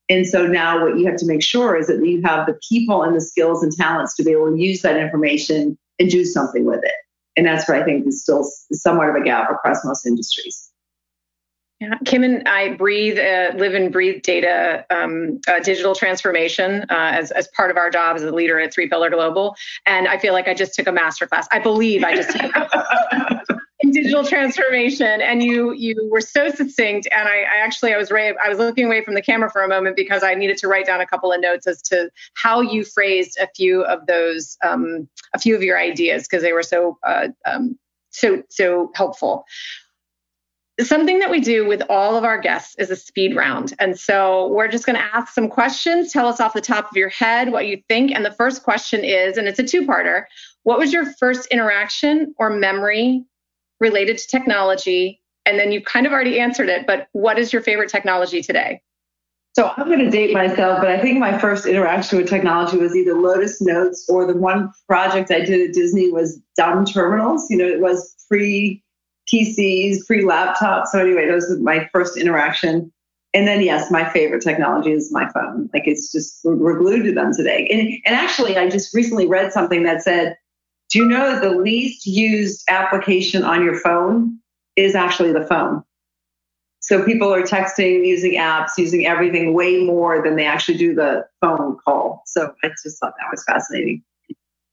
And 0.08 0.26
so 0.26 0.46
now 0.46 0.82
what 0.82 0.98
you 0.98 1.04
have 1.04 1.16
to 1.18 1.26
make 1.26 1.42
sure 1.42 1.76
is 1.76 1.88
that 1.88 2.02
you 2.02 2.22
have 2.22 2.46
the 2.46 2.58
people 2.66 3.02
and 3.02 3.14
the 3.14 3.20
skills 3.20 3.62
and 3.62 3.70
talents 3.70 4.16
to 4.16 4.24
be 4.24 4.30
able 4.30 4.52
to 4.52 4.58
use 4.58 4.80
that 4.80 4.96
information 4.96 5.76
and 5.98 6.10
do 6.10 6.24
something 6.24 6.64
with 6.64 6.80
it. 6.82 6.94
And 7.36 7.46
that's 7.46 7.68
where 7.68 7.78
I 7.78 7.84
think 7.84 8.06
is 8.06 8.22
still 8.22 8.50
somewhat 8.72 9.10
of 9.10 9.14
a 9.14 9.22
gap 9.22 9.50
across 9.50 9.84
most 9.84 10.06
industries. 10.06 10.71
Yeah, 11.82 11.98
Kim 12.04 12.22
and 12.22 12.48
I 12.48 12.74
breathe, 12.74 13.18
uh, 13.18 13.56
live 13.56 13.74
and 13.74 13.92
breathe 13.92 14.22
data, 14.22 14.86
um, 14.90 15.40
uh, 15.48 15.58
digital 15.58 15.96
transformation 15.96 16.82
uh, 16.82 17.10
as, 17.12 17.32
as 17.32 17.48
part 17.48 17.72
of 17.72 17.76
our 17.76 17.90
job 17.90 18.14
as 18.14 18.22
a 18.22 18.30
leader 18.30 18.60
at 18.60 18.72
Three 18.72 18.88
Pillar 18.88 19.10
Global. 19.10 19.56
And 19.84 20.06
I 20.06 20.16
feel 20.16 20.32
like 20.32 20.46
I 20.46 20.54
just 20.54 20.76
took 20.76 20.86
a 20.86 20.92
master 20.92 21.26
class. 21.26 21.48
I 21.50 21.58
believe 21.58 22.04
I 22.04 22.14
just 22.14 22.30
took 22.30 22.52
in 23.80 23.90
digital 23.90 24.24
transformation. 24.24 25.20
And 25.20 25.42
you 25.42 25.72
you 25.72 26.08
were 26.08 26.20
so 26.20 26.50
succinct. 26.50 27.08
And 27.10 27.28
I, 27.28 27.40
I 27.40 27.56
actually 27.56 27.92
I 27.92 27.96
was 27.96 28.12
I 28.12 28.48
was 28.48 28.58
looking 28.58 28.86
away 28.86 29.02
from 29.02 29.14
the 29.14 29.22
camera 29.22 29.50
for 29.50 29.64
a 29.64 29.68
moment 29.68 29.96
because 29.96 30.22
I 30.22 30.34
needed 30.34 30.58
to 30.58 30.68
write 30.68 30.86
down 30.86 31.00
a 31.00 31.06
couple 31.06 31.32
of 31.32 31.40
notes 31.40 31.66
as 31.66 31.82
to 31.82 32.12
how 32.34 32.60
you 32.60 32.84
phrased 32.84 33.36
a 33.40 33.48
few 33.56 33.82
of 33.86 34.06
those 34.06 34.56
um, 34.64 35.08
a 35.34 35.40
few 35.40 35.56
of 35.56 35.64
your 35.64 35.80
ideas 35.80 36.28
because 36.28 36.44
they 36.44 36.52
were 36.52 36.62
so 36.62 36.96
uh, 37.04 37.26
um, 37.44 37.76
so 38.10 38.40
so 38.50 38.92
helpful 38.94 39.44
something 40.88 41.18
that 41.18 41.30
we 41.30 41.40
do 41.40 41.66
with 41.66 41.82
all 41.90 42.16
of 42.16 42.24
our 42.24 42.38
guests 42.38 42.74
is 42.78 42.90
a 42.90 42.96
speed 42.96 43.36
round. 43.36 43.74
And 43.78 43.98
so 43.98 44.48
we're 44.48 44.68
just 44.68 44.86
going 44.86 44.96
to 44.96 45.02
ask 45.02 45.34
some 45.34 45.48
questions. 45.48 46.12
Tell 46.12 46.26
us 46.26 46.40
off 46.40 46.54
the 46.54 46.60
top 46.60 46.90
of 46.90 46.96
your 46.96 47.10
head 47.10 47.52
what 47.52 47.66
you 47.66 47.82
think. 47.88 48.12
And 48.12 48.24
the 48.24 48.32
first 48.32 48.62
question 48.62 49.04
is, 49.04 49.36
and 49.36 49.48
it's 49.48 49.58
a 49.58 49.64
two 49.64 49.86
parter 49.86 50.24
what 50.64 50.78
was 50.78 50.92
your 50.92 51.12
first 51.14 51.46
interaction 51.46 52.34
or 52.38 52.50
memory 52.50 53.24
related 53.80 54.18
to 54.18 54.28
technology? 54.28 55.20
And 55.44 55.58
then 55.58 55.72
you 55.72 55.82
kind 55.82 56.06
of 56.06 56.12
already 56.12 56.38
answered 56.38 56.68
it, 56.68 56.86
but 56.86 57.08
what 57.12 57.38
is 57.38 57.52
your 57.52 57.62
favorite 57.62 57.88
technology 57.88 58.42
today? 58.42 58.80
So 59.54 59.70
I'm 59.76 59.86
going 59.86 59.98
to 59.98 60.10
date 60.10 60.32
myself, 60.32 60.80
but 60.80 60.88
I 60.88 60.98
think 60.98 61.18
my 61.18 61.36
first 61.36 61.66
interaction 61.66 62.18
with 62.18 62.28
technology 62.28 62.78
was 62.78 62.96
either 62.96 63.14
Lotus 63.14 63.60
Notes 63.60 64.08
or 64.08 64.24
the 64.24 64.34
one 64.34 64.72
project 64.88 65.30
I 65.30 65.40
did 65.40 65.68
at 65.68 65.74
Disney 65.74 66.10
was 66.10 66.40
dumb 66.56 66.86
terminals. 66.86 67.50
You 67.50 67.58
know, 67.58 67.66
it 67.66 67.80
was 67.80 68.16
pre 68.28 68.81
PCs, 69.32 70.06
pre 70.06 70.22
laptops. 70.22 70.88
So 70.88 70.98
anyway, 70.98 71.26
those 71.26 71.50
are 71.50 71.58
my 71.58 71.88
first 71.92 72.16
interaction. 72.16 72.92
And 73.34 73.48
then 73.48 73.62
yes, 73.62 73.90
my 73.90 74.08
favorite 74.10 74.42
technology 74.42 74.92
is 74.92 75.10
my 75.12 75.28
phone. 75.30 75.70
Like 75.72 75.84
it's 75.86 76.12
just 76.12 76.40
we're 76.44 76.78
glued 76.78 77.04
to 77.04 77.12
them 77.12 77.32
today. 77.34 77.66
And 77.70 77.92
and 78.04 78.14
actually, 78.14 78.56
I 78.56 78.68
just 78.68 78.94
recently 78.94 79.26
read 79.26 79.52
something 79.52 79.84
that 79.84 80.02
said, 80.02 80.36
do 80.90 80.98
you 80.98 81.06
know 81.06 81.32
that 81.32 81.42
the 81.42 81.56
least 81.56 82.06
used 82.06 82.62
application 82.68 83.42
on 83.42 83.64
your 83.64 83.78
phone 83.80 84.38
is 84.76 84.94
actually 84.94 85.32
the 85.32 85.46
phone? 85.46 85.82
So 86.80 87.04
people 87.04 87.32
are 87.32 87.42
texting, 87.42 88.04
using 88.04 88.32
apps, 88.32 88.70
using 88.76 89.06
everything 89.06 89.54
way 89.54 89.84
more 89.84 90.20
than 90.22 90.36
they 90.36 90.44
actually 90.44 90.76
do 90.76 90.94
the 90.94 91.24
phone 91.40 91.78
call. 91.84 92.22
So 92.26 92.52
I 92.62 92.68
just 92.82 92.98
thought 92.98 93.14
that 93.18 93.30
was 93.30 93.44
fascinating. 93.44 94.02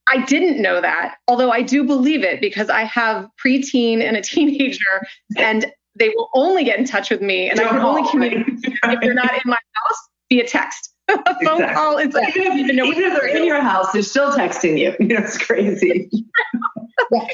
I 0.09 0.23
didn't 0.25 0.61
know 0.61 0.81
that, 0.81 1.15
although 1.27 1.51
I 1.51 1.61
do 1.61 1.83
believe 1.83 2.23
it 2.23 2.41
because 2.41 2.69
I 2.69 2.83
have 2.83 3.27
preteen 3.43 4.01
and 4.01 4.17
a 4.17 4.21
teenager, 4.23 5.05
and 5.37 5.71
they 5.97 6.09
will 6.09 6.29
only 6.33 6.63
get 6.63 6.79
in 6.79 6.85
touch 6.85 7.09
with 7.09 7.21
me, 7.21 7.49
and 7.49 7.59
I 7.59 7.67
can 7.67 7.79
only 7.79 8.03
oh. 8.03 8.09
communicate 8.09 8.73
if 8.83 9.01
they're 9.01 9.13
not 9.13 9.31
in 9.33 9.41
my 9.45 9.57
house 9.73 10.09
via 10.29 10.47
text. 10.47 10.93
a 11.09 11.15
phone 11.43 11.61
exactly. 11.61 11.75
call 11.75 11.97
is 11.97 12.13
like, 12.13 12.37
even, 12.37 12.51
if, 12.51 12.57
even, 12.59 12.85
even 12.85 13.03
if 13.03 13.19
they're 13.19 13.35
in 13.35 13.43
your 13.43 13.61
house, 13.61 13.91
they're 13.91 14.03
still 14.03 14.31
texting 14.31 14.77
you. 14.77 14.95
You 14.99 15.07
know, 15.07 15.21
it's 15.23 15.37
crazy. 15.37 16.09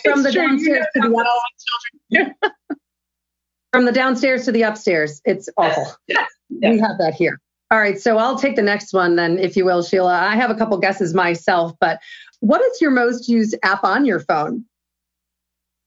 From 0.04 0.24
the 0.24 0.32
downstairs 0.32 0.86
to 0.94 1.02
the 1.02 1.26
upstairs. 2.14 2.54
From 3.74 3.86
the 3.86 3.92
downstairs 3.92 4.46
to 4.46 4.54
the 4.54 4.62
upstairs, 4.62 5.22
it's 5.26 5.50
awful. 5.58 5.88
Yeah. 6.08 6.26
Yeah. 6.50 6.72
We 6.72 6.80
have 6.80 6.98
that 7.00 7.16
here. 7.16 7.42
All 7.72 7.80
right, 7.80 8.00
so 8.00 8.18
I'll 8.18 8.38
take 8.38 8.56
the 8.56 8.62
next 8.62 8.94
one 8.94 9.16
then, 9.16 9.40
if 9.40 9.58
you 9.58 9.66
will, 9.66 9.82
Sheila. 9.82 10.16
I 10.16 10.36
have 10.36 10.52
a 10.52 10.56
couple 10.56 10.78
guesses 10.78 11.14
myself, 11.14 11.74
but 11.80 12.00
what 12.40 12.62
is 12.62 12.80
your 12.80 12.92
most 12.92 13.28
used 13.28 13.56
app 13.64 13.84
on 13.84 14.06
your 14.06 14.20
phone? 14.20 14.66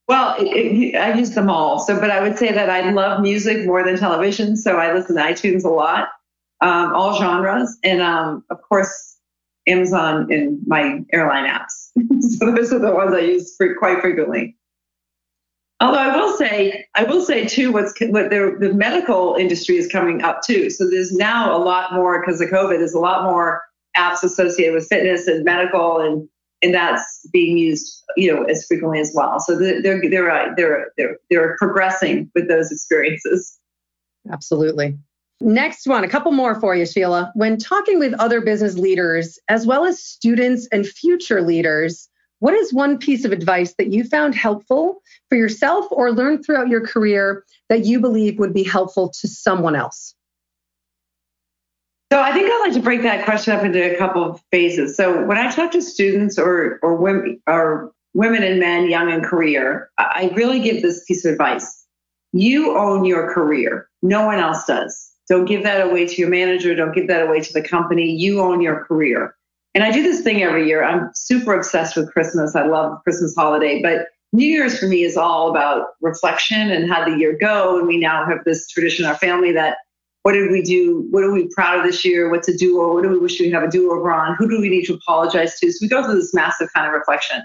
Well, 0.09 0.35
it, 0.41 0.47
it, 0.47 0.97
I 0.97 1.15
use 1.15 1.31
them 1.31 1.49
all. 1.49 1.79
So, 1.79 2.01
but 2.01 2.11
I 2.11 2.21
would 2.21 2.37
say 2.37 2.51
that 2.51 2.69
I 2.69 2.91
love 2.91 3.21
music 3.21 3.65
more 3.67 3.85
than 3.85 3.97
television. 3.97 4.57
So 4.57 4.77
I 4.77 4.93
listen 4.93 5.17
to 5.17 5.23
iTunes 5.23 5.65
a 5.65 5.69
lot, 5.69 6.09
um, 6.61 6.95
all 6.95 7.17
genres, 7.19 7.79
and 7.85 8.01
um, 8.01 8.45
of 8.51 8.61
course 8.63 9.17
Amazon 9.69 10.33
in 10.33 10.61
my 10.67 11.01
airline 11.13 11.49
apps. 11.49 11.93
so 12.39 12.51
those 12.51 12.73
are 12.73 12.81
the 12.81 12.93
ones 12.93 13.15
I 13.15 13.21
use 13.21 13.57
quite 13.79 14.01
frequently. 14.01 14.58
Although 15.81 15.99
I 15.99 16.17
will 16.17 16.37
say, 16.37 16.87
I 16.97 17.05
will 17.05 17.23
say 17.23 17.47
too, 17.47 17.73
what's 17.73 17.95
what 18.01 18.31
the, 18.31 18.73
medical 18.75 19.37
industry 19.37 19.77
is 19.77 19.87
coming 19.87 20.23
up 20.23 20.43
too. 20.43 20.71
So 20.71 20.91
there's 20.91 21.13
now 21.13 21.57
a 21.57 21.59
lot 21.59 21.93
more 21.93 22.21
because 22.21 22.41
of 22.41 22.49
COVID. 22.49 22.79
There's 22.79 22.95
a 22.95 22.99
lot 22.99 23.23
more 23.23 23.63
apps 23.97 24.23
associated 24.23 24.75
with 24.75 24.89
fitness 24.89 25.27
and 25.27 25.45
medical 25.45 26.01
and 26.01 26.29
and 26.61 26.75
that's 26.75 27.29
being 27.33 27.57
used, 27.57 28.03
you 28.17 28.35
know, 28.35 28.43
as 28.45 28.67
frequently 28.67 28.99
as 28.99 29.13
well. 29.15 29.39
So 29.39 29.57
they're 29.57 30.01
they're 30.11 30.31
uh, 30.31 30.53
they're 30.57 30.91
they're 30.97 31.17
they're 31.31 31.57
progressing 31.59 32.31
with 32.35 32.49
those 32.49 32.73
experiences. 32.73 33.57
Absolutely. 34.33 34.99
Next 35.41 35.87
one, 35.87 36.03
a 36.03 36.09
couple 36.09 36.33
more 36.33 36.59
for 36.59 36.75
you, 36.75 36.85
Sheila. 36.85 37.31
When 37.37 37.57
talking 37.59 38.01
with 38.01 38.13
other 38.15 38.41
business 38.41 38.77
leaders, 38.77 39.39
as 39.49 39.67
well 39.67 39.85
as 39.85 40.03
students 40.03 40.67
and 40.73 40.85
future 40.85 41.43
leaders, 41.43 42.09
what 42.41 42.55
is 42.55 42.73
one 42.73 42.99
piece 42.99 43.25
of 43.25 43.33
advice 43.33 43.75
that 43.79 43.93
you 43.93 44.05
found 44.05 44.35
helpful 44.35 45.03
for 45.29 45.37
yourself 45.37 45.87
or 45.91 46.13
learned 46.13 46.45
throughout 46.45 46.69
your 46.69 46.87
career 46.87 47.45
that 47.69 47.85
you 47.85 48.01
believe 48.01 48.39
would 48.39 48.55
be 48.55 48.63
helpful 48.63 49.09
to 49.21 49.29
someone 49.29 49.75
else? 49.75 50.15
So 52.13 52.21
I 52.21 52.33
think 52.33 52.51
I'd 52.51 52.61
like 52.61 52.73
to 52.73 52.81
break 52.81 53.03
that 53.03 53.25
question 53.25 53.55
up 53.55 53.65
into 53.65 53.95
a 53.95 53.99
couple 53.99 54.25
of 54.25 54.41
phases. 54.51 54.97
So 54.97 55.25
when 55.27 55.37
I 55.37 55.51
talk 55.51 55.73
to 55.73 55.83
students 55.83 56.39
or 56.39 56.79
or 56.83 56.97
women 56.97 57.41
or 57.47 57.93
women 58.15 58.43
and 58.43 58.59
men, 58.59 58.89
young 58.89 59.11
in 59.11 59.23
career, 59.23 59.91
I 59.99 60.33
really 60.35 60.61
give 60.61 60.81
this 60.81 61.05
piece 61.05 61.25
of 61.27 61.33
advice. 61.33 61.87
You 62.33 62.79
own 62.79 63.05
your 63.05 63.33
career. 63.33 63.89
No 64.03 64.25
one 64.25 64.39
else 64.39 64.65
does. 64.65 65.13
Don't 65.29 65.45
give 65.45 65.63
that 65.65 65.87
away 65.87 66.07
to 66.07 66.15
your 66.15 66.31
manager. 66.31 66.75
Don't 66.75 66.95
give 66.95 67.09
that 67.09 67.23
away 67.23 67.41
to 67.41 67.53
the 67.53 67.63
company. 67.63 68.11
You 68.11 68.41
own 68.41 68.63
your 68.63 68.85
career. 68.85 69.35
And 69.79 69.87
I 69.87 69.93
do 69.93 70.03
this 70.03 70.23
thing 70.23 70.43
every 70.43 70.67
year. 70.67 70.83
I'm 70.83 71.09
super 71.15 71.55
obsessed 71.55 71.95
with 71.95 72.13
Christmas. 72.13 72.57
I 72.57 72.67
love 72.67 73.01
Christmas 73.05 73.33
holiday, 73.37 73.81
but 73.81 74.09
New 74.33 74.45
Year's 74.45 74.77
for 74.77 74.89
me 74.89 75.05
is 75.05 75.17
all 75.17 75.51
about 75.51 75.91
reflection 76.01 76.73
and 76.73 76.91
how 76.91 77.05
the 77.05 77.17
year 77.17 77.39
go. 77.41 77.79
And 77.79 77.87
we 77.87 77.97
now 77.97 78.27
have 78.27 78.39
this 78.45 78.69
tradition 78.69 79.05
in 79.05 79.09
our 79.09 79.17
family 79.17 79.53
that 79.53 79.77
what 80.25 80.33
did 80.33 80.51
we 80.51 80.63
do? 80.63 81.07
What 81.13 81.23
are 81.23 81.31
we 81.31 81.47
proud 81.55 81.79
of 81.79 81.85
this 81.85 82.05
year? 82.05 82.29
What's 82.29 82.49
a 82.49 82.57
do 82.57 82.81
over? 82.81 82.95
What 82.95 83.05
do 83.05 83.11
we 83.11 83.21
wish 83.21 83.39
we 83.39 83.51
have 83.51 83.63
a 83.63 83.71
do 83.71 83.93
over 83.93 84.11
on? 84.11 84.35
Who 84.35 84.49
do 84.49 84.61
we 84.61 84.69
need 84.69 84.85
to 84.87 84.95
apologize 84.95 85.57
to? 85.61 85.71
So 85.71 85.79
we 85.81 85.89
go 85.89 86.03
through 86.05 86.17
this 86.17 86.35
massive 86.35 86.69
kind 86.75 86.89
of 86.89 86.93
reflection. 86.93 87.41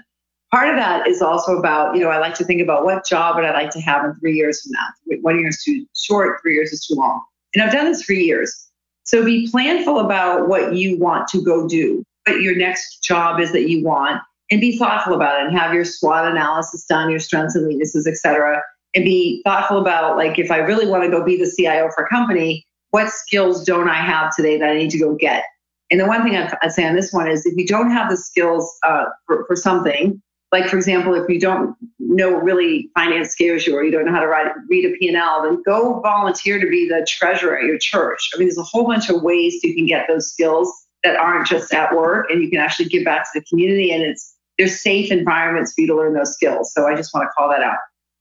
Part 0.50 0.70
of 0.70 0.74
that 0.74 1.06
is 1.06 1.22
also 1.22 1.56
about, 1.56 1.94
you 1.94 2.02
know, 2.02 2.10
I 2.10 2.18
like 2.18 2.34
to 2.34 2.44
think 2.44 2.60
about 2.60 2.84
what 2.84 3.06
job 3.06 3.36
would 3.36 3.44
I 3.44 3.52
like 3.52 3.70
to 3.70 3.80
have 3.80 4.04
in 4.04 4.12
three 4.16 4.34
years 4.34 4.60
from 4.60 4.72
now? 4.72 5.18
One 5.20 5.38
year 5.38 5.50
is 5.50 5.62
too 5.62 5.86
short, 5.94 6.40
three 6.42 6.54
years 6.54 6.72
is 6.72 6.84
too 6.84 6.96
long. 6.96 7.22
And 7.54 7.62
I've 7.62 7.72
done 7.72 7.84
this 7.84 8.02
for 8.02 8.12
years. 8.12 8.68
So 9.04 9.24
be 9.24 9.48
planful 9.54 10.04
about 10.04 10.48
what 10.48 10.74
you 10.74 10.98
want 10.98 11.28
to 11.28 11.40
go 11.40 11.68
do, 11.68 12.04
what 12.26 12.40
your 12.40 12.56
next 12.56 13.02
job 13.02 13.40
is 13.40 13.52
that 13.52 13.68
you 13.68 13.84
want, 13.84 14.20
and 14.50 14.60
be 14.60 14.76
thoughtful 14.76 15.14
about 15.14 15.40
it 15.40 15.46
and 15.46 15.58
have 15.58 15.72
your 15.74 15.84
SWOT 15.84 16.30
analysis 16.30 16.84
done, 16.84 17.10
your 17.10 17.20
strengths 17.20 17.54
and 17.54 17.66
weaknesses, 17.66 18.06
et 18.06 18.16
cetera, 18.16 18.62
and 18.94 19.04
be 19.04 19.42
thoughtful 19.44 19.78
about 19.78 20.16
like 20.16 20.38
if 20.38 20.50
I 20.50 20.58
really 20.58 20.86
want 20.86 21.02
to 21.04 21.10
go 21.10 21.24
be 21.24 21.36
the 21.36 21.50
CIO 21.50 21.88
for 21.94 22.04
a 22.04 22.08
company, 22.08 22.66
what 22.90 23.10
skills 23.10 23.64
don't 23.64 23.88
I 23.88 24.00
have 24.00 24.34
today 24.34 24.58
that 24.58 24.68
I 24.68 24.74
need 24.74 24.90
to 24.90 24.98
go 24.98 25.14
get? 25.14 25.44
And 25.90 26.00
the 26.00 26.06
one 26.06 26.22
thing 26.22 26.36
I'd, 26.36 26.72
say 26.72 26.86
on 26.86 26.94
this 26.94 27.12
one 27.12 27.28
is 27.28 27.44
if 27.44 27.56
you 27.56 27.66
don't 27.66 27.90
have 27.90 28.10
the 28.10 28.16
skills 28.16 28.72
uh, 28.86 29.04
for, 29.26 29.44
for 29.46 29.56
something, 29.56 30.20
like 30.52 30.68
for 30.68 30.76
example, 30.76 31.14
if 31.14 31.28
you 31.28 31.40
don't 31.40 31.76
know 31.98 32.36
really 32.36 32.90
finance 32.94 33.30
scares 33.30 33.66
you 33.66 33.76
or 33.76 33.82
you 33.82 33.90
don't 33.90 34.06
know 34.06 34.12
how 34.12 34.20
to 34.20 34.28
write, 34.28 34.52
read 34.68 34.84
a 34.84 34.96
P&L, 34.96 35.42
then 35.42 35.62
go 35.64 36.00
volunteer 36.00 36.60
to 36.60 36.68
be 36.68 36.88
the 36.88 37.06
treasurer 37.08 37.58
at 37.58 37.64
your 37.64 37.78
church. 37.78 38.30
I 38.34 38.38
mean, 38.38 38.48
there's 38.48 38.58
a 38.58 38.62
whole 38.62 38.86
bunch 38.86 39.10
of 39.10 39.22
ways 39.22 39.58
you 39.62 39.74
can 39.74 39.86
get 39.86 40.06
those 40.08 40.30
skills 40.30 40.83
that 41.04 41.16
aren't 41.16 41.46
just 41.46 41.72
at 41.72 41.94
work 41.94 42.26
and 42.30 42.42
you 42.42 42.50
can 42.50 42.58
actually 42.58 42.86
give 42.86 43.04
back 43.04 43.24
to 43.24 43.40
the 43.40 43.44
community 43.46 43.92
and 43.92 44.02
it's 44.02 44.34
there's 44.58 44.80
safe 44.80 45.10
environments 45.10 45.72
for 45.72 45.82
you 45.82 45.86
to 45.88 45.96
learn 45.96 46.14
those 46.14 46.32
skills. 46.32 46.72
So 46.72 46.86
I 46.86 46.94
just 46.94 47.12
want 47.12 47.26
to 47.26 47.30
call 47.36 47.48
that 47.50 47.62
out. 47.62 47.78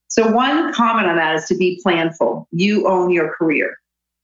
So, 0.08 0.32
one 0.32 0.72
comment 0.74 1.08
on 1.08 1.16
that 1.16 1.36
is 1.36 1.46
to 1.46 1.56
be 1.56 1.82
planful. 1.86 2.46
You 2.52 2.88
own 2.88 3.10
your 3.10 3.34
career. 3.34 3.78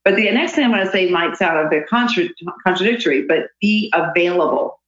But 0.05 0.16
the 0.16 0.30
next 0.32 0.53
thing 0.53 0.64
I'm 0.64 0.72
going 0.72 0.86
to 0.86 0.91
say 0.91 1.10
might 1.10 1.36
sound 1.36 1.66
a 1.66 1.70
bit 1.70 1.88
contra- 1.88 2.30
contradictory, 2.64 3.24
but 3.24 3.47
be 3.60 3.91
available. 3.93 4.80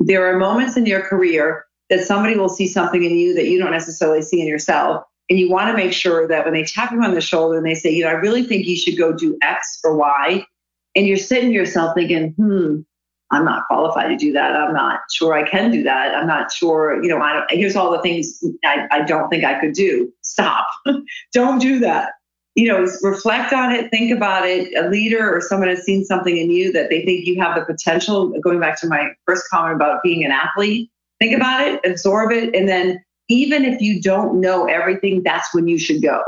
There 0.00 0.26
are 0.26 0.38
moments 0.38 0.76
in 0.76 0.84
your 0.84 1.00
career 1.00 1.64
that 1.90 2.04
somebody 2.04 2.36
will 2.36 2.48
see 2.48 2.66
something 2.66 3.02
in 3.02 3.16
you 3.16 3.34
that 3.34 3.46
you 3.46 3.58
don't 3.58 3.70
necessarily 3.70 4.22
see 4.22 4.40
in 4.40 4.46
yourself. 4.46 5.04
And 5.30 5.38
you 5.38 5.50
want 5.50 5.70
to 5.70 5.76
make 5.76 5.92
sure 5.92 6.26
that 6.26 6.44
when 6.44 6.54
they 6.54 6.64
tap 6.64 6.90
you 6.90 7.02
on 7.02 7.14
the 7.14 7.20
shoulder 7.20 7.56
and 7.56 7.66
they 7.66 7.74
say, 7.74 7.90
you 7.90 8.04
know, 8.04 8.10
I 8.10 8.14
really 8.14 8.42
think 8.42 8.66
you 8.66 8.76
should 8.76 8.98
go 8.98 9.12
do 9.12 9.38
X 9.42 9.80
or 9.84 9.96
Y, 9.96 10.44
and 10.94 11.06
you're 11.06 11.16
sitting 11.16 11.52
yourself 11.52 11.94
thinking, 11.94 12.32
hmm, 12.32 12.80
I'm 13.32 13.44
not 13.44 13.66
qualified 13.66 14.08
to 14.10 14.16
do 14.16 14.32
that. 14.32 14.54
I'm 14.54 14.74
not 14.74 15.00
sure 15.10 15.32
I 15.32 15.48
can 15.48 15.70
do 15.70 15.82
that. 15.82 16.14
I'm 16.14 16.26
not 16.26 16.52
sure, 16.52 17.02
you 17.02 17.08
know, 17.08 17.20
I 17.20 17.32
don't, 17.32 17.50
here's 17.50 17.74
all 17.74 17.90
the 17.90 18.02
things 18.02 18.42
I, 18.64 18.86
I 18.90 19.02
don't 19.02 19.28
think 19.30 19.42
I 19.42 19.58
could 19.58 19.72
do. 19.72 20.12
Stop. 20.22 20.66
don't 21.32 21.58
do 21.58 21.78
that. 21.80 22.10
You 22.54 22.68
know, 22.68 22.86
reflect 23.02 23.54
on 23.54 23.72
it, 23.72 23.90
think 23.90 24.12
about 24.14 24.46
it. 24.46 24.74
A 24.76 24.88
leader 24.90 25.34
or 25.34 25.40
someone 25.40 25.70
has 25.70 25.82
seen 25.84 26.04
something 26.04 26.36
in 26.36 26.50
you 26.50 26.70
that 26.72 26.90
they 26.90 27.02
think 27.06 27.26
you 27.26 27.40
have 27.40 27.58
the 27.58 27.64
potential. 27.64 28.38
Going 28.40 28.60
back 28.60 28.78
to 28.82 28.86
my 28.86 29.08
first 29.26 29.44
comment 29.50 29.76
about 29.76 30.02
being 30.02 30.22
an 30.22 30.30
athlete, 30.30 30.90
think 31.18 31.34
about 31.34 31.66
it, 31.66 31.80
absorb 31.86 32.30
it, 32.30 32.54
and 32.54 32.68
then 32.68 33.02
even 33.28 33.64
if 33.64 33.80
you 33.80 34.02
don't 34.02 34.38
know 34.38 34.66
everything, 34.66 35.22
that's 35.22 35.54
when 35.54 35.66
you 35.66 35.78
should 35.78 36.02
go. 36.02 36.20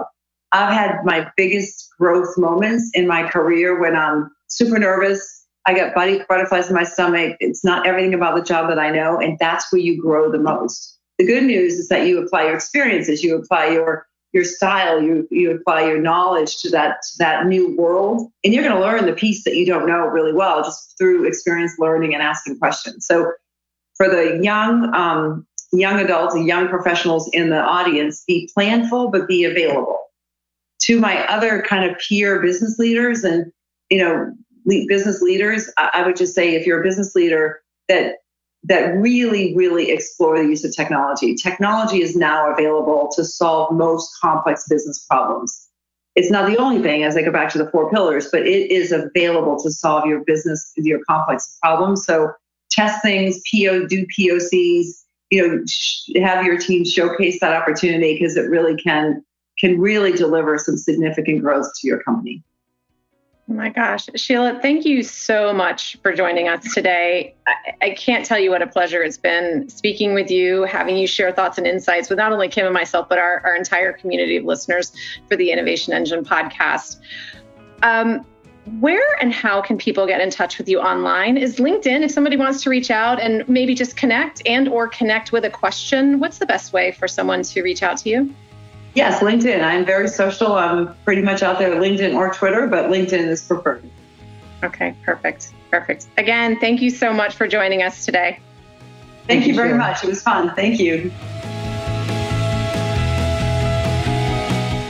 I've 0.53 0.73
had 0.73 1.05
my 1.05 1.31
biggest 1.37 1.91
growth 1.99 2.39
moments 2.39 2.91
in 2.95 3.07
my 3.07 3.29
career 3.29 3.79
when 3.79 3.95
I'm 3.95 4.31
super 4.47 4.79
nervous. 4.79 5.44
I 5.67 5.75
got 5.75 5.95
butterflies 5.95 6.69
in 6.69 6.75
my 6.75 6.85
stomach. 6.85 7.37
It's 7.41 7.65
not 7.65 7.87
everything 7.87 8.15
about 8.15 8.37
the 8.37 8.43
job 8.43 8.69
that 8.69 8.79
I 8.79 8.91
know, 8.91 9.19
and 9.19 9.39
that's 9.39 9.73
where 9.73 9.81
you 9.81 10.01
grow 10.01 10.31
the 10.31 10.39
most. 10.39 10.99
The 11.19 11.25
good 11.25 11.45
news 11.45 11.75
is 11.75 11.89
that 11.89 12.07
you 12.07 12.23
apply 12.23 12.45
your 12.45 12.55
experiences, 12.55 13.23
you 13.23 13.37
apply 13.37 13.69
your 13.69 14.07
your 14.33 14.45
style, 14.45 15.01
you 15.01 15.27
you 15.31 15.53
apply 15.53 15.87
your 15.87 16.01
knowledge 16.01 16.59
to 16.59 16.71
that 16.71 17.03
to 17.03 17.19
that 17.19 17.47
new 17.47 17.75
world, 17.77 18.31
and 18.43 18.53
you're 18.53 18.65
going 18.65 18.77
to 18.77 18.83
learn 18.83 19.07
the 19.07 19.13
piece 19.13 19.45
that 19.45 19.55
you 19.55 19.65
don't 19.65 19.87
know 19.87 20.07
really 20.07 20.33
well 20.33 20.63
just 20.63 20.97
through 20.99 21.25
experience, 21.25 21.77
learning, 21.79 22.15
and 22.15 22.23
asking 22.23 22.59
questions. 22.59 23.07
So, 23.07 23.33
for 23.97 24.09
the 24.09 24.41
young 24.43 24.93
um, 24.93 25.47
young 25.73 26.01
adults 26.01 26.35
and 26.35 26.47
young 26.47 26.69
professionals 26.69 27.31
in 27.33 27.51
the 27.51 27.61
audience, 27.61 28.25
be 28.27 28.51
planful 28.57 29.11
but 29.11 29.29
be 29.29 29.45
available. 29.45 30.01
To 30.83 31.01
my 31.01 31.25
other 31.29 31.63
kind 31.63 31.91
of 31.91 31.99
peer 31.99 32.43
business 32.43 32.79
leaders 32.79 33.25
and 33.25 33.51
you 33.89 33.99
know 33.99 34.33
business 34.65 35.21
leaders, 35.21 35.71
I 35.77 36.03
would 36.05 36.17
just 36.17 36.35
say 36.35 36.55
if 36.55 36.67
you're 36.67 36.81
a 36.81 36.83
business 36.83 37.15
leader 37.15 37.61
that 37.89 38.17
that 38.67 38.97
really, 38.97 39.55
really 39.55 39.91
explore 39.91 40.39
the 40.39 40.49
use 40.49 40.65
of 40.65 40.75
technology. 40.75 41.35
Technology 41.35 42.01
is 42.01 42.17
now 42.17 42.51
available 42.51 43.11
to 43.15 43.23
solve 43.23 43.75
most 43.75 44.11
complex 44.21 44.67
business 44.69 45.05
problems. 45.09 45.69
It's 46.17 46.31
not 46.31 46.49
the 46.51 46.57
only 46.57 46.81
thing 46.81 47.03
as 47.03 47.17
I 47.17 47.23
go 47.23 47.31
back 47.31 47.51
to 47.53 47.59
the 47.59 47.71
four 47.71 47.91
pillars, 47.91 48.29
but 48.31 48.47
it 48.47 48.71
is 48.71 48.91
available 48.91 49.63
to 49.63 49.71
solve 49.71 50.07
your 50.07 50.25
business, 50.25 50.73
your 50.77 51.01
complex 51.05 51.59
problems. 51.61 52.07
So 52.07 52.33
test 52.71 53.03
things, 53.03 53.41
PO, 53.53 53.87
do 53.87 54.07
POCs, 54.19 54.87
you 55.31 55.47
know, 55.47 56.25
have 56.25 56.45
your 56.45 56.57
team 56.57 56.85
showcase 56.85 57.41
that 57.41 57.53
opportunity 57.55 58.15
because 58.15 58.37
it 58.37 58.49
really 58.49 58.77
can 58.77 59.25
can 59.59 59.81
really 59.81 60.13
deliver 60.13 60.59
some 60.59 60.77
significant 60.77 61.41
growth 61.41 61.67
to 61.81 61.87
your 61.87 62.03
company. 62.03 62.43
Oh 63.47 63.53
my 63.53 63.69
gosh. 63.69 64.09
Sheila, 64.15 64.59
thank 64.63 64.87
you 64.87 65.03
so 65.03 65.53
much 65.53 65.99
for 66.03 66.15
joining 66.15 66.49
us 66.49 66.73
today. 66.73 67.35
I, 67.47 67.75
I, 67.83 67.91
can't 67.91 68.25
tell 68.25 68.39
you 68.39 68.51
what 68.51 68.63
a 68.63 68.67
pleasure 68.67 69.03
it's 69.03 69.19
been 69.19 69.69
speaking 69.69 70.15
with 70.15 70.31
you, 70.31 70.63
having 70.63 70.97
you 70.97 71.07
share 71.07 71.31
thoughts 71.31 71.59
and 71.59 71.67
insights 71.67 72.09
with 72.09 72.17
not 72.17 72.33
only 72.33 72.49
Kim 72.49 72.65
and 72.65 72.73
myself, 72.73 73.07
but 73.07 73.19
our, 73.19 73.43
our 73.45 73.55
entire 73.55 73.93
community 73.93 74.39
of 74.39 74.45
listeners 74.45 74.93
for 75.29 75.37
the 75.37 75.51
Innovation 75.51 75.93
Engine 75.93 76.25
podcast. 76.25 77.01
Um, 77.83 78.25
where 78.81 79.15
and 79.21 79.31
how 79.33 79.61
can 79.61 79.77
people 79.77 80.07
get 80.07 80.23
in 80.23 80.31
touch 80.31 80.57
with 80.57 80.67
you 80.67 80.81
online 80.81 81.37
is 81.37 81.57
linkedin 81.57 82.03
if 82.03 82.11
somebody 82.11 82.37
wants 82.37 82.63
to 82.63 82.71
reach 82.71 82.91
out 82.91 83.21
and 83.21 83.47
maybe 83.47 83.75
just 83.75 83.95
connect 83.95 84.41
and 84.47 84.69
or 84.69 84.89
connect 84.89 85.33
with 85.33 85.45
a 85.45 85.51
question 85.51 86.19
what's 86.19 86.39
the 86.39 86.47
best 86.47 86.73
way 86.73 86.91
for 86.91 87.07
someone 87.07 87.43
to 87.43 87.63
reach 87.63 87.83
out 87.83 87.99
to 87.99 88.09
you 88.09 88.35
Yes, 88.95 89.21
LinkedIn. 89.21 89.63
I'm 89.63 89.85
very 89.85 90.09
social. 90.09 90.55
I'm 90.55 90.95
pretty 91.05 91.23
much 91.23 91.43
out 91.43 91.59
there, 91.59 91.73
LinkedIn 91.73 92.15
or 92.15 92.33
Twitter, 92.33 92.69
but 92.69 92.91
LinkedIn 92.91 93.27
is 93.27 93.43
preferred. 93.43 93.89
Okay, 94.63 94.95
perfect. 95.05 95.53
Perfect. 95.71 96.07
Again, 96.17 96.59
thank 96.61 96.81
you 96.81 96.91
so 96.91 97.13
much 97.13 97.35
for 97.35 97.49
joining 97.49 97.83
us 97.83 98.05
today. 98.05 98.39
Thank, 99.27 99.27
thank 99.27 99.47
you 99.47 99.55
very 99.55 99.71
sure. 99.71 99.79
much. 99.79 100.05
It 100.05 100.09
was 100.09 100.23
fun. 100.23 100.55
Thank 100.55 100.79
you. 100.79 101.11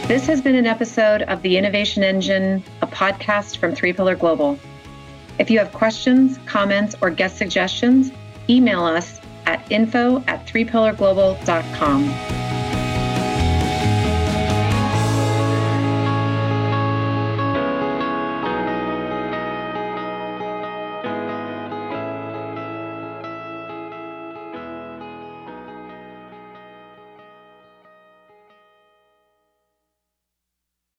This 0.07 0.27
has 0.27 0.43
been 0.43 0.55
an 0.55 0.67
episode 0.67 1.23
of 1.23 1.41
The 1.41 1.57
Innovation 1.57 2.05
Engine, 2.05 2.63
a 2.83 2.87
podcast 2.87 3.57
from 3.57 3.75
Three 3.75 3.95
Pillar 3.95 4.15
Global. 4.15 4.59
If 5.39 5.51
you 5.51 5.59
have 5.59 5.73
questions, 5.73 6.39
comments, 6.45 6.95
or 7.01 7.09
guest 7.09 7.39
suggestions, 7.39 8.13
email 8.51 8.85
us 8.85 9.19
at 9.47 9.65
info 9.73 10.23
at 10.27 10.47
threepillarglobal.com. 10.47 12.44